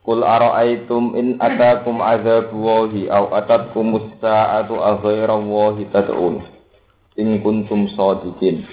Qul 0.00 0.24
ara'aytum 0.24 1.12
in 1.12 1.36
atakum 1.36 2.00
azabu 2.00 2.56
wahi 2.56 3.12
aw 3.12 3.36
atatkum 3.36 4.00
as-sa'atu 4.00 4.80
aghaira 4.80 5.36
wahi 5.36 5.84
tad'un. 5.92 6.40
In 7.20 7.44
kuntum 7.44 7.84
shadiqin 7.92 8.64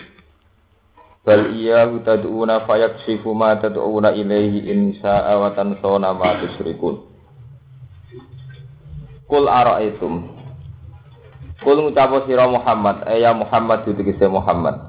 Bal 1.28 1.52
iyyahu 1.52 2.00
tad'una 2.08 2.64
fayakshifu 2.64 3.36
ma 3.36 3.60
tad'una 3.60 4.16
ilaihi 4.16 4.72
in 4.72 4.96
sa'a 5.04 5.36
wa 5.36 5.52
tansawna 5.52 6.16
ma 6.16 6.40
tusyrikun. 6.40 6.96
Qul 9.28 9.44
ara'aytum 9.52 10.32
Qul 11.60 11.78
ngucapo 11.84 12.24
sira 12.24 12.48
Muhammad. 12.48 13.04
Ya 13.20 13.36
Muhammad 13.36 13.84
ditegese 13.84 14.32
Muhammad. 14.32 14.80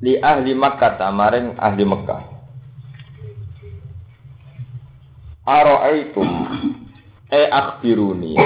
Li 0.00 0.16
ahli 0.16 0.56
Makkah 0.56 0.96
maring 1.12 1.52
ahli 1.60 1.84
Makkah 1.84 2.37
Aro'aitum 5.48 6.28
e 7.32 7.42
akhbiruni. 7.48 8.36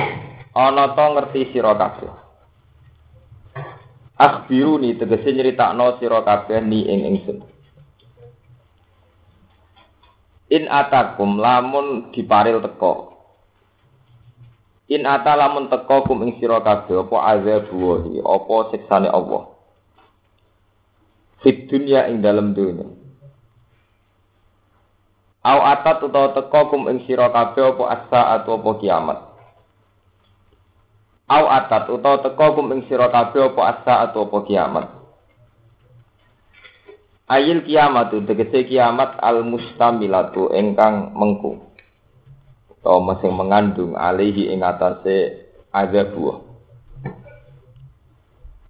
Ana 0.55 0.95
to 0.95 1.07
ngerti 1.19 1.51
sira 1.51 1.75
kabeh. 1.75 2.15
Akhbiruni 4.23 4.95
tegese 4.95 5.35
nyritakno 5.35 5.99
sira 5.99 6.23
kabeh 6.23 6.63
ni 6.63 6.87
ing 6.87 7.01
ingsun. 7.11 7.39
In 10.55 10.71
atakum 10.71 11.43
lamun 11.43 12.15
diparil 12.15 12.63
teko. 12.63 13.19
In 14.95 15.03
ata 15.03 15.35
lamun 15.35 15.67
teko 15.75 16.07
kum 16.07 16.23
ing 16.23 16.39
sira 16.39 16.63
kabeh 16.63 17.03
apa 17.03 17.17
azab 17.35 17.67
wahi? 17.75 18.23
Apa 18.23 18.71
siksane 18.71 19.11
Allah? 19.11 19.51
Fit 21.43 21.67
dunya 21.67 22.07
ing 22.07 22.23
dalem 22.23 22.55
dunya 22.55 23.02
Au 25.43 25.59
atat 25.59 25.99
utawa 26.07 26.39
teko 26.39 26.71
kum 26.71 26.87
ing 26.87 27.03
sira 27.03 27.27
kabeh 27.35 27.75
apa 27.75 27.85
asa 27.91 28.21
atau 28.39 28.63
apa 28.63 28.71
kiamat. 28.79 29.19
Au 31.27 31.45
atat 31.51 31.91
utawa 31.91 32.23
teko 32.23 32.47
kum 32.55 32.71
ing 32.71 32.87
sira 32.87 33.11
kabeh 33.11 33.51
apa 33.51 33.63
asa 33.75 33.95
atau 34.07 34.31
apa 34.31 34.39
kiamat. 34.47 34.87
Ayil 37.27 37.67
kiamat 37.67 38.15
tegese 38.23 38.71
kiamat 38.71 39.19
al 39.19 39.43
mustamilatu 39.43 40.55
ingkang 40.55 41.11
mengku. 41.11 41.59
Atau 42.79 43.03
masing 43.03 43.35
mengandung 43.35 43.99
alihi 43.99 44.55
ing 44.55 44.63
atase 44.63 45.43
azab 45.75 46.15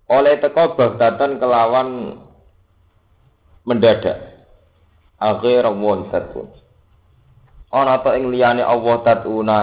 Oleh 0.08 0.40
teko 0.40 0.72
bagdatan 0.72 1.36
kelawan 1.36 2.16
mendadak. 3.68 4.32
Akhir 5.20 5.68
Allah 5.68 5.96
ana 7.72 8.04
ta 8.04 8.12
ing 8.20 8.28
liyane 8.28 8.60
Allah 8.60 9.00
tatuna 9.00 9.56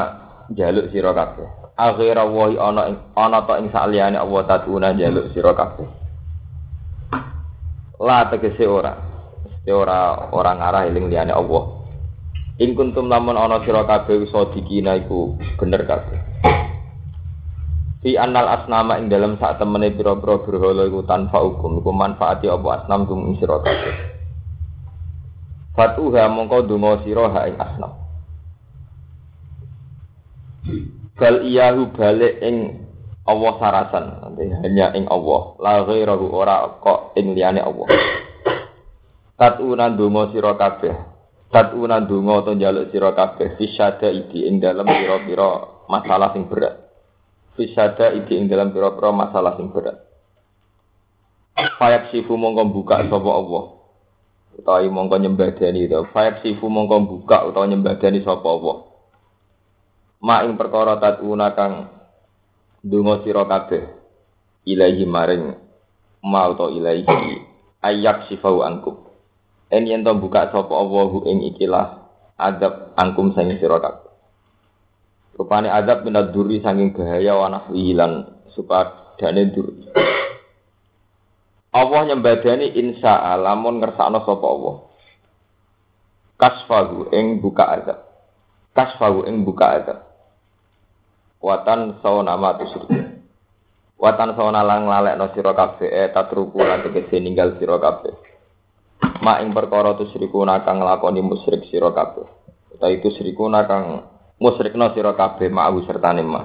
jaluk 0.49 0.89
sira 0.89 1.13
kabeh. 1.13 1.45
Akhira 1.77 2.25
wa 2.25 2.49
ana 2.49 2.81
ing 2.89 2.97
ana 3.13 3.45
ta 3.45 3.61
ing 3.61 3.69
saliyane 3.69 4.17
Allah 4.17 4.41
tatuna 4.49 4.97
jaluk 4.97 5.29
sira 5.31 5.53
kabeh. 5.53 5.85
La 8.01 8.25
tegese 8.34 8.66
ora. 8.66 8.97
Mesti 9.45 9.69
ora 9.69 10.34
ora 10.34 10.51
ngarah 10.57 10.89
eling 10.89 11.13
liyane 11.13 11.29
Allah. 11.29 11.63
Ing 12.57 12.73
kuntum 12.73 13.07
lamun 13.07 13.38
ana 13.38 13.61
sira 13.61 13.85
kabeh 13.85 14.25
sadikina 14.34 14.97
iku 14.97 15.38
bener 15.61 15.85
kabeh. 15.85 16.19
Fi 18.00 18.16
annal 18.16 18.47
asnama 18.47 18.97
ing 18.97 19.11
dalam 19.11 19.35
saat 19.38 19.59
temene 19.59 19.91
pira-pira 19.91 20.39
berhala 20.39 20.88
iku 20.88 21.03
tanpa 21.03 21.44
hukum 21.44 21.84
iku 21.84 21.91
manfaati 21.91 22.47
apa 22.47 22.67
asnam 22.81 23.05
kum 23.05 23.28
ing 23.29 23.35
sira 23.38 23.59
kabeh. 23.61 23.95
Fatuha 25.75 26.25
mongko 26.31 26.66
donga 26.66 27.03
sira 27.05 27.28
ha 27.29 27.45
ing 27.45 27.59
asnam. 27.59 27.98
Bal 31.19 31.44
iyahu 31.44 31.91
balik 31.96 32.40
ing 32.40 32.88
Allah 33.30 33.53
sarasan, 33.62 34.06
hanya 34.66 34.96
ing 34.97 35.06
Allah. 35.06 35.41
La 35.62 35.85
ghairahu 35.85 36.25
ora 36.34 36.66
kok 36.81 37.13
ing 37.19 37.38
liyane 37.38 37.62
Allah. 37.62 37.85
Tatuna 39.38 39.94
donga 39.94 40.34
sira 40.34 40.58
kabeh. 40.58 40.96
Tatuna 41.53 42.02
donga 42.03 42.41
to 42.47 42.58
njaluk 42.58 42.90
sira 42.90 43.13
kabeh 43.13 43.56
fisyada 43.59 44.09
iki 44.09 44.50
ing 44.50 44.58
dalam 44.58 44.88
pira-pira 44.88 45.84
masalah 45.85 46.34
sing 46.34 46.50
berat. 46.50 46.90
Fisyada 47.53 48.16
iki 48.18 48.34
ing 48.34 48.50
dalam 48.50 48.74
pira-pira 48.74 49.13
masalah 49.13 49.56
sing 49.59 49.69
berat. 49.69 50.00
Fayak 51.78 52.09
sifu 52.16 52.40
mongko 52.40 52.72
buka 52.72 53.03
sapa 53.12 53.31
Allah 53.35 53.79
utawa 54.59 54.84
mongko 54.91 55.16
nyembadani 55.24 55.88
to 55.88 56.03
fayat 56.12 56.44
sifu 56.44 56.68
mongko 56.68 57.00
buka 57.08 57.47
utawa 57.47 57.68
nyembadani 57.68 58.19
sapa 58.19 58.44
apa 58.44 58.74
ma 60.19 60.44
ing 60.44 60.59
perkara 60.59 61.00
tatuna 61.00 61.56
kang 61.56 61.88
donga 62.84 63.24
sira 63.24 63.47
kabeh 63.47 63.84
ilahi 64.68 65.03
maring 65.07 65.56
ma 66.24 66.52
ilahi 66.52 67.07
ayak 67.80 68.28
sifau 68.28 68.63
angkum 68.63 69.08
en 69.72 69.88
yen 69.88 70.03
to 70.03 70.12
buka 70.19 70.52
sapa 70.52 70.74
Allah 70.75 71.12
ing 71.28 71.47
ikilah 71.56 72.03
adab 72.35 72.91
angkum 73.00 73.31
sing 73.31 73.56
sira 73.59 73.79
kabeh 73.79 74.12
rupane 75.40 75.72
adab 75.72 76.03
minad 76.03 76.35
duri 76.35 76.59
saking 76.59 76.91
bahaya 76.91 77.40
wa 77.40 77.47
nahwi 77.47 77.96
lan 77.96 78.28
supadane 78.52 79.56
duri 79.56 79.88
Allah 81.69 82.02
nyembadani 82.09 82.74
insya 82.81 83.38
lamun 83.38 83.78
ngersakno 83.78 84.25
sapa 84.25 84.46
Allah. 84.50 84.75
Kasfahu 86.41 87.13
ing 87.13 87.46
buka 87.46 87.63
azab. 87.78 88.00
Kasfahu 88.74 89.29
ing 89.29 89.46
buka 89.46 89.66
azab. 89.78 90.09
Watan 91.39 92.03
sauna 92.03 92.35
ma 92.35 92.59
tusyrik. 92.59 92.91
Watan 93.95 94.35
sauna 94.35 94.59
lang 94.63 94.88
lalekno 94.88 95.31
sira 95.31 95.55
kabeh 95.55 95.88
eh 95.88 96.11
tatruku 96.11 96.59
lan 96.59 96.83
tegese 96.83 97.16
ninggal 97.19 97.55
sira 97.55 97.79
kabeh. 97.79 98.11
Ma 99.23 99.39
ing 99.39 99.55
perkara 99.55 99.95
tusyriku 99.95 100.44
kang 100.44 100.83
nglakoni 100.83 101.23
musyrik 101.23 101.63
sira. 101.72 101.91
Utawa 101.91 102.91
itu 102.91 103.07
syriku 103.16 103.47
kang 103.67 104.03
musyrikno 104.39 104.91
sira 104.91 105.16
kabeh 105.16 105.47
ma'u 105.47 105.79
sertane 105.88 106.23
ma. 106.28 106.44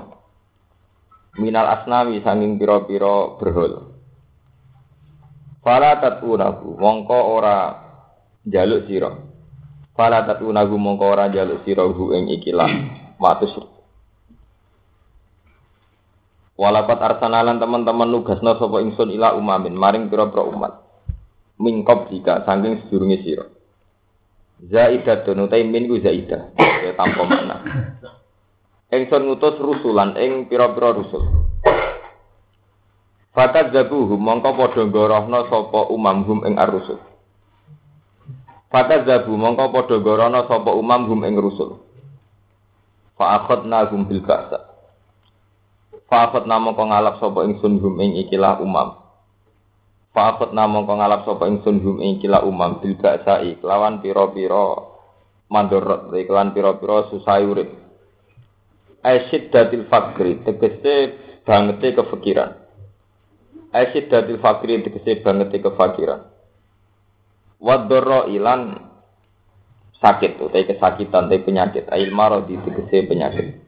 Minal 1.34 1.66
asnawi 1.66 2.22
sanging 2.22 2.54
pira-pira 2.54 3.34
berhala. 3.34 3.90
Fala 5.58 5.98
tatunahu 5.98 6.78
mongko 6.78 7.18
ora 7.34 7.56
jaluk 8.46 8.86
sira. 8.86 9.10
Fala 9.98 10.22
tatunahu 10.22 10.78
mongko 10.78 11.06
ora 11.10 11.26
jaluk 11.34 11.66
sira 11.66 11.82
hu 11.82 12.14
ing 12.14 12.30
ikilah 12.30 12.70
matus. 13.18 13.73
Walakat 16.54 17.02
arsanalan 17.02 17.58
teman-teman 17.58 18.14
nugasna 18.14 18.54
sapa 18.54 18.78
ingsun 18.78 19.10
ila 19.10 19.34
umamin 19.34 19.74
maring 19.74 20.06
pira-pira 20.06 20.46
umat. 20.46 20.86
Mingkop 21.58 22.14
jika 22.14 22.46
saking 22.46 22.86
sedurunge 22.86 23.18
sira. 23.26 23.46
Zaidatun 24.62 25.50
utai 25.50 25.66
min 25.66 25.90
ku 25.90 25.98
zaidah. 25.98 26.54
Ya 26.58 26.94
tanpa 26.94 27.26
makna. 27.26 27.56
Ingsun 28.94 29.26
ngutus 29.26 29.58
rusulan 29.58 30.14
ing 30.14 30.46
pira-pira 30.46 30.94
rusul. 30.94 31.50
Fakat 33.34 33.74
zabuhum 33.74 34.22
mongko 34.22 34.54
padha 34.54 34.86
gorohna 34.86 35.50
sapa 35.50 35.90
umamhum 35.90 36.46
ing 36.46 36.54
ar-rusul. 36.54 37.02
Fakat 38.70 39.10
zabu 39.10 39.34
mongko 39.34 39.74
padha 39.74 39.98
gorohna 39.98 40.46
sapa 40.46 40.70
umamhum 40.70 41.18
ing 41.26 41.34
rusul. 41.34 41.82
Fa 43.18 43.42
akhadna 43.42 43.90
hum 43.90 44.06
bil 44.06 44.22
ba'sa. 44.22 44.73
Fa 46.10 46.30
akhadna 46.30 46.60
mongko 46.60 46.84
ngalap 46.90 47.16
sapa 47.18 47.44
ingsun 47.48 47.80
hum 47.80 47.94
ing 48.00 48.20
ikilah 48.26 48.60
umam. 48.60 49.00
Fa 50.12 50.36
akhadna 50.36 50.68
mongko 50.68 50.94
ngalap 51.00 51.20
sapa 51.24 51.44
ingsun 51.48 51.80
hum 51.80 51.96
ing 52.04 52.20
ikilah 52.20 52.44
umam 52.44 52.78
bil 52.82 52.94
ba'sa 53.00 53.40
lawan 53.64 54.04
pira-pira 54.04 54.94
mandorot 55.48 56.12
iklan 56.12 56.52
pira-pira 56.52 57.08
susah 57.08 57.40
urip. 57.40 57.68
Asyid 59.04 59.52
datil 59.52 59.84
fakri 59.88 60.40
tegese 60.44 61.16
bangete 61.44 61.92
kefikiran. 61.92 62.64
Aisyid 63.74 64.06
datil 64.06 64.38
fakiri 64.38 64.86
dikese 64.86 65.18
banget 65.18 65.58
kefakiran. 65.58 66.30
Wadoro 67.58 68.30
ilan 68.30 68.78
sakit 69.98 70.38
tuh, 70.38 70.46
tapi 70.46 70.70
kesakitan, 70.70 71.26
tapi 71.26 71.42
penyakit. 71.42 71.90
Ail 71.90 72.14
maro 72.14 72.46
di 72.46 72.54
dikese 72.54 73.02
penyakit. 73.02 73.63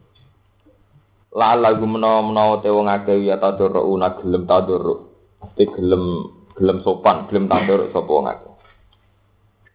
La 1.37 1.53
lagu 1.53 1.85
menawa-menawa 1.85 2.65
te 2.65 2.73
wong 2.73 2.89
akeh 2.89 3.29
ya 3.29 3.37
taduruna 3.37 4.17
gelem 4.17 4.49
tadurru. 4.49 5.05
Mesti 5.45 5.69
gelem 5.69 6.33
gelem 6.57 6.81
sopan, 6.81 7.29
gelem 7.29 7.45
tadurru 7.45 7.93
sapa 7.93 8.09
wong 8.09 8.25
akeh. 8.25 8.53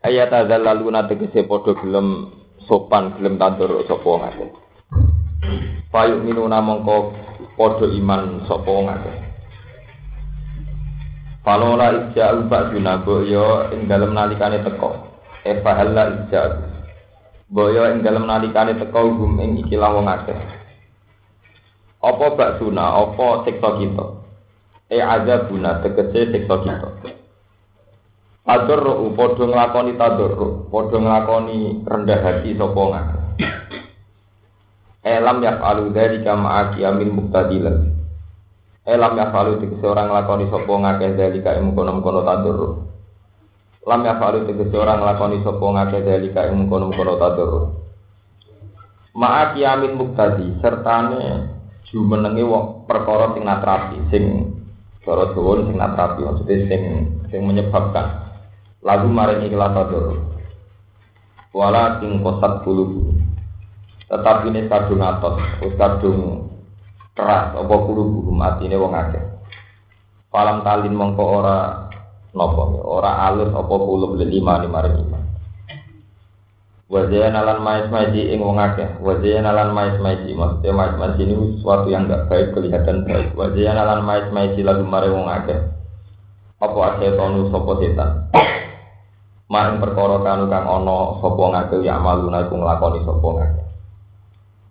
Ayat 0.02 0.34
adzallaluna 0.34 1.06
tegese 1.06 1.46
padha 1.46 1.78
gelem 1.78 2.34
sopan, 2.66 3.14
gelem 3.14 3.38
tadurru 3.38 3.86
sapa 3.86 4.02
wong 4.02 4.26
akeh. 4.26 4.50
Payu 5.94 6.26
minuna 6.26 6.66
mongko 6.66 7.14
padha 7.54 7.86
iman 7.94 8.42
sapa 8.50 8.66
wong 8.66 8.90
akeh. 8.90 9.16
Falola 11.46 12.10
ija'u 12.10 12.50
ba'duna 12.50 13.06
boyo 13.06 13.70
ing 13.70 13.86
dalem 13.86 14.18
nalikane 14.18 14.66
teko. 14.66 14.98
E 15.46 15.62
fahalla 15.62 16.10
ija'u. 16.26 16.58
Boyo 17.54 17.86
ing 17.94 18.02
dalem 18.02 18.26
nalikane 18.26 18.82
teko 18.82 19.14
hum 19.14 19.38
ing 19.38 19.62
ikilah 19.62 19.94
wong 19.94 20.10
akeh. 20.10 20.61
Apa 22.02 22.34
baksuna, 22.34 22.86
apa 23.06 23.46
siksa 23.46 23.70
kita? 23.78 24.06
E 24.90 24.98
azabuna 24.98 25.86
tegese 25.86 26.34
siksa 26.34 26.56
kita. 26.66 26.90
Tadur 28.42 29.14
padha 29.14 29.46
nglakoni 29.46 29.94
tadur, 30.02 30.66
padha 30.74 30.98
nglakoni 30.98 31.86
rendah 31.86 32.20
hati 32.26 32.58
sapa 32.58 32.82
ngake. 32.90 33.20
Elam 35.06 35.46
yaf'alu 35.46 35.94
dzalika 35.94 36.34
ma'a 36.34 36.74
qiyamin 36.74 37.10
muqtadilan. 37.14 37.78
Elam 38.82 39.14
yaf'alu 39.14 39.62
tegese 39.62 39.86
orang 39.86 40.10
nglakoni 40.10 40.50
sapa 40.50 40.74
ngake 40.74 41.06
dzalika 41.14 41.54
ing 41.62 41.78
kono-kono 41.78 42.26
tadur. 42.26 42.60
Lam 43.86 44.02
yaf'alu 44.10 44.50
tegese 44.50 44.74
orang 44.74 45.06
nglakoni 45.06 45.38
sapa 45.46 45.62
ngake 45.62 45.98
dzalika 46.02 46.42
ing 46.50 46.66
kono-kono 46.66 47.14
tadur. 47.22 47.54
Ma'a 49.14 49.54
qiyamin 49.54 50.02
muqtadi 50.02 50.58
sertane 50.66 51.51
jumenenge 51.92 52.42
wong 52.48 52.88
perkara 52.88 53.36
sing 53.36 53.44
natrapi 53.44 54.00
sing 54.08 54.24
cara 55.04 55.36
Jawa 55.36 55.68
sing 55.68 55.76
natrapi 55.76 56.22
sing 56.48 56.84
sing 57.28 57.42
menyebabkan. 57.44 58.32
Lagu 58.82 59.06
maring 59.12 59.46
ikhlas 59.46 59.78
tadur 59.78 60.18
wala 61.52 62.00
sing 62.00 62.24
kosat 62.24 62.64
bulu. 62.66 63.12
Tetapi 64.08 64.52
ini 64.52 64.68
kadung 64.68 65.04
atos 65.04 65.40
kadung 65.80 66.50
keras 67.16 67.56
apa 67.56 67.76
bulu 67.86 68.04
bulu 68.20 68.32
mati 68.34 68.66
ini 68.68 68.76
wong 68.80 68.92
akeh. 68.96 69.24
Palam 70.32 70.64
talin 70.64 70.96
mongko 70.96 71.24
ora 71.44 71.88
nopo 72.32 72.80
ora 72.88 73.28
alus 73.32 73.52
apa 73.52 73.74
bulu 73.76 74.16
lima 74.16 74.64
lima 74.64 74.80
lima 74.88 75.21
Wajah 76.92 77.32
nalan 77.32 77.64
mais 77.64 77.88
maiji 77.88 78.36
ing 78.36 78.44
wong 78.44 78.60
akeh. 78.60 79.00
Wajah 79.00 79.40
nalan 79.40 79.72
mais 79.72 79.96
maiji 80.04 80.36
maksudnya 80.36 80.76
mais 80.76 80.92
maiji 81.00 81.24
ini 81.24 81.56
sesuatu 81.56 81.88
yang 81.88 82.04
enggak 82.04 82.28
baik 82.28 82.52
kelihatan 82.52 83.08
baik. 83.08 83.32
Wajah 83.32 83.72
nalan 83.72 84.04
mais 84.04 84.28
maiji 84.36 84.60
lagu 84.60 84.84
mare 84.84 85.08
wong 85.08 85.24
akeh. 85.24 85.56
Apa 86.60 87.00
tonu 87.00 87.48
sopo 87.48 87.80
setan? 87.80 88.28
Maring 89.48 89.80
perkara 89.80 90.20
kanu 90.20 90.52
kang 90.52 90.68
ana 90.68 91.16
sapa 91.24 91.44
ngake 91.52 91.84
ya 91.84 91.96
maluna 91.96 92.44
iku 92.44 92.60
nglakoni 92.60 93.00
sapa 93.08 93.28
ngake. 93.40 93.64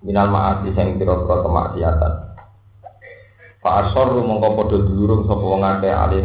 Minal 0.04 0.28
ma'asi 0.28 0.76
sing 0.76 1.00
pira-pira 1.00 1.40
kemaksiatan. 1.40 2.12
Pak 3.64 3.76
Asor 3.80 4.12
mongko 4.20 4.60
padha 4.60 4.76
dulurung 4.76 5.24
sapa 5.24 5.44
wong 5.44 5.64
akeh 5.64 5.92
alih 5.92 6.24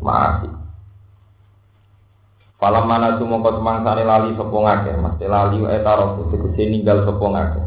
maasi. 0.00 0.55
Falam 2.56 2.88
mana 2.88 3.20
tu 3.20 3.28
mongko 3.28 3.60
semangsane 3.60 4.00
lali 4.08 4.32
sapa 4.32 4.56
ngake, 4.56 4.96
mesti 4.96 5.24
lali 5.28 5.60
wae 5.60 5.76
taro 5.84 6.24
tegese 6.32 6.64
ninggal 6.72 7.04
sapa 7.04 7.26
ngake. 7.28 7.60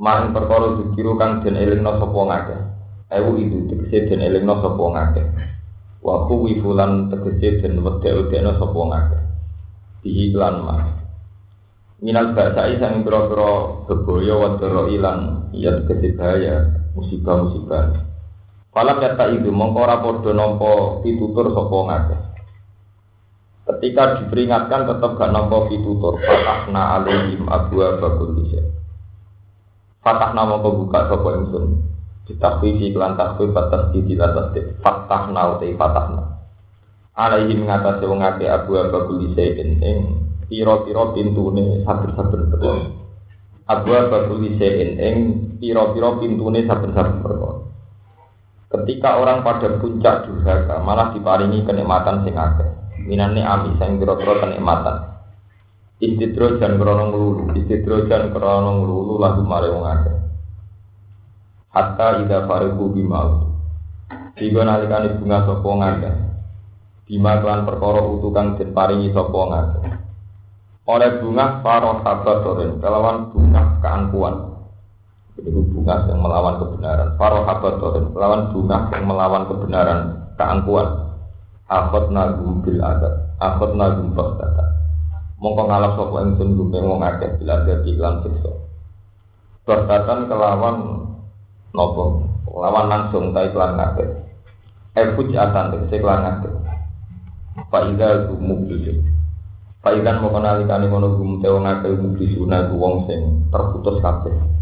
Mang 0.00 0.32
perkara 0.32 0.80
dikiru 0.80 1.20
kang 1.20 1.44
den 1.44 1.60
elingno 1.60 2.00
sapa 2.00 2.20
ngake. 2.32 2.56
Ewu 3.12 3.36
itu 3.36 3.68
tegese 3.68 4.08
den 4.08 4.24
elingno 4.24 4.56
sapa 4.64 4.84
ngake. 4.96 5.22
Wa 6.00 6.24
kuwi 6.32 6.64
fulan 6.64 7.12
tegese 7.12 7.60
den 7.60 7.84
wedhe-wedheno 7.84 8.56
sapa 8.56 8.80
ngake. 8.88 9.18
Diiklan 10.00 10.56
mah. 10.64 10.82
Minal 12.00 12.32
baksai 12.32 12.80
sang 12.80 13.04
pira-pira 13.04 13.84
bebaya 13.84 14.34
wadara 14.40 14.82
ilang 14.88 15.52
ya 15.52 15.76
tegese 15.84 16.16
bahaya 16.16 16.72
musibah-musibah. 16.96 18.00
Falam 18.72 18.96
yata 19.04 19.28
itu 19.28 19.52
mongko 19.52 19.84
padha 19.84 20.32
nampa 20.32 21.04
pitutur 21.04 21.52
sapa 21.52 21.78
ngake. 21.84 22.31
Ketika 23.72 24.20
diperingatkan 24.20 24.84
tetap 24.84 25.16
gak 25.16 25.32
nampak 25.32 25.72
pitutur. 25.72 26.20
Fatahna 26.20 27.00
alaihim 27.00 27.48
abu 27.48 27.80
abakul 27.80 28.36
isya. 28.44 28.60
Fatahna 30.04 30.44
mau 30.44 30.60
buka 30.60 31.08
sopo 31.08 31.32
ingsun. 31.32 31.80
Ditakwifi 32.28 32.92
kelan 32.92 33.16
takwi 33.16 33.48
batas 33.48 33.88
di 33.96 34.04
dilatas 34.04 34.52
Fatahna 34.84 35.56
utai 35.56 35.72
fatahna. 35.72 36.36
Alaihim 37.16 37.64
ngatasi 37.64 38.04
wong 38.04 38.20
ake 38.20 38.44
abu 38.44 38.76
abakul 38.76 39.24
isya 39.24 39.56
ing 39.64 40.20
piro-piro 40.52 41.16
pintune 41.16 41.80
saben-saben 41.88 42.52
perkara. 42.52 42.92
Abu 43.72 43.88
abakul 43.88 44.52
isya 44.52 44.68
ing 44.84 45.16
piro-piro 45.56 46.20
pintune 46.20 46.68
saben-saben 46.68 47.24
perkara. 47.24 47.56
Ketika 48.68 49.16
orang 49.16 49.40
pada 49.40 49.80
puncak 49.80 50.28
durhaka 50.28 50.76
malah 50.84 51.16
diparingi 51.16 51.64
kenikmatan 51.64 52.24
sing 52.24 52.36
akeh 52.36 52.81
minane 53.06 53.42
ami 53.42 53.74
sing 53.78 53.98
kira-kira 53.98 54.42
kenikmatan. 54.42 54.96
Istidrojan 56.02 56.82
krono 56.82 57.14
nglulu 57.14 57.42
istidrojan 57.54 58.34
krono 58.34 58.70
nglulu 58.82 59.22
lagu 59.22 59.42
mare 59.46 59.70
wong 59.70 59.86
akeh. 59.86 60.16
Hatta 61.70 62.26
ida 62.26 62.44
fariqu 62.50 62.84
bimau. 62.90 63.52
Tiga 64.32 64.64
nalikane 64.64 65.20
bunga 65.20 65.44
sapa 65.44 65.68
ngakeh 65.68 66.14
Bima 67.04 67.44
kelan 67.44 67.68
perkara 67.68 68.00
utu 68.00 68.32
kang 68.32 68.56
den 68.56 68.72
paringi 68.72 69.12
sapa 69.12 69.40
ngakeh 69.52 69.84
Oleh 70.88 71.10
bunga 71.22 71.60
paro 71.62 72.02
habatorin 72.02 72.82
kelawan 72.82 73.30
bunga 73.30 73.78
keangkuhan. 73.78 74.36
Itu 75.38 75.62
bunga 75.70 76.10
yang 76.10 76.18
melawan 76.18 76.58
kebenaran. 76.58 77.08
Paro 77.14 77.46
habatorin 77.46 78.10
kelawan 78.10 78.50
bunga 78.50 78.90
yang 78.90 79.04
melawan 79.06 79.46
kebenaran 79.46 80.00
keangkuhan 80.34 81.11
akot 81.72 82.12
nagum 82.12 82.60
bil 82.60 82.78
adat 82.84 83.14
akot 83.40 83.72
nagum 83.72 84.12
bakdata 84.12 84.64
mongko 85.40 85.62
ngalap 85.64 85.92
sopo 85.96 86.20
yang 86.20 86.36
sun 86.36 86.60
wong 86.60 87.00
akeh 87.00 87.30
bil 87.40 87.48
adat 87.48 87.78
di 87.88 87.96
lan 87.96 88.20
siso 88.20 88.52
bakdatan 89.64 90.28
kelawan 90.28 90.76
nopo 91.72 92.28
lawan 92.52 92.86
langsung 92.92 93.32
tapi 93.32 93.48
kelan 93.56 93.80
ngake 93.80 94.04
epuj 94.92 95.32
atan 95.32 95.72
tapi 95.72 95.88
saya 95.88 96.02
kelan 96.04 96.20
ngake 96.20 96.50
faida 97.72 98.28
gumuk 98.28 98.68
dulu 98.68 98.92
faidan 99.82 100.22
mau 100.22 100.30
kenali 100.30 100.62
ngono 100.68 100.86
mono 100.86 101.08
gumpe 101.18 101.46
wong 101.50 101.64
akeh 101.66 101.90
gumpe 101.96 102.24
suna 102.30 102.70
wong 102.70 103.08
sing 103.10 103.50
terputus 103.50 103.98
kabeh. 103.98 104.61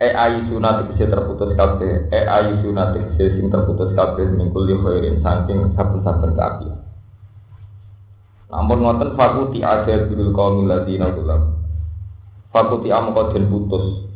E 0.00 0.08
ayu 0.16 0.48
sunat 0.48 0.88
tegese 0.88 1.12
terputus 1.12 1.52
kabeh, 1.60 2.08
e 2.08 2.20
ayu 2.24 2.56
sunat 2.64 2.96
tegese 2.96 3.36
sing 3.36 3.52
terputus 3.52 3.92
kabeh 3.92 4.32
mingkul 4.32 4.64
li 4.64 4.72
khairin 4.72 5.20
saking 5.20 5.76
saben-saben 5.76 6.32
kaki. 6.40 6.72
Namun 8.48 8.80
ngoten 8.80 9.12
fakuti 9.12 9.60
ada 9.60 10.08
birul 10.08 10.32
kaumil 10.32 10.72
ladina 10.72 11.12
ulam. 11.12 11.52
Fakuti 12.48 12.88
amko 12.88 13.28
den 13.36 13.52
putus. 13.52 14.08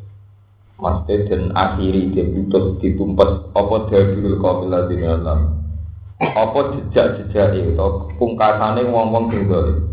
Maksudnya 0.80 1.28
den 1.28 1.42
akhiri 1.52 2.16
den 2.16 2.32
putus 2.32 2.80
ditumpes 2.80 3.52
apa 3.52 3.76
birul 3.92 4.40
kaumil 4.40 4.72
ladina 4.72 5.20
ulam. 5.20 5.68
Apa 6.16 6.80
jejak-jejak 6.80 7.60
itu 7.60 7.88
pungkasane 8.16 8.88
wong-wong 8.88 9.28
sing 9.28 9.52
dolim. 9.52 9.84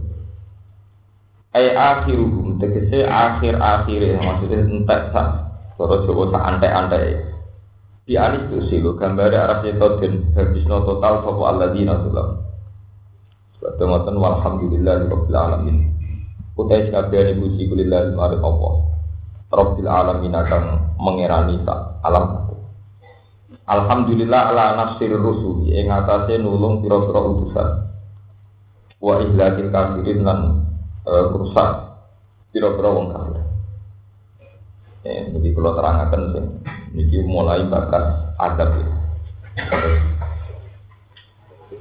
Ai 1.51 1.75
akhiruhum 1.75 2.63
tegese 2.63 3.03
akhir-akhir 3.03 4.24
maksudnya 4.24 4.63
entek 4.71 5.12
sak 5.12 5.50
Cara 5.81 5.97
Jawa 6.05 6.29
tak 6.29 6.45
antek-antek. 6.45 7.05
Di 8.05 8.13
anis 8.13 8.45
itu 8.53 8.57
sih 8.69 8.77
lo 8.85 8.93
gambar 8.93 9.33
arah 9.33 9.65
itu 9.65 9.81
dan 9.97 10.29
habisno 10.38 10.85
total 10.85 11.25
sopo 11.25 11.50
alladzina 11.50 11.97
sulam. 12.05 12.38
Sebab 13.57 13.81
ngoten 13.81 14.13
walhamdulillah 14.21 15.09
rabbil 15.09 15.33
alamin. 15.33 15.89
Utai 16.53 16.85
sekabian 16.85 17.33
ibu 17.33 17.57
sikulillah 17.57 18.13
mari 18.13 18.38
Allah. 18.38 18.73
Rabbil 19.50 19.89
alamin 19.89 20.33
akan 20.38 20.63
mengerani 21.01 21.65
tak 21.65 21.97
alam. 22.05 22.53
Alhamdulillah 23.65 24.53
ala 24.53 24.65
nasir 24.77 25.17
rusul 25.17 25.65
yang 25.65 25.89
atasnya 25.89 26.45
nulung 26.45 26.85
pira-pira 26.85 27.25
utusan. 27.25 27.69
Wa 29.01 29.17
ihlakil 29.17 29.73
kafirin 29.73 30.21
lan 30.21 30.61
uh, 31.09 31.25
rusak 31.33 31.69
pira-pira 32.53 32.89
wong 32.93 33.07
kafir. 33.17 33.30
Eh, 35.01 35.34
jadi 35.34 35.50
kalau 35.58 35.74
terangkan 35.74 36.22
sih, 36.29 36.46
ini 36.93 37.25
mulai 37.25 37.65
bakas 37.65 38.38
adab 38.38 38.70
ya. 38.77 38.88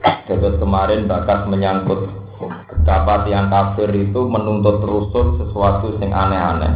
Jadi 0.01 0.57
kemarin 0.57 1.05
bakas 1.05 1.45
menyangkut 1.45 2.09
betapa 2.41 3.29
tiang 3.29 3.53
kafir 3.53 3.93
itu 3.93 4.21
menuntut 4.25 4.81
rusuh 4.81 5.37
sesuatu 5.37 6.01
yang 6.01 6.17
aneh-aneh. 6.17 6.73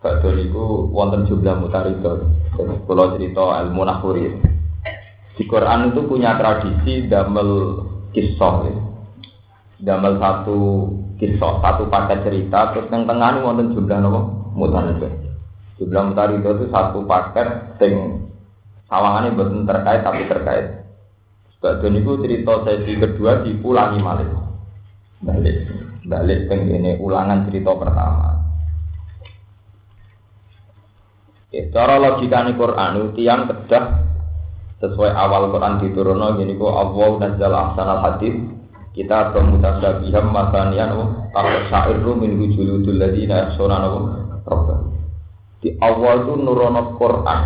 Bakdo 0.00 0.32
niku 0.32 0.88
wonten 0.88 1.28
jumlah 1.28 1.60
mutarito. 1.60 2.24
Kalau 2.56 3.12
cerita 3.18 3.60
ilmu 3.66 3.82
nahuri. 3.84 4.32
Di 5.36 5.44
Quran 5.44 5.92
itu 5.92 6.00
punya 6.08 6.40
tradisi 6.40 7.12
damel 7.12 7.84
kisah 8.16 8.54
ya. 8.64 8.74
Damel 9.76 10.16
satu 10.16 10.88
kisah, 11.20 11.60
satu 11.60 11.92
paket 11.92 12.24
cerita, 12.24 12.72
terus 12.72 12.88
yang 12.88 13.04
tengah 13.04 13.36
ini 13.36 13.44
wonten 13.44 13.76
jumlah 13.76 13.98
nopo 14.00 14.20
mutarito. 14.56 15.25
Jumlah 15.76 16.02
mutarito 16.08 16.56
itu 16.56 16.72
satu 16.72 17.04
paket 17.04 17.76
sing 17.76 18.24
sawangannya 18.88 19.36
betul 19.36 19.68
terkait 19.68 20.00
tapi 20.00 20.24
terkait. 20.24 20.66
Bakdo 21.60 21.88
niku 21.92 22.16
cerita 22.24 22.64
sesi 22.64 22.96
kedua 22.96 23.44
dipulangi 23.44 24.00
malih. 24.00 24.28
Balik, 25.20 25.56
balik 26.04 26.48
ini 26.48 26.96
ulangan 27.00 27.48
cerita 27.48 27.72
pertama. 27.76 28.36
Ya, 31.52 31.64
cara 31.72 31.96
nih 32.00 32.54
Quran 32.56 32.90
itu 33.00 33.08
tiang 33.16 33.48
kedah 33.48 33.84
sesuai 34.80 35.12
awal 35.12 35.48
Quran 35.48 35.80
diturunno 35.80 36.36
gini 36.36 36.52
kok 36.60 36.68
Allah 36.68 37.10
nazzal 37.16 37.54
ahsanal 37.54 38.00
hadis 38.04 38.36
kita 38.92 39.32
bermutasabiham 39.32 40.32
masanian 40.32 40.92
wa 41.32 41.40
syairru 41.72 42.12
min 42.16 42.36
wujuludul 42.36 43.00
ladina 43.00 43.48
yakhshawna 43.48 43.88
rabbah 44.44 44.95
di 45.66 45.74
awal 45.82 46.22
itu 46.22 46.38
nurono 46.38 46.94
Quran 46.94 47.40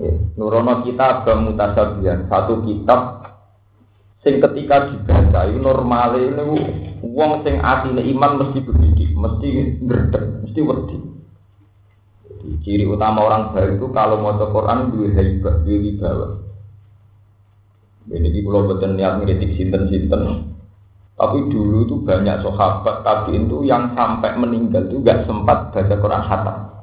ya, 0.00 0.12
nurono 0.40 0.80
kita 0.80 1.28
bermutasabihan 1.28 2.24
satu 2.24 2.64
kitab 2.64 3.20
sing 4.24 4.40
ketika 4.40 4.88
dibaca 4.88 5.44
itu 5.44 5.60
normal 5.60 6.16
ini 6.16 6.56
wong 7.04 7.44
sing 7.44 7.60
asine 7.60 8.00
iman 8.16 8.40
mesti 8.40 8.64
begitu 8.64 9.12
mesti 9.12 9.48
ngredeg 9.84 10.24
mesti 10.40 10.60
wedi 10.64 10.98
Ciri 12.62 12.86
utama 12.86 13.26
orang 13.26 13.50
baik 13.50 13.78
itu 13.78 13.90
kalau 13.90 14.22
mau 14.22 14.38
Quran 14.38 14.94
dua 14.94 15.10
hebat, 15.18 15.66
dua 15.66 15.76
wibawa. 15.82 16.28
Ini 18.06 18.28
di 18.30 18.38
pulau 18.38 18.70
betul 18.70 18.94
niat 18.94 19.18
ngeritik 19.18 19.58
sinten-sinten. 19.58 20.54
Tapi 21.18 21.38
dulu 21.50 21.82
itu 21.82 21.98
banyak 22.06 22.46
sahabat 22.46 23.02
tapi 23.02 23.34
itu 23.34 23.66
yang 23.66 23.98
sampai 23.98 24.38
meninggal 24.38 24.86
itu 24.86 25.02
gak 25.02 25.26
sempat 25.26 25.74
baca 25.74 25.94
Quran 25.98 26.22
hatam. 26.22 26.75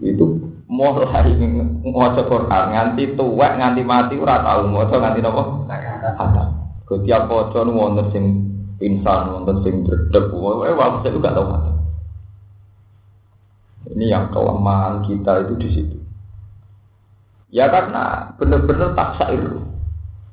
Itu 0.00 0.40
mulai 0.64 1.12
mau 1.84 2.12
Quran 2.16 2.66
nganti 2.72 3.18
tua 3.18 3.48
nganti 3.58 3.82
mati 3.84 4.14
ora 4.16 4.40
tahu 4.40 4.72
mau 4.72 4.88
nganti 4.88 5.20
nopo 5.20 5.68
hatam. 5.68 6.48
Setiap 6.90 7.30
pocong 7.30 7.70
wonten 7.70 8.06
sing 8.10 8.24
pingsan, 8.80 9.30
wonten 9.30 9.62
sing 9.62 9.86
dredeg, 9.86 10.34
wae 10.34 10.74
waktu 10.74 11.06
itu 11.06 11.22
gak 11.22 11.38
tahu 11.38 11.46
hatam. 11.46 11.76
Ini 13.94 14.04
yang 14.10 14.24
kelemahan 14.34 15.06
kita 15.06 15.46
itu 15.46 15.54
di 15.60 15.68
situ. 15.70 15.96
Ya 17.54 17.70
karena 17.70 18.34
benar-benar 18.38 18.94
tak 18.98 19.22
syair. 19.22 19.54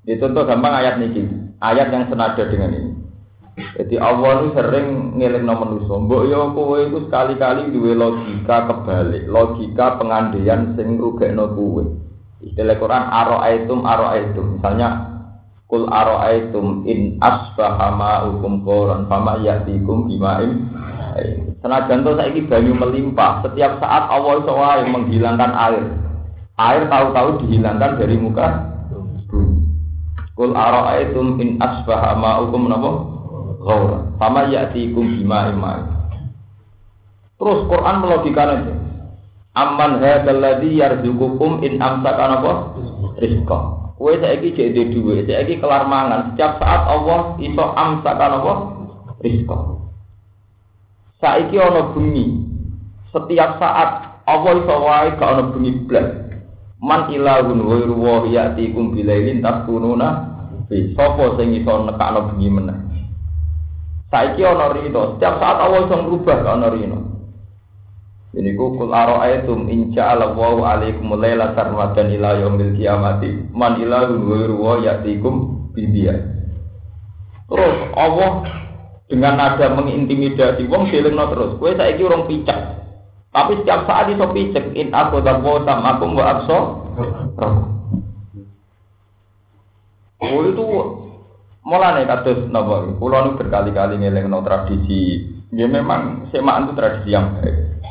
Ini 0.06 0.18
contoh 0.18 0.50
gampang 0.50 0.74
ayat 0.82 0.98
ini, 1.02 1.30
ayat 1.62 1.94
yang 1.94 2.10
senada 2.10 2.42
dengan 2.50 2.74
ini. 2.74 2.97
Jadi 3.58 3.98
Allah 3.98 4.46
itu 4.46 4.50
sering 4.54 5.18
ngiling 5.18 5.42
nomor 5.42 5.74
nuso. 5.74 5.98
Mbok 5.98 6.30
yo 6.30 6.54
kowe 6.54 6.78
itu 6.78 7.10
sekali-kali 7.10 7.74
duwe 7.74 7.98
logika 7.98 8.70
kebalik, 8.70 9.26
logika 9.26 9.98
pengandaian 9.98 10.78
sing 10.78 11.02
rugekno 11.02 11.58
kowe. 11.58 11.82
Istilah 12.46 12.78
Quran 12.78 13.06
aro'aitum 13.10 13.82
aro'aitum. 13.82 14.62
Misalnya 14.62 15.10
kul 15.66 15.90
aro'aitum 15.90 16.86
in 16.86 17.18
asbaha 17.18 17.98
ma'ukum 17.98 18.62
koran 18.62 19.10
fama 19.10 19.42
yatikum 19.42 20.06
bima'im 20.06 20.70
Senajan 21.58 22.06
to 22.06 22.14
saiki 22.14 22.46
banyu 22.46 22.78
melimpah, 22.78 23.42
setiap 23.42 23.82
saat 23.82 24.06
Allah 24.06 24.38
wae 24.46 24.86
menghilangkan 24.86 25.50
air. 25.58 25.84
Air 26.62 26.86
tahu-tahu 26.94 27.42
dihilangkan 27.42 27.98
dari 27.98 28.22
muka. 28.22 28.70
Kul 30.38 30.54
ara'aitum 30.54 31.42
in 31.42 31.58
asbaha 31.58 32.14
ma'ukum 32.14 32.70
napa? 32.70 33.17
Ghaura. 33.68 34.00
Fama 34.16 34.48
ya'tikum 34.48 35.20
bima 35.20 35.52
imai. 35.52 35.84
Terus 37.38 37.60
Quran 37.68 37.96
melogikakan 38.02 38.58
itu. 38.64 38.74
Amman 39.58 40.00
hadzal 40.02 40.40
ladzi 40.40 40.80
yarzuqukum 40.80 41.66
in 41.66 41.82
amsaka 41.82 42.24
napa? 42.30 42.54
Rizqa. 43.20 43.58
Kowe 43.98 44.14
saiki 44.22 44.54
jek 44.54 44.94
duwe, 44.94 45.26
saiki 45.26 45.58
kelar 45.58 45.90
mangan. 45.90 46.34
Setiap 46.34 46.62
saat 46.62 46.86
Allah 46.86 47.36
iso 47.42 47.66
amsaka 47.76 48.26
napa? 48.30 48.54
Rizqa. 49.22 49.58
Saiki 51.20 51.58
ana 51.58 51.92
bengi. 51.92 52.26
Setiap 53.10 53.58
saat 53.58 53.90
Allah 54.30 54.54
iso 54.62 54.76
wae 54.80 55.10
gak 55.18 55.30
ana 55.30 55.44
bengi 55.52 55.72
blas. 55.86 56.08
Man 56.78 57.10
ilahun 57.10 57.58
ghairu 57.66 57.98
wa 57.98 58.22
ya'tikum 58.30 58.94
bilailin 58.94 59.42
taskununa 59.42 60.38
sapa 60.70 61.26
sing 61.42 61.58
iso 61.58 61.74
nekakno 61.86 62.34
bengi 62.34 62.50
meneh. 62.54 62.87
Saiki 64.08 64.42
ana 64.48 64.72
rino, 64.72 65.16
setiap 65.16 65.36
saat 65.44 65.58
Allah 65.60 65.84
iso 65.84 65.96
ngrubah 66.00 66.38
gak 66.40 66.56
ana 66.56 66.70
rino. 66.72 67.00
Ini 68.38 68.54
ku 68.54 68.78
kul 68.78 68.94
ara'aitum 68.94 69.66
in 69.66 69.92
ja'ala 69.98 70.36
Allahu 70.36 70.62
'alaikum 70.62 71.16
laila 71.18 71.58
sarmadan 71.58 72.12
ila 72.14 72.38
yaumil 72.38 72.76
qiyamati 72.78 73.50
man 73.50 73.82
ilahun 73.82 74.30
ghairu 74.30 74.56
wa 74.62 74.78
ya'tikum 74.78 75.36
bidiya. 75.74 76.14
Terus 77.48 77.78
Allah 77.96 78.32
dengan 79.10 79.40
nada 79.40 79.72
mengintimidasi 79.74 80.68
wong 80.68 80.92
dilengno 80.92 81.32
terus. 81.34 81.52
Kowe 81.58 81.72
saiki 81.74 82.04
urung 82.04 82.28
picek. 82.28 82.60
Tapi 83.32 83.64
setiap 83.64 83.88
saat 83.88 84.12
iso 84.12 84.30
picek 84.30 84.76
in 84.76 84.94
aku 84.94 85.24
dapo 85.24 85.64
sama 85.64 85.98
aku 85.98 86.06
wa 86.14 86.26
akso. 86.38 86.60
Oh 90.18 90.42
itu 90.46 90.64
mulane 91.68 92.08
kados 92.08 92.48
napa 92.48 92.88
kula 92.96 93.28
nu 93.28 93.36
berkali-kali 93.36 94.00
ngelingno 94.00 94.40
tradisi. 94.40 95.36
Ya 95.52 95.68
memang 95.68 96.32
semaan 96.32 96.68
itu 96.68 96.74
tradisi 96.76 97.12
yang 97.12 97.36
baik. 97.40 97.84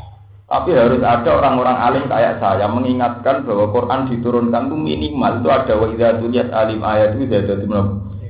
Tapi 0.47 0.71
harus 0.73 1.03
ada 1.03 1.31
orang-orang 1.37 1.77
alim 1.77 2.05
kayak 2.07 2.39
saya 2.39 2.71
mengingatkan 2.71 3.43
bahwa 3.45 3.73
Quran 3.75 4.09
diturunkan 4.09 4.73
itu 4.73 4.77
minimal. 4.77 5.33
Itu 5.45 5.49
ada 5.53 5.75
wa 5.77 5.87
idza 5.93 6.17
tuliyat 6.23 6.49
alim 6.53 6.81
ayat 6.81 7.17
itu 7.21 7.29
jadi 7.29 7.67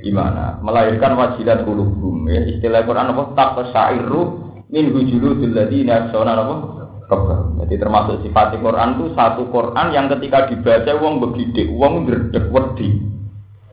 gimana? 0.03 0.59
Melahirkan 0.62 1.19
wajilat 1.19 1.62
kulubum 1.67 2.26
ya 2.31 2.43
istilah 2.47 2.83
Quran 2.87 3.15
apa? 3.15 3.23
Tak 3.35 3.71
syairu 3.71 4.23
min 4.71 4.91
hujuludul 4.95 5.55
ladina 5.55 6.11
sona 6.11 6.35
apa? 6.35 6.55
Kabar 7.07 7.47
jadi 7.67 7.83
termasuk 7.83 8.23
sifat 8.26 8.59
Quran 8.59 8.99
itu 8.99 9.15
satu 9.15 9.47
Quran 9.50 9.95
yang 9.95 10.07
ketika 10.11 10.50
dibaca 10.50 10.93
wong 10.99 11.23
begide 11.23 11.71
wong 11.71 12.07
ngredeg 12.07 12.50
wedi 12.50 13.15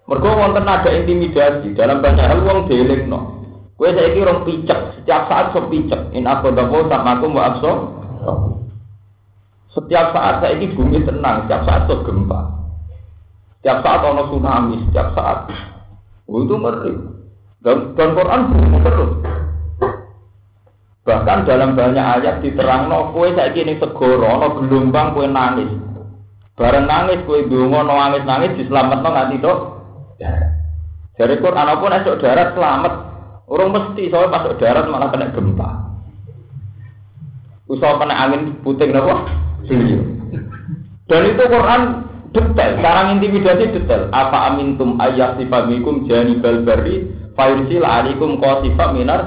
mergo 0.10 0.30
wonten 0.36 0.68
ada 0.68 0.90
intimidasi 0.92 1.76
dalam 1.76 2.04
banyak 2.04 2.26
hal 2.28 2.44
wong 2.44 2.68
no 3.08 3.20
kowe 3.80 3.90
saiki 3.90 4.24
rong 4.24 4.44
picek 4.44 5.00
setiap 5.00 5.28
saat 5.32 5.56
so 5.56 5.66
picek 5.72 6.12
in 6.12 6.28
aku 6.28 6.52
dapo 6.52 6.86
sama 6.92 7.18
aku 7.18 7.26
mbak 7.32 7.48
akso 7.56 7.72
setiap 9.74 10.14
saat 10.14 10.38
saya 10.38 10.54
ini 10.62 10.70
bumi 10.70 11.02
tenang, 11.02 11.50
setiap 11.50 11.66
saat 11.66 11.90
so 11.90 12.06
gempa, 12.06 12.46
setiap 13.58 13.82
saat 13.82 14.06
ono 14.06 14.30
tsunami, 14.30 14.86
setiap 14.86 15.18
saat 15.18 15.50
Oh, 16.24 16.40
itu 16.40 16.56
ngeri. 16.56 16.94
Dan, 17.64 18.00
dan 18.00 18.16
Quran 18.16 18.42
bukan 18.48 18.80
terus. 18.80 19.12
Bahkan 21.04 21.40
dalam 21.44 21.76
banyak 21.76 22.00
ayat 22.00 22.40
diterang 22.40 22.88
no 22.88 23.12
kue 23.12 23.36
saya 23.36 23.52
kini 23.52 23.76
segoro 23.76 24.40
no 24.40 24.56
gelombang 24.56 25.12
kue 25.12 25.28
nangis. 25.28 25.68
Bareng 26.56 26.88
nangis 26.88 27.28
kue 27.28 27.44
dungo 27.52 27.84
no 27.84 27.92
nangis 27.92 28.24
nangis 28.24 28.56
diselamat 28.56 29.04
no 29.04 29.10
nganti 29.12 29.38
dok. 30.18 30.36
Dari 31.14 31.36
Quran 31.38 31.70
apa 31.70 31.82
pun 31.82 31.94
esok 31.94 32.20
darat 32.22 32.50
selamat. 32.58 32.94
Orang 33.44 33.70
mesti 33.76 34.10
soalnya 34.10 34.34
masuk 34.40 34.58
darat 34.58 34.86
malah 34.90 35.10
kena 35.14 35.30
gempa. 35.30 35.70
Usah 37.70 38.02
kena 38.02 38.16
angin 38.18 38.58
puting 38.66 38.90
nopo. 38.90 39.14
Dan 41.06 41.22
itu 41.30 41.44
Quran 41.46 41.82
detail, 42.34 42.72
sekarang 42.82 43.20
intimidasi 43.20 43.66
detail. 43.78 44.10
Apa 44.10 44.54
amintum 44.54 44.98
ayat 44.98 45.38
sifamikum 45.38 46.10
jani 46.10 46.42
balbari 46.42 47.14
fairsil 47.38 47.86
alikum 47.86 48.42
kosifa 48.42 48.90
minar 48.96 49.22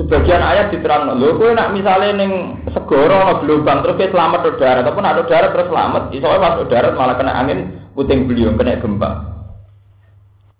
Sebagian 0.00 0.40
ayat 0.40 0.72
diterang, 0.72 1.12
lho 1.12 1.36
kowe 1.36 1.52
nak 1.52 1.76
misalnya 1.76 2.24
neng 2.24 2.64
segoro 2.72 3.20
no 3.20 3.44
gelombang 3.44 3.84
terus 3.84 4.00
selamat 4.08 4.40
ke 4.48 4.50
darat, 4.56 4.80
ataupun 4.80 5.04
ada 5.04 5.28
darat 5.28 5.52
terus 5.52 5.68
selamat, 5.68 6.02
isowe 6.16 6.40
masuk 6.40 6.72
darat 6.72 6.96
malah 6.96 7.20
kena 7.20 7.36
angin 7.36 7.84
puting 7.92 8.24
beliau 8.24 8.56
kena 8.56 8.80
gempa. 8.80 9.28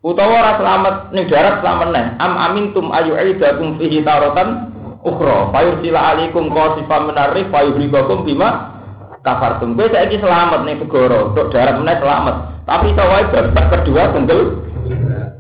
Utawa 0.05 0.45
ora 0.45 0.53
selamat 0.61 0.95
ning 1.17 1.25
darat 1.33 1.65
selamat 1.65 1.89
neh. 1.89 2.07
Am 2.21 2.37
amintum 2.37 2.93
ayu 2.93 3.17
aidakum 3.17 3.81
fihi 3.81 4.05
tarotan 4.05 4.77
ukhra. 5.09 5.49
Fayursila 5.57 6.01
alikum 6.13 6.53
qasifa 6.53 6.97
minarif 7.09 7.49
fayuhribakum 7.49 8.29
bima 8.29 8.77
kafar 9.25 9.57
tum. 9.57 9.73
Kowe 9.73 9.89
saiki 9.89 10.21
selamat 10.21 10.69
nih 10.69 10.85
segoro, 10.85 11.33
untuk 11.33 11.49
darat 11.49 11.81
meneh 11.81 11.97
selamat. 11.97 12.35
Tapi 12.69 12.93
wae 12.93 13.25
babak 13.25 13.67
kedua 13.73 14.13
tenggel 14.13 14.41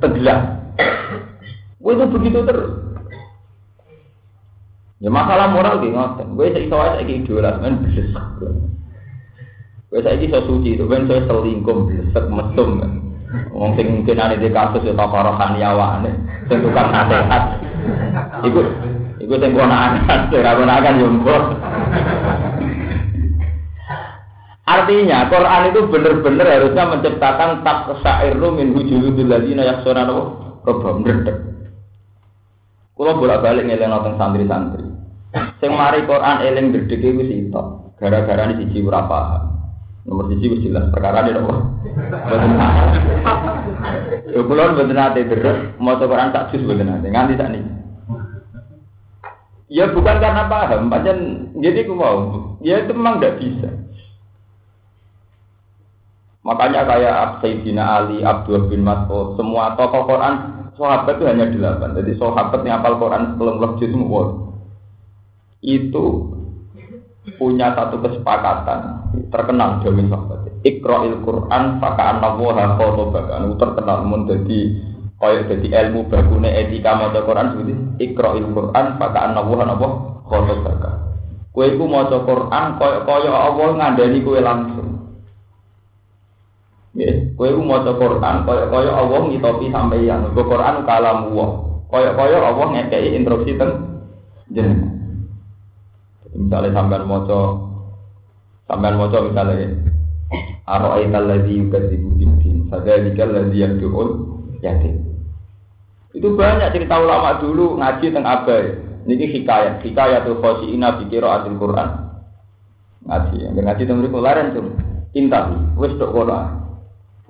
tenggelam. 0.00 0.40
Kowe 1.84 1.92
itu 1.92 2.04
begitu 2.16 2.40
terus. 2.48 2.89
Ya 5.00 5.08
masalah 5.08 5.48
moral 5.48 5.80
di 5.80 5.88
ngoten. 5.96 6.36
Gue 6.36 6.52
iso 6.52 6.76
wae 6.76 7.00
saiki 7.00 7.24
idola 7.24 7.56
men 7.56 7.80
blesek. 7.80 8.20
Gue 9.88 10.00
saiki 10.04 10.28
iso 10.28 10.44
suci 10.44 10.76
itu 10.76 10.84
ben 10.84 11.08
iso 11.08 11.24
selingkuh 11.24 11.88
blesek 11.88 12.24
mesum. 12.28 12.84
Wong 13.56 13.78
sing 13.80 13.86
mungkin 13.88 14.20
ane 14.20 14.36
di 14.36 14.50
kasus 14.52 14.82
ya 14.84 14.92
tokorohan 14.92 15.56
yawane, 15.56 16.10
sing 16.50 16.60
tukang 16.60 16.90
nasihat. 16.90 17.62
Iku 18.42 18.60
iku 19.22 19.34
sing 19.38 19.54
anak, 19.54 20.34
ora 20.34 20.52
kono 20.58 20.72
akan 20.72 21.00
yo 21.00 21.08
Artinya 24.70 25.26
Quran 25.26 25.62
itu 25.74 25.80
benar-benar 25.90 26.46
harusnya 26.46 26.84
menciptakan 26.86 27.66
tak 27.66 27.90
sairu 28.06 28.54
min 28.54 28.70
hujuludul 28.70 29.26
ladina 29.26 29.66
yaksuna 29.66 30.06
apa? 30.06 30.22
Robam 30.62 31.02
Kula 33.00 33.16
bolak-balik 33.16 33.64
ngeling 33.64 33.88
nonton 33.88 34.20
santri-santri. 34.20 34.84
Sing 35.56 35.72
mari 35.72 36.04
Quran 36.04 36.44
eling 36.44 36.68
ndredeg 36.68 37.00
iku 37.00 37.24
sitok. 37.24 37.66
Gara-gara 37.96 38.52
ini 38.52 38.68
siji 38.68 38.84
ora 38.84 39.08
paham. 39.08 39.56
Nomor 40.04 40.28
siji 40.28 40.52
wis 40.52 40.60
jelas 40.68 40.92
perkara 40.92 41.24
ini 41.24 41.32
apa? 41.32 41.54
Yo 44.36 44.44
kula 44.44 44.76
boten 44.76 44.92
nate 44.92 45.24
deres 45.32 45.80
maca 45.80 46.04
Quran 46.04 46.28
tak 46.28 46.52
jus 46.52 46.60
boten 46.60 46.92
nate 46.92 47.08
nganti 47.08 47.40
sak 47.40 47.48
niki. 47.48 47.72
Ya 49.72 49.88
bukan 49.88 50.20
karena 50.20 50.44
paham, 50.44 50.92
pancen 50.92 51.48
jadi 51.56 51.88
ku 51.88 51.96
mau. 51.96 52.52
Ya 52.60 52.84
itu 52.84 52.92
memang 52.92 53.16
tidak 53.16 53.40
bisa. 53.40 53.80
Makanya 56.44 56.84
kayak 56.84 57.40
Sayyidina 57.40 57.80
Ali, 57.80 58.20
Abdul 58.20 58.68
bin 58.68 58.84
Mas'ud, 58.84 59.40
semua 59.40 59.72
tokoh 59.80 60.04
Quran 60.04 60.59
sahabat 60.76 61.18
itu 61.18 61.24
hanya 61.26 61.46
delapan. 61.48 61.96
Jadi 61.96 62.12
sahabat 62.18 62.60
yang 62.66 62.82
apal 62.82 62.98
Quran 62.98 63.22
sebelum 63.34 63.78
juz 63.78 63.90
semua 63.90 64.22
itu 65.60 66.04
punya 67.36 67.76
satu 67.76 68.00
kesepakatan 68.00 68.80
terkenal 69.30 69.80
demi 69.84 70.06
sahabat. 70.10 70.50
Iqra'il 70.60 71.24
Quran 71.24 71.80
faka'an 71.80 72.20
khotobakan. 72.76 73.48
Itu 73.48 73.56
terkenal 73.56 74.04
menjadi 74.04 74.60
kaya 75.20 75.44
jadi 75.48 75.68
ilmu 75.84 76.08
bagune 76.08 76.48
etika 76.48 76.96
maca 76.96 77.20
Quran 77.24 77.46
seperti 77.52 77.72
Iqra'il 78.10 78.46
Quran 78.52 78.86
faka'an 78.98 79.32
nawaha 79.36 79.64
napa 79.64 79.88
khotobakan. 80.26 80.94
Kowe 81.50 81.66
iku 81.66 81.84
maca 81.86 82.18
Quran 82.24 82.64
kaya 82.76 82.98
kaya 83.06 83.30
Allah 83.32 83.68
ngandani 83.78 84.18
kowe 84.22 84.38
langsung. 84.40 84.89
Nggih, 86.90 87.38
kowe 87.38 87.46
ku 87.54 87.62
maca 87.62 87.94
Quran 87.94 88.36
kaya-kaya 88.42 88.90
Allah 88.90 89.20
ngitopi 89.30 89.70
sampeyan. 89.70 90.26
Mergo 90.26 90.42
Quran 90.50 90.82
kalam 90.82 91.30
Allah. 91.30 91.50
Kaya-kaya 91.86 92.36
Allah 92.42 92.66
ngekeki 92.74 93.14
instruksi 93.14 93.54
teng 93.54 93.72
jenengan. 94.50 94.90
Misalnya 96.34 96.74
sampean 96.74 97.06
maca 97.06 97.38
sampean 98.66 98.98
maca 98.98 99.18
misalnya 99.22 99.70
Ara'aita 100.70 101.18
allazi 101.18 101.58
yukadzibu 101.58 102.14
bid-din, 102.14 102.70
fadzalika 102.70 103.26
allazi 103.26 103.58
yad'ul 103.58 104.10
yatim. 104.62 105.02
Itu 106.14 106.38
banyak 106.38 106.70
cerita 106.70 107.02
ulama 107.02 107.42
dulu 107.42 107.74
ngaji 107.78 108.14
teng 108.14 108.22
abai. 108.22 108.78
Niki 109.00 109.26
hikayat, 109.26 109.82
tuh 109.82 110.38
khosiina 110.38 111.00
bi 111.00 111.10
qiraatil 111.10 111.58
Quran. 111.58 111.88
Ngaji, 113.02 113.36
yang 113.42 113.58
ngaji 113.58 113.82
teng 113.82 113.98
mriku 113.98 114.22
laren 114.22 114.54
tuh. 114.54 114.70
Intahi, 115.16 115.58
wis 115.74 115.98
tok 115.98 116.14
kono. 116.14 116.59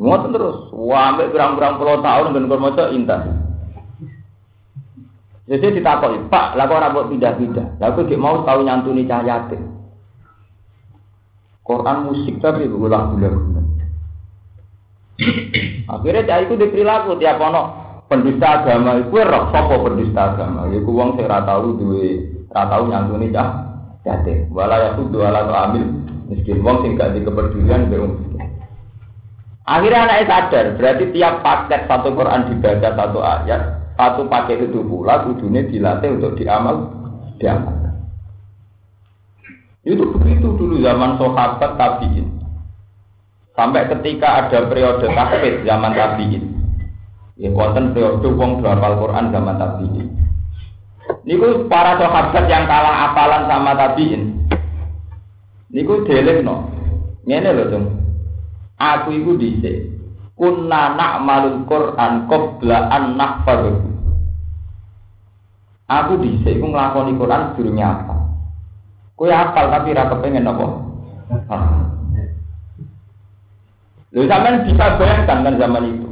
Ngoten 0.00 0.32
terus, 0.32 0.72
wah 0.72 1.12
ambek 1.12 1.28
berang-berang 1.36 1.76
puluh 1.76 2.00
tahun 2.00 2.32
ben 2.32 2.48
kon 2.48 2.64
maca 2.64 2.88
intan. 2.88 3.20
Jadi 5.44 5.76
ditakoni, 5.76 6.30
Pak, 6.32 6.56
lah 6.56 6.64
kok 6.64 6.78
ora 6.78 6.88
mbok 6.88 7.10
pindah-pindah. 7.12 7.82
Lah 7.82 7.92
aku 7.92 8.08
mau 8.16 8.40
tahu 8.48 8.64
nyantuni 8.64 9.04
cah 9.04 9.20
yatim. 9.20 9.60
Quran 11.60 12.08
musik 12.08 12.40
tapi 12.40 12.64
lagu-lagu. 12.64 13.60
Akhirnya 15.90 16.24
cah 16.24 16.38
itu 16.48 16.54
diperilaku 16.56 17.20
tiap 17.20 17.36
ono 17.36 17.62
pendusta 18.08 18.64
agama 18.64 18.96
itu 19.04 19.20
roh 19.20 19.44
sapa 19.52 19.74
pendusta 19.84 20.32
agama. 20.32 20.70
Ya 20.72 20.80
ku 20.80 20.96
wong 20.96 21.20
sing 21.20 21.28
ora 21.28 21.44
tau 21.44 21.76
duwe 21.76 22.24
ora 22.48 22.62
tau 22.72 22.88
nyantuni 22.88 23.28
cah 23.34 23.68
yatim. 24.08 24.48
Wala 24.48 24.80
yakudu 24.80 25.18
ala 25.20 25.44
amil 25.44 25.84
miskin 26.30 26.64
wong 26.64 26.86
sing 26.86 26.96
gak 26.96 27.12
dikepedulian 27.12 27.90
mbek 27.90 28.29
Akhirnya 29.70 30.02
anaknya 30.02 30.26
sadar, 30.26 30.66
berarti 30.74 31.04
tiap 31.14 31.46
paket 31.46 31.86
satu 31.86 32.10
Quran 32.10 32.50
dibaca 32.50 32.90
satu 32.90 33.22
ayat, 33.22 33.62
satu 33.94 34.26
paket 34.26 34.66
itu 34.66 34.82
pula 34.82 35.22
kudunya 35.22 35.62
dilatih 35.62 36.18
untuk 36.18 36.34
diamal, 36.34 36.90
diamal. 37.38 37.78
Itu 39.86 40.10
begitu 40.10 40.58
dulu 40.58 40.82
zaman 40.82 41.22
sahabat 41.22 41.78
tabiin. 41.78 42.26
Sampai 43.54 43.86
ketika 43.94 44.42
ada 44.42 44.66
periode 44.66 45.06
takfir 45.06 45.62
zaman 45.62 45.94
tabiin. 45.94 46.44
Ya 47.38 47.54
konten 47.54 47.94
periode 47.94 48.26
wong 48.26 48.58
berapal 48.58 48.98
Quran 48.98 49.30
zaman 49.30 49.54
tabiin. 49.54 50.06
Niku 51.22 51.70
para 51.70 51.94
sahabat 51.94 52.44
yang 52.50 52.66
kalah 52.66 53.14
apalan 53.14 53.46
sama 53.46 53.78
tabiin. 53.78 54.50
Niku 55.70 56.02
delek 56.10 56.42
no. 56.42 56.66
Ngene 57.22 57.54
loh 57.54 57.66
dong. 57.70 57.99
Aku 58.80 59.12
iku 59.12 59.36
dhisik. 59.36 60.00
Kunna 60.32 60.96
na'malul 60.96 61.68
Qur'an 61.68 62.24
qabla 62.24 62.88
an 62.88 63.20
nahfadhu. 63.20 63.76
Aku 65.84 66.16
dhisik 66.16 66.56
iku 66.56 66.72
nglakoni 66.72 67.12
Quran 67.20 67.52
durunge 67.60 67.84
apa. 67.84 68.14
Kowe 69.20 69.28
hafal 69.28 69.68
tapi 69.68 69.92
ra 69.92 70.08
kepengen 70.08 70.48
apa? 70.48 70.66
Lho 74.10 74.26
sampean 74.26 74.64
bisa 74.64 74.96
bayangkan 74.96 75.44
kan 75.44 75.54
zaman 75.60 75.84
itu. 75.92 76.08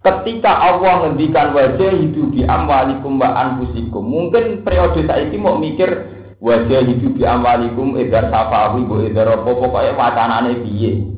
Ketika 0.00 0.52
Allah 0.52 1.04
ngendikan 1.04 1.52
wajah 1.52 1.92
hidup 1.96 2.32
di 2.32 2.44
amwalikum 2.44 3.16
wa 3.20 3.28
anfusikum, 3.40 4.04
mungkin 4.04 4.60
periode 4.64 5.04
saiki 5.04 5.36
mau 5.36 5.56
mikir 5.56 5.88
wajah 6.40 6.80
hidup 6.84 7.12
di 7.16 7.24
amwalikum 7.24 7.96
edar 7.96 8.28
safawi, 8.28 8.84
bu 8.84 9.04
edar 9.04 9.32
apa 9.36 9.48
pokoknya 9.48 9.96
wacanane 9.96 10.60
piye. 10.64 11.13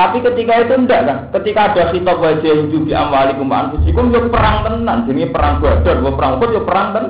Tapi 0.00 0.24
ketika 0.24 0.64
itu 0.64 0.72
enggak 0.80 1.00
kan, 1.04 1.18
ketika 1.36 1.60
ada 1.68 1.92
kitab 1.92 2.24
wajah 2.24 2.54
hidup 2.56 2.88
di 2.88 2.96
amwalikum 2.96 3.52
anfusikum 3.52 4.08
ya 4.08 4.24
perang 4.32 4.64
tenan, 4.64 5.04
jadi 5.04 5.28
perang 5.28 5.60
badar, 5.60 5.96
ya 6.00 6.10
perang 6.16 6.32
Uhud 6.40 6.50
ya 6.56 6.62
perang 6.64 6.86
ten 6.96 7.04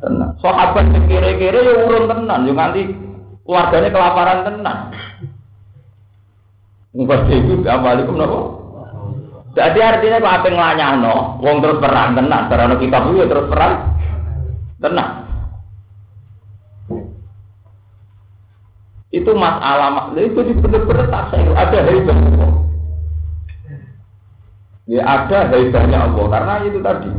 tenan. 0.00 0.28
Sahabat 0.40 0.96
kira-kira 1.12 1.60
ya 1.60 1.74
urun 1.84 2.08
tenan, 2.08 2.48
ya 2.48 2.52
nanti 2.56 2.88
keluarganya 3.44 3.92
kelaparan 3.92 4.38
tenan. 4.48 4.76
Wajah 6.96 7.36
hidup 7.36 7.58
di 7.60 7.68
amwalikum 7.68 8.16
nopo. 8.16 8.40
Jadi 9.52 9.78
artinya 9.84 10.16
kalau 10.24 10.32
apa 10.32 10.48
ngelanyano, 10.48 11.16
wong 11.36 11.56
terus 11.60 11.78
perang 11.84 12.16
tenan, 12.16 12.48
karena 12.48 12.76
kitab 12.80 13.12
ya 13.12 13.26
terus 13.28 13.46
perang 13.52 13.72
tenan. 14.80 15.08
Itu 19.12 19.30
masalah 19.36 20.08
itu 20.16 20.40
di 20.40 20.54
benar-benar 20.56 21.06
tak 21.12 21.24
saya 21.36 21.52
ada 21.52 21.78
hebat. 21.84 22.16
Ya 24.88 25.04
ada 25.04 25.38
hebatnya 25.52 25.98
Allah 26.08 26.26
karena 26.32 26.54
itu 26.64 26.78
tadi. 26.80 27.10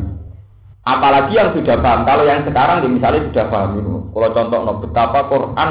Apalagi 0.84 1.32
yang 1.38 1.56
sudah 1.56 1.80
paham. 1.80 2.04
Kalau 2.04 2.24
yang 2.28 2.44
sekarang 2.44 2.84
misalnya 2.92 3.30
sudah 3.30 3.46
paham 3.48 3.72
itu. 3.80 3.94
Kalau 4.10 4.30
contoh 4.36 4.60
no, 4.66 4.74
betapa 4.84 5.20
Quran 5.32 5.70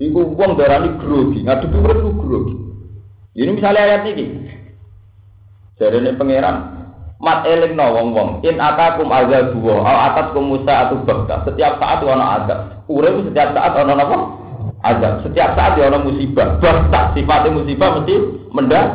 itu 0.00 0.20
uang 0.22 0.52
darah 0.56 0.80
ini 0.80 0.90
grogi, 0.96 1.38
ngadu 1.44 1.66
dulu 1.66 1.92
itu 1.92 2.10
grogi. 2.14 2.54
Ini 3.36 3.50
misalnya 3.52 3.80
ayat 3.84 4.02
ini. 4.12 4.24
Jadi 5.80 5.96
ini 6.04 6.10
pangeran 6.20 6.56
mat 7.20 7.44
eling 7.44 7.76
no 7.76 7.86
wong 7.92 8.16
wong 8.16 8.28
in 8.40 8.56
atakum 8.56 9.12
azab 9.12 9.52
dua 9.52 9.84
al 9.84 9.98
atas 10.12 10.32
kumusa 10.32 10.88
atau 10.88 11.04
bakta 11.04 11.44
setiap 11.44 11.76
saat 11.76 12.00
ada 12.00 12.26
azab 12.40 12.58
urip 12.88 13.28
setiap 13.28 13.52
saat 13.52 13.76
ono 13.76 13.92
apa 13.92 14.16
azab. 14.84 15.24
Setiap 15.24 15.56
saat 15.56 15.76
ya 15.76 15.88
orang 15.92 16.08
musibah. 16.08 16.56
Bahkan 16.60 17.16
sifatnya 17.16 17.56
musibah 17.56 18.00
mesti 18.00 18.14
mendak. 18.52 18.86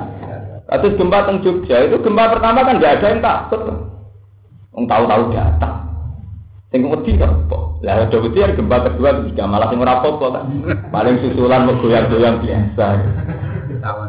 Terus 0.66 0.98
gempa 0.98 1.30
teng 1.30 1.46
Jogja 1.46 1.86
itu 1.86 2.02
gempa 2.02 2.34
pertama 2.34 2.66
kan 2.66 2.82
nggak 2.82 3.02
ada 3.02 3.08
yang 3.14 3.22
takut. 3.22 3.62
Yang 4.74 4.86
tahu-tahu 4.90 5.24
datang. 5.30 5.76
Sing 6.74 6.82
wedi 6.90 7.12
kok. 7.22 7.62
Lah 7.86 7.94
ada 8.02 8.18
wedi 8.18 8.42
ya 8.42 8.50
gempa 8.58 8.82
kedua 8.90 9.22
ketiga 9.22 9.46
malah 9.46 9.70
sing 9.70 9.78
ora 9.78 10.02
apa 10.02 10.10
kan. 10.10 10.46
Paling 10.90 11.16
susulan 11.22 11.70
goyang-goyang 11.70 12.42
biasa. 12.42 12.86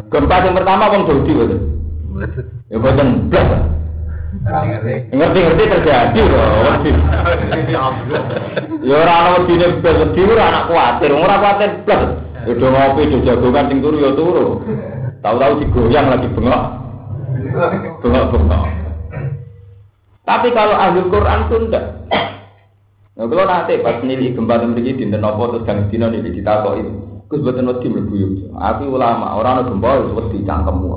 Gempa 0.09 0.37
yang 0.49 0.57
pertama 0.57 0.93
wong 0.93 1.03
Jogja 1.05 1.35
itu. 1.45 1.57
Ya 2.73 2.77
boten 2.81 3.29
blas. 3.29 3.49
Ngerti-ngerti 5.11 5.65
terjadi 5.73 6.21
loh. 6.29 6.77
Ya 8.85 8.95
ora 9.01 9.15
ana 9.17 9.29
wedine 9.41 9.81
blas 9.81 9.97
wedi 10.05 10.21
ora 10.29 10.45
anak 10.53 10.65
kuatir, 10.69 11.11
ora 11.17 11.37
blas. 11.41 12.03
Ya 12.47 12.53
do 12.55 12.67
ngopi 12.71 13.11
jagongan 13.25 13.69
sing 13.73 13.79
turu 13.83 13.97
ya 13.99 14.11
turu. 14.15 14.47
Tahu-tahu 15.25 15.59
digoyang 15.65 16.07
lagi 16.13 16.29
bengok. 16.31 16.63
Bengok-bengok. 18.05 18.63
Tapi 20.27 20.49
kalau 20.55 20.75
ahli 20.75 21.01
Quran 21.07 21.47
itu 21.47 21.57
enggak. 21.67 21.85
Nah, 23.17 23.25
kalau 23.25 23.49
nanti 23.49 23.81
pas 23.81 23.97
nili 24.05 24.37
gempa 24.37 24.61
begini 24.61 25.01
dinten 25.01 25.25
nopo 25.25 25.49
terus 25.49 25.65
gang 25.65 25.89
dino 25.89 26.13
nili 26.13 26.37
ditakoi. 26.37 26.85
Gus 27.27 27.43
buatan 27.43 27.67
wedi 27.67 27.91
mlebu 27.91 28.15
Yogyo. 28.15 28.47
Aku 28.55 28.95
ulama, 28.95 29.35
orang 29.35 29.65
ana 29.65 29.69
gempa 29.71 29.89
wedi 30.15 30.47
cangkemmu. 30.47 30.89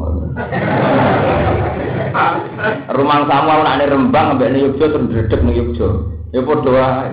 Rumah 2.90 3.30
samu 3.30 3.54
ana 3.54 3.86
Rembang 3.86 4.34
ambek 4.34 4.50
ning 4.50 4.62
Yogyo 4.66 4.86
terus 4.90 5.10
dredeg 5.14 5.42
ning 5.46 5.56
Yogyo. 5.62 5.88
Ya 6.34 6.42
wae. 6.42 7.10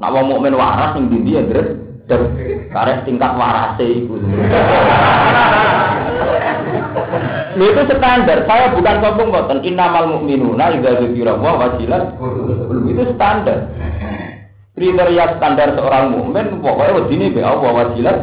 Nak 0.00 0.12
wong 0.16 0.24
mukmin 0.32 0.56
waras 0.56 0.96
ning 0.96 1.12
ndi 1.12 1.36
ya, 1.36 1.44
Dret? 1.44 1.76
Dan 2.08 2.32
karek 2.72 3.04
tingkat 3.04 3.36
warase 3.36 3.84
iku. 3.84 4.16
itu 7.58 7.82
standar. 7.84 8.38
Saya 8.48 8.72
bukan 8.72 8.96
sombong 9.04 9.28
boten. 9.28 9.60
Innamal 9.60 10.08
mu'minuna 10.16 10.72
idza 10.72 11.04
dzikra 11.04 11.36
wa 11.36 11.60
wajilat. 11.60 12.16
Itu 12.88 13.02
standar. 13.12 13.68
Kriteria 14.72 15.36
standar 15.36 15.76
seorang 15.76 16.16
mukmin 16.16 16.64
pokoknya 16.64 16.96
wedine 16.96 17.34
be 17.34 17.40
Allah 17.44 17.70
wajilat. 17.76 18.18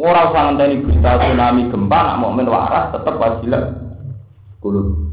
Orang 0.00 0.32
sangat 0.32 0.64
tani 0.64 0.80
berita 0.80 1.20
tsunami 1.20 1.68
gempa, 1.68 1.98
nak 2.00 2.18
mukmin 2.24 2.48
waras 2.48 2.88
tetap 2.88 3.20
wajilat. 3.20 3.76
Kulo. 4.64 5.12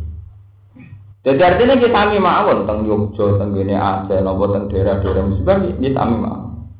Jadi 1.27 1.43
artinya 1.43 1.75
kita 1.75 1.91
sami 1.91 2.23
mawon 2.23 2.63
tentang 2.63 2.87
Yogyo, 2.87 3.35
tentang 3.35 3.51
gini 3.51 3.75
Aceh, 3.75 4.23
nopo 4.23 4.47
tentang 4.47 4.71
daerah-daerah 4.71 5.27
musibah 5.27 5.59
ini 5.59 5.91
sami 5.91 6.15
mawon. 6.15 6.71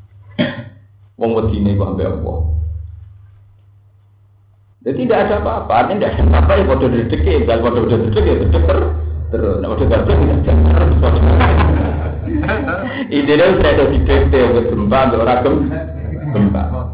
Wong 1.20 1.32
wedine 1.36 1.76
kok 1.76 1.90
ambek 1.92 2.08
apa? 2.08 2.34
Jadi 4.88 5.04
tidak 5.04 5.20
ada 5.28 5.36
apa-apa, 5.44 5.74
artinya 5.76 6.00
tidak 6.00 6.12
ada 6.16 6.24
apa-apa 6.32 6.52
ya 6.56 6.64
bodoh 6.64 6.88
dan 6.88 7.60
bodoh 7.60 7.84
ya 7.92 8.36
terus, 9.28 9.56
nah 9.60 9.68
bodoh 9.68 9.84
ya 9.84 10.36
jangan 10.48 10.96
Ide 13.12 13.34
dia 13.36 13.52
sudah 13.52 13.72
ada 13.76 13.84
di 13.92 14.00
DP, 14.00 14.32
gempa, 14.72 15.12
orang 15.12 15.44
gempa. 16.32 16.87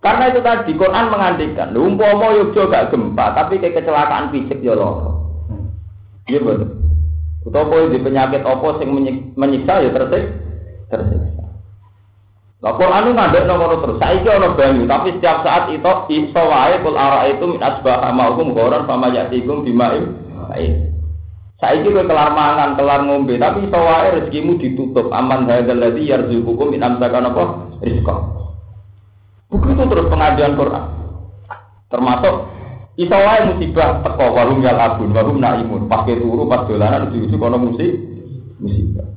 Karena 0.00 0.32
itu 0.32 0.40
tadi 0.40 0.72
Quran 0.80 1.12
mengandikan, 1.12 1.76
umpama 1.76 2.32
Yogyo 2.32 2.72
gak 2.72 2.88
gempa, 2.88 3.36
tapi 3.36 3.60
kayak 3.60 3.84
kecelakaan 3.84 4.32
fisik 4.32 4.64
ya 4.64 4.72
loh. 4.72 5.12
Iya 6.24 6.40
betul. 6.40 6.80
Utawa 7.44 7.88
di 7.88 8.00
penyakit 8.00 8.40
apa 8.44 8.80
sing 8.80 8.88
menyiksa 9.36 9.84
ya 9.84 9.92
tersik, 9.92 10.24
tersiksa. 10.88 11.44
Lah 12.60 12.76
Quran 12.76 13.08
itu 13.08 13.12
ngadek 13.16 13.44
nomor 13.48 13.76
terus. 13.80 14.00
Saiki 14.00 14.28
ana 14.28 14.56
banyu, 14.56 14.84
tapi 14.88 15.16
setiap 15.16 15.44
saat 15.44 15.68
itu 15.72 15.92
iso 16.12 16.42
wae 16.48 16.80
kul 16.80 16.96
itu 16.96 17.44
min 17.44 17.60
asbah 17.60 18.12
maukum 18.12 18.56
goran 18.56 18.84
sama 18.88 19.12
yatikum 19.12 19.64
baik. 19.64 20.04
Saiki 21.60 21.92
kowe 21.92 22.04
kelar 22.08 22.32
mangan, 22.32 22.72
kelar 22.76 23.04
ngombe, 23.04 23.36
tapi 23.36 23.68
iso 23.68 23.80
wae 23.80 24.16
rezekimu 24.16 24.56
ditutup. 24.56 25.12
Aman 25.12 25.44
hadzal 25.44 25.76
ladzi 25.76 26.08
yarzuqukum 26.08 26.72
min 26.72 26.84
amsakan 26.84 27.32
apa? 27.32 27.44
Rizqa. 27.84 28.39
Begitu 29.50 29.82
terus 29.82 30.06
pengajian 30.06 30.54
Quran. 30.54 30.84
Termasuk 31.90 32.34
iso 32.94 33.16
wae 33.18 33.40
musibah 33.50 33.98
teko 34.06 34.26
warung 34.30 34.62
yal 34.62 34.78
abun, 34.78 35.10
warung 35.10 35.42
naimun, 35.42 35.90
pakai 35.90 36.22
turu 36.22 36.46
pas 36.46 36.62
dolanan 36.70 37.10
ujug 37.10 37.34
kono 37.34 37.58
musik 37.58 37.90
musibah. 38.62 39.10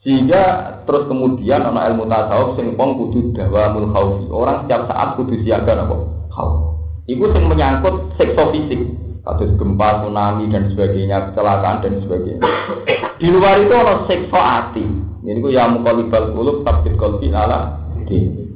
Sehingga 0.00 0.42
terus 0.88 1.04
kemudian 1.04 1.68
ana 1.68 1.84
ilmu 1.92 2.08
tasawuf 2.08 2.56
sing 2.56 2.72
wong 2.80 2.96
kudu 2.96 3.36
dawamul 3.36 3.92
khaufi. 3.92 4.24
Orang 4.32 4.64
setiap 4.64 4.88
saat 4.88 5.20
kudu 5.20 5.36
siaga 5.44 5.84
napa? 5.84 6.00
Khauf. 6.32 6.52
Iku 7.04 7.28
sing 7.36 7.44
menyangkut 7.44 8.16
sekso 8.16 8.48
fisik, 8.54 8.80
kasus 9.20 9.52
gempa, 9.60 10.00
tsunami 10.00 10.48
dan 10.48 10.72
sebagainya, 10.72 11.28
kecelakaan 11.28 11.84
dan 11.84 12.00
sebagainya. 12.00 12.40
Di 13.20 13.28
luar 13.28 13.60
itu 13.60 13.74
ada 13.76 14.08
sekso 14.08 14.38
hati. 14.38 14.86
Ini 15.28 15.44
ku 15.44 15.52
ya 15.52 15.68
mukalibal 15.68 16.32
kulub 16.32 16.64
tabit 16.64 16.96
kolbi 16.96 17.28
ala 17.28 17.76
dini. 18.08 18.47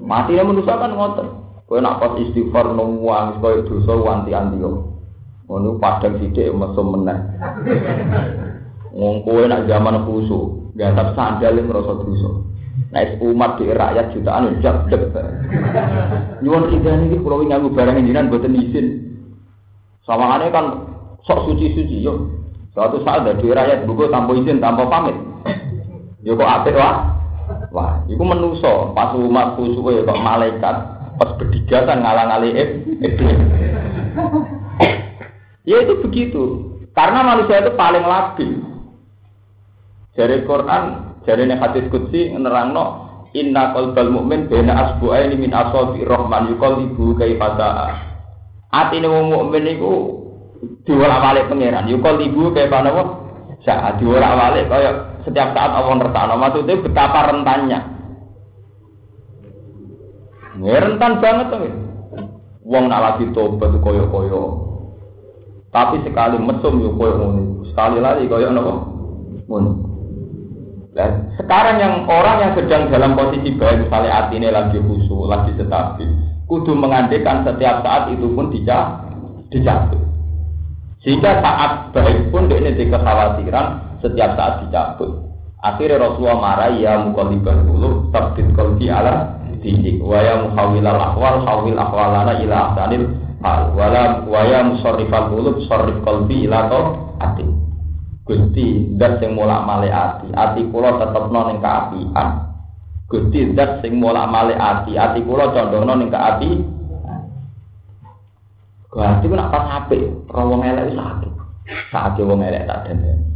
Mati 0.00 0.32
yang 0.32 0.48
manusia 0.48 0.80
kan 0.80 0.96
ngotot. 0.96 1.28
Kowe 1.68 1.78
nak 1.78 2.02
pas 2.02 2.18
istighfar 2.18 2.72
nungguang 2.72 3.38
kowe 3.38 3.62
dosa 3.62 3.92
wanti-anti 3.94 4.58
yo. 4.58 4.96
Ngono 5.46 5.78
padang 5.78 6.18
sithik 6.18 6.50
mesum 6.50 6.98
meneh. 6.98 7.18
Wong 8.90 9.22
kowe 9.22 9.44
nak 9.46 9.68
zaman 9.70 10.02
khusu, 10.02 10.72
gantap 10.74 11.14
sandal 11.14 11.54
yang 11.54 11.70
merasa 11.70 11.94
dosa. 12.00 12.30
Nek 12.90 13.22
umat 13.22 13.60
di 13.60 13.70
rakyat 13.70 14.10
jutaan 14.16 14.58
jak 14.58 14.88
dek. 14.90 15.14
Nyuwun 16.42 16.74
idane 16.74 17.06
iki 17.06 17.22
kula 17.22 17.46
nganggo 17.46 17.70
barang 17.70 18.02
jenengan 18.02 18.26
mboten 18.32 18.56
izin. 18.56 18.86
Sawangane 20.02 20.50
kan 20.50 20.66
sok 21.22 21.44
suci-suci 21.46 22.02
yo. 22.02 22.34
Suatu 22.74 22.98
saat 23.06 23.28
dari 23.28 23.46
rakyat 23.46 23.86
buku 23.86 24.10
tanpa 24.10 24.34
izin, 24.34 24.58
tanpa 24.58 24.90
pamit. 24.90 25.14
Yo 26.26 26.34
kok 26.34 26.50
apik 26.50 26.74
wah. 26.74 27.19
Wah, 27.70 28.02
itu 28.10 28.18
menuso 28.18 28.90
pas 28.98 29.14
umat 29.14 29.54
ya 29.58 30.02
kok 30.02 30.22
malaikat 30.22 30.76
pas 31.20 31.30
berdigatan 31.38 32.02
ngalang-ali 32.02 32.50
iblis. 32.98 33.38
ya 35.70 35.76
itu 35.86 35.94
begitu. 36.02 36.42
Karena 36.90 37.22
manusia 37.22 37.62
itu 37.62 37.72
paling 37.78 38.02
labil. 38.02 38.50
Dari 40.18 40.42
Quran, 40.42 41.14
dari 41.22 41.46
hadis 41.46 41.86
kutsi 41.88 42.34
nerangno 42.34 43.10
Inna 43.30 43.70
qalbal 43.70 44.10
mu'min 44.10 44.50
bena 44.50 44.74
asbu'aini 44.74 45.38
min 45.38 45.54
asabi 45.54 46.02
rahman 46.02 46.50
yuqallibu 46.50 47.14
kaifa 47.14 47.54
Atine 48.70 49.06
wong 49.06 49.34
mukmin 49.34 49.66
iku 49.66 50.18
diwolak-walik 50.86 51.50
pangeran. 51.50 51.90
Yuqallibu 51.90 52.54
kaifa 52.54 52.86
nawa? 52.86 53.02
Saat 53.66 53.98
diwolak-walik 53.98 54.66
kaya 54.70 55.09
setiap 55.26 55.56
saat 55.56 55.72
Allah 55.72 55.94
ngertakno. 55.96 56.34
Maksudnya 56.38 56.82
betapa 56.82 57.18
rentannya. 57.32 57.80
Ya, 60.60 60.76
rentan 60.82 61.24
banget 61.24 61.46
tuh 61.48 61.72
wong 62.68 62.84
nak 62.92 63.00
lagi 63.00 63.32
tobat 63.32 63.72
koyo 63.80 64.04
koyo 64.12 64.42
tapi 65.70 66.02
sekali 66.02 66.36
mesum 66.36 66.82
yo 66.82 66.90
koyo 66.98 67.14
ngono. 67.16 67.42
Sekali 67.70 67.98
lagi 68.02 68.26
koyo 68.26 68.50
nopo? 68.50 68.74
Ngono. 69.46 69.70
Dan 70.90 71.30
sekarang 71.38 71.78
yang 71.78 71.94
orang 72.10 72.42
yang 72.42 72.52
sedang 72.58 72.90
dalam 72.90 73.14
posisi 73.14 73.54
baik 73.54 73.86
misalnya 73.86 74.10
hati 74.10 74.42
ini 74.42 74.50
lagi 74.50 74.82
khusyuk 74.82 75.30
lagi 75.30 75.54
stabil 75.54 76.10
kudu 76.50 76.74
mengandekan 76.74 77.46
setiap 77.46 77.86
saat 77.86 78.10
itu 78.10 78.26
pun 78.34 78.50
dijak 78.50 79.06
dijatuh 79.54 80.02
sehingga 81.06 81.38
saat 81.38 81.94
baik 81.94 82.34
pun 82.34 82.50
ini 82.50 82.74
kekhawatiran 82.74 83.89
setiap 84.00 84.36
saat 84.36 84.66
dicabut. 84.66 85.30
Akhirnya 85.60 86.00
Rasulullah 86.00 86.40
marah 86.40 86.72
ya 86.72 87.04
mukalibal 87.04 87.60
dulu 87.68 88.08
tabdid 88.12 88.48
kalbi 88.56 88.88
ala 88.88 89.36
didik 89.60 90.00
wa 90.00 90.16
ya 90.24 90.40
muhawilal 90.40 90.96
akwal 90.96 91.44
hawil 91.44 91.76
akwalana 91.76 92.32
ila 92.40 92.56
ahsanil 92.72 93.04
hal. 93.44 93.76
Wala 93.76 94.24
wa 94.24 94.40
ya 94.48 94.64
musarrifal 94.64 95.28
qulub 95.28 95.60
sarrif 95.68 96.00
kalbi 96.00 96.48
ila 96.48 96.68
ati 97.20 97.44
Gusti 98.24 98.96
dat 98.96 99.20
sing 99.20 99.36
mulak 99.36 99.68
male 99.68 99.92
ati. 99.92 100.32
Ati 100.32 100.64
kula 100.72 100.96
tetepno 100.96 101.40
ning 101.52 101.58
kaapian 101.60 102.28
Gusti 103.04 103.52
dat 103.52 103.84
sing 103.84 104.00
mulak 104.00 104.32
male 104.32 104.56
ati. 104.56 104.96
Ati 104.96 105.20
kula 105.20 105.52
condongno 105.52 105.92
ning 106.00 106.08
kaapi 106.08 106.50
Gusti 108.90 109.24
ku 109.28 109.34
nak 109.38 109.54
pas 109.54 109.64
apik 109.84 110.02
ora 110.34 110.42
wong 110.42 110.66
elek 110.66 110.90
wis 110.90 110.98
sakit 110.98 111.32
saat 111.94 112.18
wong 112.18 112.42
elek 112.42 112.66
tak 112.66 112.90
dene 112.90 113.29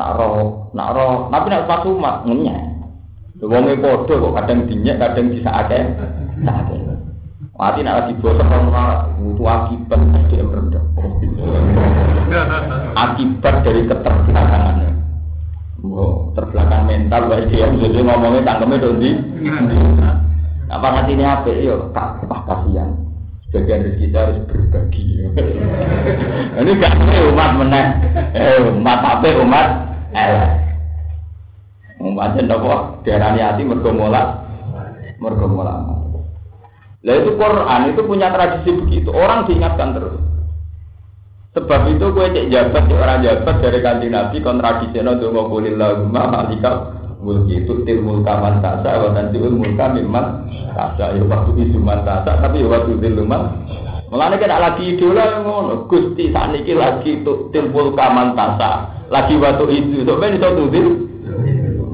nak 0.00 0.16
roh, 0.16 0.72
nak 0.72 0.96
roh, 0.96 1.28
tapi 1.28 1.52
nak 1.52 1.68
pas 1.68 1.84
umat 1.84 2.24
ngenyek. 2.24 2.60
Wonge 3.44 3.76
padha 3.76 4.14
kok 4.16 4.34
kadang 4.40 4.58
dinyek, 4.64 4.96
kadang 4.96 5.28
disakake. 5.28 5.80
Sakake. 6.40 6.76
Mati 7.60 7.84
nak 7.84 8.08
lagi 8.08 8.16
bosok 8.16 8.48
ora 8.48 9.04
butuh 9.20 9.44
akibat 9.44 10.00
dia 10.32 10.40
rendah. 10.40 10.84
Akibat 12.96 13.54
dari 13.60 13.84
keterbelakangannya. 13.84 14.88
Oh, 15.84 16.32
terbelakang 16.32 16.88
mental 16.88 17.28
baik 17.28 17.52
dia 17.52 17.68
jadi 17.68 18.00
ngomongnya 18.00 18.48
tangkemnya 18.48 18.80
dondi. 18.80 19.12
Apa 20.72 20.86
nanti 20.88 21.12
ini 21.12 21.24
apa? 21.28 21.52
Yo, 21.52 21.92
tak 21.92 22.24
apa 22.24 22.48
kasihan. 22.48 22.96
Sebagian 23.50 23.82
rezeki 23.82 24.08
kita 24.08 24.18
harus 24.22 24.38
berbagi. 24.46 25.04
Ini 26.62 26.70
gak 26.78 26.94
umat 27.34 27.50
meneh. 27.58 27.86
Eh, 28.30 28.62
umat 28.78 29.02
apa 29.02 29.26
umat 29.42 29.89
elek. 30.14 30.50
Mumpatnya 32.00 32.48
nopo 32.48 33.04
diarani 33.04 33.40
hati 33.44 33.62
mergo 33.62 33.92
molak, 33.92 34.40
mergo 35.20 35.46
itu 37.00 37.30
Quran 37.40 37.80
itu 37.92 38.00
punya 38.04 38.28
tradisi 38.28 38.70
begitu. 38.76 39.08
Orang 39.08 39.48
diingatkan 39.48 39.96
terus. 39.96 40.20
Sebab 41.50 41.90
itu 41.90 42.06
gue 42.14 42.26
cek 42.30 42.46
jabat 42.52 42.84
di 42.86 42.94
orang 42.94 43.26
jabat 43.26 43.56
dari 43.58 43.80
kanji 43.82 44.06
Nabi 44.06 44.38
kontradisinya 44.38 45.18
tuh 45.18 45.34
mau 45.34 45.50
kulil 45.50 45.74
laguma 45.74 46.30
malika 46.30 46.94
mulki 47.18 47.66
itu 47.66 47.82
til 47.82 48.06
mulka 48.06 48.38
tasa 48.62 48.90
wa 49.02 49.10
tantiul 49.10 49.58
mulka 49.58 49.90
mimman 49.90 50.46
tasa 50.78 51.10
ya 51.10 51.22
waktu 51.26 51.50
itu 51.58 51.76
man 51.82 52.06
tasa 52.06 52.38
tapi 52.38 52.62
ya 52.62 52.70
waktu 52.70 53.02
til 53.02 53.26
man 53.26 53.66
Mulane 54.10 54.42
kena 54.42 54.58
lagi 54.58 54.98
idola 54.98 55.38
ngono. 55.46 55.86
Gusti 55.86 56.34
sakniki 56.34 56.74
lagi 56.74 57.22
tuh 57.22 57.46
timpul 57.54 57.94
kamantasa. 57.94 59.06
Lagi 59.06 59.38
waktu 59.38 59.64
itu, 59.70 60.02
sok 60.02 60.18
ben 60.18 60.34
iso 60.34 60.50
tutil. 60.58 60.86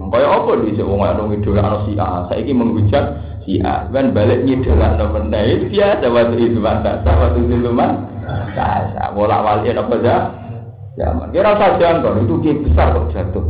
Kaya 0.07 0.33
apa 0.33 0.51
di 0.65 0.81
wong 0.81 1.05
ana 1.05 1.29
idola 1.29 1.61
ana 1.61 1.79
si 1.85 1.93
A, 2.01 2.25
saiki 2.33 2.57
menghujat 2.57 3.05
si 3.45 3.61
A. 3.61 3.85
Ben 3.93 4.17
balik 4.17 4.49
ngidola 4.49 4.97
no 4.97 5.13
meneh. 5.13 5.69
Biasa 5.69 6.09
waktu 6.09 6.37
itu 6.41 6.57
mantasa, 6.57 7.11
waktu 7.13 7.53
itu 7.53 7.69
man. 7.69 8.09
Tasa, 8.57 9.13
bola 9.13 9.45
wali 9.45 9.69
apa 9.77 9.95
aja. 10.01 10.17
Zaman. 10.97 11.29
Kira 11.29 11.53
usah 11.53 11.77
jangkau, 11.77 12.17
itu 12.25 12.35
ki 12.41 12.51
besar 12.65 12.97
kok 12.97 13.13
jatuh. 13.13 13.45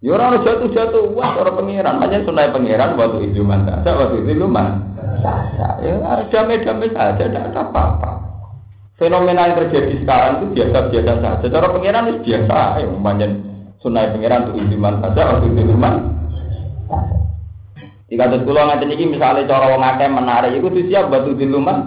Ya 0.00 0.16
jatuh-jatuh, 0.16 1.14
wah 1.14 1.36
orang 1.38 1.62
pangeran, 1.62 2.00
makanya 2.00 2.26
sunai 2.26 2.50
pangeran 2.50 2.96
waktu 2.98 3.30
itu 3.30 3.44
mantasa, 3.44 3.92
waktu 3.92 4.24
itu 4.24 4.40
lumayan 4.40 4.91
saja. 5.22 5.78
Ya 5.80 5.94
damai-damai 6.28 6.90
saja, 6.90 7.22
tidak 7.22 7.54
ada 7.54 7.62
apa-apa. 7.64 8.10
Fenomena 9.00 9.48
yang 9.48 9.56
terjadi 9.66 10.04
sekarang 10.04 10.32
itu 10.38 10.46
biasa-biasa 10.58 11.12
saja. 11.22 11.46
Cara 11.48 11.66
pengiran 11.72 12.10
itu 12.12 12.20
biasa, 12.28 12.58
ya 12.82 12.86
umpamanya 12.86 13.26
sunai 13.80 14.12
pengiran 14.14 14.52
untuk 14.52 14.62
iman 14.62 14.94
saja, 15.00 15.22
waktu 15.32 15.46
itu 15.48 15.60
iman. 15.74 15.94
Jika 18.12 18.28
ada 18.28 18.44
pulau 18.44 18.68
nanti 18.68 18.84
ini 18.92 19.16
misalnya 19.16 19.48
cara 19.48 19.72
orang 19.72 19.96
akeh 19.96 20.08
menarik, 20.12 20.52
itu 20.60 20.68
siap 20.92 21.08
batu 21.08 21.32
di 21.32 21.48
rumah. 21.48 21.80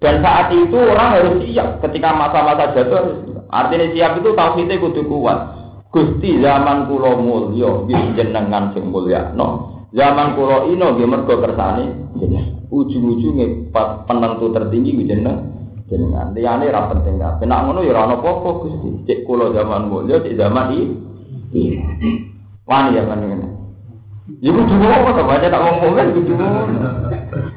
Dan 0.00 0.24
saat 0.24 0.48
itu 0.56 0.72
orang 0.72 1.08
harus 1.20 1.44
siap 1.44 1.84
ketika 1.84 2.16
masa-masa 2.16 2.72
jatuh. 2.72 3.28
Artinya 3.52 3.92
siap 3.92 4.12
itu 4.18 4.32
tauhidnya 4.32 4.80
kudu 4.80 5.04
kuat. 5.04 5.38
Gusti 5.92 6.40
zaman 6.40 6.88
kulo 6.88 7.20
mulya, 7.20 7.84
jenengan 8.16 8.72
sing 8.72 8.88
mulya. 8.88 9.32
No. 9.36 9.75
Zaman 9.96 10.36
kulo 10.36 10.68
ino 10.68 10.92
nggih 10.92 11.08
mergo 11.08 11.40
kersane 11.40 11.88
ujung-ujunge 12.68 13.72
penentu 14.04 14.52
tertinggi 14.52 14.92
ku 14.92 15.02
jeneng 15.08 15.38
jenengan. 15.88 16.36
Liyane 16.36 16.68
ra 16.68 16.92
penting 16.92 17.16
kabeh. 17.16 17.48
Nek 17.48 17.60
ngono 17.64 17.80
ya 17.80 17.96
ora 17.96 18.04
ana 18.04 18.14
apa-apa 18.20 18.48
Gusti. 18.60 18.90
Cek 19.08 19.24
kulo 19.24 19.56
zaman 19.56 19.88
mulya, 19.88 20.20
cek 20.20 20.36
zaman 20.36 20.76
iki. 20.76 20.84
Wani 22.68 22.98
ya 22.98 23.08
kan 23.08 23.24
ngene. 23.24 23.46
Ya 24.42 24.50
kudu 24.52 24.74
ngono 24.74 25.16
to, 25.16 25.22
baca 25.22 25.46
tak 25.48 25.62
ngomong 25.64 25.92
kan 25.96 26.12
kudu 26.12 26.32
ngono. 26.36 26.80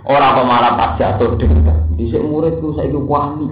Ora 0.08 0.26
apa 0.32 0.42
malah 0.48 0.74
pas 0.80 0.96
jatuh 0.96 1.36
ding. 1.36 1.52
Dhisik 2.00 2.24
muridku 2.24 2.72
saiki 2.80 2.96
wani. 2.96 3.52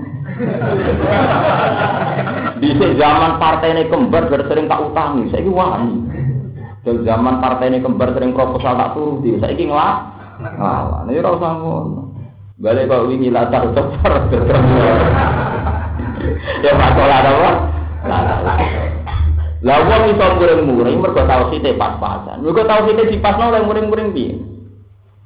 Dhisik 2.63 2.95
zaman 2.95 3.35
partene 3.35 3.91
kembar 3.91 4.31
sering 4.31 4.71
tak 4.71 4.79
utangi, 4.79 5.27
saiki 5.33 5.51
wani. 5.51 6.16
Dari 6.87 7.03
zaman 7.03 7.43
partai 7.43 7.67
ini 7.67 7.83
kembar 7.83 8.15
sering 8.15 8.31
proposal 8.31 8.79
tak 8.79 8.95
turun 8.95 9.19
di 9.19 9.35
saya 9.43 9.51
ingin 9.51 9.75
lah. 9.75 10.07
Lah, 10.39 11.03
ini 11.03 11.19
ora 11.19 11.35
usah 11.35 11.51
ngono. 11.59 12.15
Balik 12.63 12.87
kok 12.87 13.11
wingi 13.11 13.27
latar 13.27 13.67
ceper 13.75 14.13
Ya 16.63 16.71
masalah 16.79 17.27
apa? 17.27 17.51
Lah 19.67 19.77
wong 19.83 20.15
iso 20.15 20.25
muring-muring 20.39 21.03
mergo 21.03 21.27
tauhide 21.27 21.75
pas-pasan. 21.75 22.39
Mergo 22.39 22.63
tauhide 22.63 23.03
dipasno 23.11 23.51
oleh 23.51 23.67
muring-muring 23.67 24.15
piye? 24.15 24.39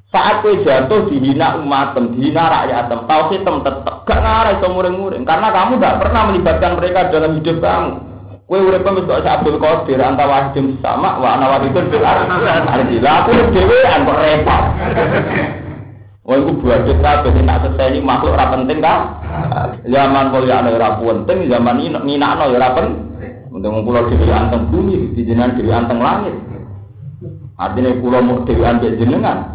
Saat 0.10 0.42
kowe 0.42 0.58
jatuh 0.66 1.14
dihina 1.14 1.62
umatem, 1.62 2.18
dihina 2.18 2.50
rakyatem, 2.50 3.06
tauhid 3.06 3.46
tetep 3.46 3.86
gak 4.10 4.20
ngarah 4.20 4.58
iso 4.58 4.68
muring-muring 4.74 5.30
karena 5.30 5.54
kamu 5.54 5.78
gak 5.78 6.02
pernah 6.02 6.22
melibatkan 6.34 6.74
mereka 6.74 7.14
dalam 7.14 7.38
hidup 7.38 7.62
kamu. 7.62 8.11
Kue 8.52 8.60
urip 8.60 8.84
wis 8.84 9.08
kok 9.08 9.24
Abdul 9.24 9.64
Qadir 9.64 10.04
anta 10.04 10.28
wahidun 10.28 10.76
sama 10.84 11.16
wa 11.24 11.40
ana 11.40 11.56
wahidun 11.56 11.88
bil 11.88 12.04
ardi. 12.04 13.00
Lah 13.00 13.24
aku 13.24 13.32
dhewean 13.56 14.04
kok 14.04 14.20
repot. 14.20 14.64
Wah 16.28 16.36
iku 16.36 16.52
buadet 16.60 17.00
kabeh 17.00 17.32
tak 17.32 17.60
seseni 17.64 18.04
makhluk 18.04 18.36
ora 18.36 18.52
penting 18.52 18.84
kan? 18.84 19.24
Zaman 19.88 20.36
mulia 20.36 20.68
ora 20.68 21.00
penting, 21.00 21.48
zaman 21.48 21.80
ini 21.80 21.96
nginakno 21.96 22.52
ya 22.52 22.60
ora 22.60 22.76
penting. 22.76 23.00
Untung 23.56 23.88
kula 23.88 24.04
dhewe 24.12 24.28
anteng 24.28 24.68
bumi, 24.68 25.16
di 25.16 25.24
jenengan 25.24 25.56
dhewe 25.56 25.72
anteng 25.72 26.04
langit. 26.04 26.36
Artinya 27.56 28.04
kula 28.04 28.20
mau 28.20 28.44
dhewe 28.44 28.68
ambek 28.68 29.00
jenengan. 29.00 29.48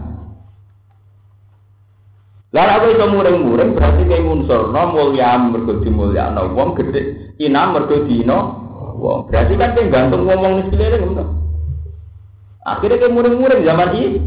Lah 2.56 2.80
aku 2.80 2.96
iso 2.96 3.12
muring-muring 3.12 3.76
berarti 3.76 4.09
kayak 4.09 4.24
ngunsurno 4.24 4.82
mulya 4.88 5.37
mergo 5.37 5.85
dimulyakno 5.85 6.56
wong 6.56 6.72
gedhe 6.80 7.37
ina 7.37 7.68
mergo 7.68 8.09
dina 8.09 8.64
wong. 8.96 9.20
Berarti 9.30 9.54
kan 9.61 9.76
dia 9.76 9.88
gantung 9.92 10.24
ngomong 10.24 10.52
nih 10.61 10.64
sekeliling 10.68 11.02
gitu. 11.12 11.24
Akhirnya 12.66 12.98
kayak 12.98 13.14
muring-muring 13.14 13.62
zaman 13.62 13.94
ini. 13.94 14.18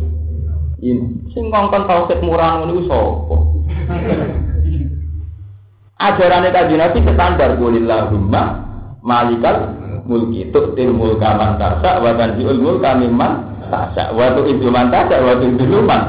Ini 0.80 1.04
sing 1.36 1.52
ngongkon 1.52 1.92
tauhid 1.92 2.24
murah 2.24 2.64
sapa? 2.88 3.36
Ajaran 6.00 6.48
kanjeng 6.56 6.80
Nabi 6.80 7.04
standar 7.04 7.60
Qulillahumma 7.60 8.44
malikal 9.04 9.76
mulki 10.08 10.48
tu'til 10.48 10.96
mulka 10.96 11.36
man 11.36 11.60
tasya 11.60 12.00
wa 12.00 12.16
tanzi'ul 12.16 12.56
mulka 12.56 12.96
mimman 12.96 13.44
tasya 13.68 14.16
wa 14.16 14.32
tu'idzu 14.32 14.72
man 14.72 14.88
tasya 14.88 15.20
wa 15.20 15.36
tu'idzu 15.36 15.80
man 15.84 16.04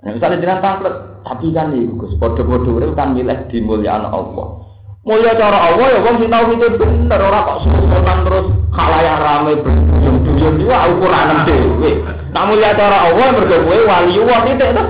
Nah, 0.00 0.16
misalnya 0.16 0.40
jenengan 0.40 0.64
tangklet, 0.64 0.96
tapi 1.28 1.52
kan 1.52 1.76
nih, 1.76 1.84
Gus, 2.00 2.16
podo-podo 2.16 2.72
kan 2.96 3.12
milih 3.12 3.36
di 3.52 3.60
mulyaan 3.60 4.08
Allah. 4.08 4.69
Mulia 5.00 5.32
cara 5.32 5.72
Allah 5.72 5.96
ya 5.96 6.04
wong 6.04 6.20
sing 6.20 6.28
itu 6.28 6.66
bener 6.76 7.20
ora 7.24 7.40
kok 7.48 7.64
susunan 7.64 8.18
terus 8.20 8.46
khalayak 8.68 9.16
rame 9.24 9.52
berduyun-duyun 9.64 10.60
iki 10.60 10.76
ukuran 10.92 11.40
dhewe. 11.48 11.90
Nak 12.36 12.44
mulia 12.44 12.76
cara 12.76 13.08
Allah 13.08 13.26
mergo 13.32 13.56
kowe 13.64 13.78
wali 13.88 14.12
Allah 14.20 14.38
titik 14.44 14.70
to. 14.76 14.84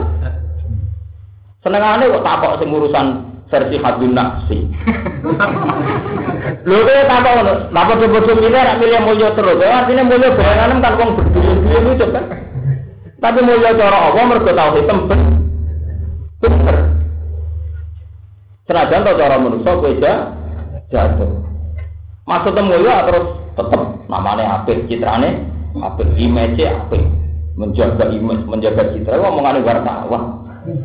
Senengane 1.63 2.11
kok 2.11 2.27
takok 2.27 2.59
sing 2.59 2.69
urusan 2.75 3.07
versi 3.55 3.77
hadun 3.79 4.11
nafsi. 4.11 4.59
Lho 6.67 6.79
kowe 6.83 7.03
takok 7.07 7.33
ngono, 7.39 7.53
napa 7.71 7.93
bodo 7.95 8.33
milih 8.35 8.51
nek 8.51 8.79
milih 8.83 9.01
mulya 9.07 9.31
terus. 9.39 9.63
Ya 9.63 9.79
artine 9.79 10.03
mulya 10.11 10.35
bayangan 10.35 10.83
kan 10.83 10.99
wong 10.99 11.11
berduyun-duyun 11.23 11.95
itu 11.95 12.07
kan. 12.11 12.25
Tapi 13.23 13.39
mulia 13.47 13.79
cara 13.79 14.11
Allah 14.11 14.25
mergo 14.27 14.51
tau 14.51 14.75
hitam 14.75 15.07
bener. 16.43 16.99
Senajan 18.71 19.03
to 19.03 19.19
cara 19.19 19.35
manusa 19.35 19.83
kowe 19.83 19.91
jatuh. 20.95 21.31
Maksudnya 22.23 22.63
mulia 22.63 23.03
terus 23.03 23.27
tetap 23.59 23.83
namanya 24.07 24.63
apik, 24.63 24.87
citrane 24.87 25.43
apik, 25.75 26.07
image 26.15 26.63
apik. 26.63 27.03
Menjaga 27.59 28.15
image, 28.15 28.47
menjaga 28.47 28.95
citra 28.95 29.19
ngomongane 29.19 29.67
wartawan. 29.67 30.39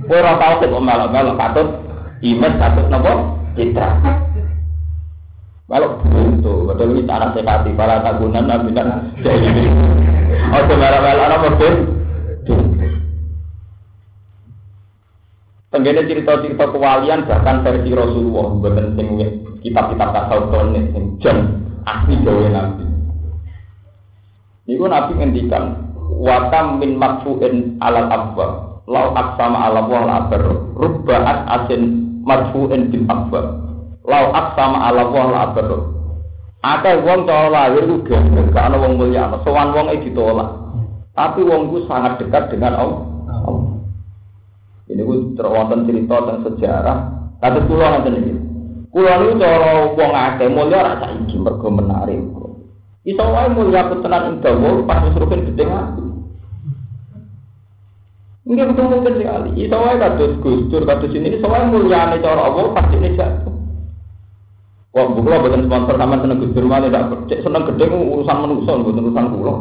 Kowe 0.10 0.18
ora 0.18 0.34
tau 0.42 0.66
kok 0.66 0.82
melok-melok 0.82 1.38
katut 1.38 1.68
image 2.26 2.58
katut 2.58 2.90
napa? 2.90 3.14
Citra. 3.54 4.02
Kalau 5.70 6.02
itu, 6.02 6.54
betul 6.66 6.90
ini 6.90 7.06
cara 7.06 7.30
sekati 7.38 7.70
para 7.78 8.02
tagunan 8.02 8.50
nabi 8.50 8.74
kan 8.74 9.14
jadi. 9.22 9.62
Oh, 10.58 10.62
melok-melok 10.74 11.26
apa 11.30 11.48
betul? 11.54 11.74
Tenggene 15.76 16.08
cerita-cerita 16.08 16.72
kewalian 16.72 17.28
bahkan 17.28 17.60
versi 17.60 17.92
Rasulullah 17.92 18.48
bukan 18.64 18.96
sing 18.96 19.08
kitab-kitab 19.60 20.08
tasawuf 20.16 20.72
nih 20.72 20.88
sing 20.96 21.04
jan 21.20 21.38
asli 21.84 22.16
gawe 22.24 22.48
Nabi. 22.48 22.88
Niku 24.72 24.88
Nabi 24.88 25.12
ngendikan 25.20 25.84
watam 26.16 26.80
min 26.80 26.96
marfu'in 26.96 27.76
alal 27.84 28.08
abwa 28.08 28.48
lau 28.88 29.12
aksama 29.20 29.68
ala 29.68 29.84
wa 29.84 30.00
la 30.08 30.18
ber 30.32 30.48
rubbaat 30.80 31.44
asin 31.44 32.08
marfu'in 32.24 32.88
bil 32.88 33.04
abwa 33.12 33.60
lau 34.08 34.32
aksama 34.32 34.80
ala 34.80 35.12
wa 35.12 35.24
la 35.28 35.44
ber 35.52 35.92
Akeh 36.64 37.04
wong 37.04 37.28
cara 37.28 37.52
lahir 37.52 37.84
ku 37.84 38.00
gak 38.08 38.58
ana 38.58 38.80
wong 38.80 38.98
mulia, 38.98 39.28
sowan 39.44 39.76
wong 39.76 39.92
e 39.92 40.02
ditolak. 40.02 40.50
Tapi 41.14 41.46
wong 41.46 41.68
ku 41.70 41.84
sangat 41.86 42.18
dekat 42.18 42.50
dengan 42.50 42.74
Allah. 42.80 43.15
Ini 44.86 45.02
gue 45.02 45.34
terwonten 45.34 45.90
cerita 45.90 46.22
tentang 46.22 46.46
sejarah. 46.46 46.98
Kata 47.42 47.60
kulo 47.66 47.86
nanti 47.90 48.10
ini. 48.14 48.34
Kulo 48.94 49.10
ini 49.10 49.42
cara 49.42 49.92
wong 49.98 50.12
akeh 50.14 50.48
mulia 50.54 50.86
rasa 50.86 51.10
iki 51.26 51.42
mergo 51.42 51.74
menarik. 51.74 52.22
Iso 53.06 53.22
wae 53.22 53.50
mulia 53.54 53.86
tenan 53.90 54.24
ing 54.30 54.36
dawa 54.46 54.82
pas 54.86 55.02
wis 55.06 55.18
rugen 55.18 55.46
gedhe 55.52 55.66
ati. 55.66 56.06
Enggak 58.46 58.74
betul 58.74 58.86
mungkin 58.94 59.14
sekali. 59.18 59.50
Iso 59.62 59.78
wae 59.78 59.98
kados 59.98 60.34
Gus 60.42 60.70
Dur 60.70 60.86
kados 60.86 61.14
ini 61.14 61.34
iso 61.34 61.46
wae 61.50 61.66
mulyane 61.66 62.22
cara 62.22 62.46
Allah 62.46 62.66
pasti 62.74 62.98
ini 63.02 63.18
jatuh. 63.18 63.54
Wah, 64.96 65.12
bukulah 65.12 65.44
bukan 65.44 65.68
sponsor 65.68 65.96
sama 66.00 66.22
seneng 66.22 66.40
Gus 66.46 66.54
Dur 66.54 66.66
malah 66.70 66.88
tidak 66.88 67.30
cek 67.30 67.42
seneng 67.42 67.68
gede 67.74 67.86
urusan 67.90 68.38
manusia 68.38 68.74
bukan 68.78 69.02
urusan 69.02 69.28
kulo. 69.34 69.54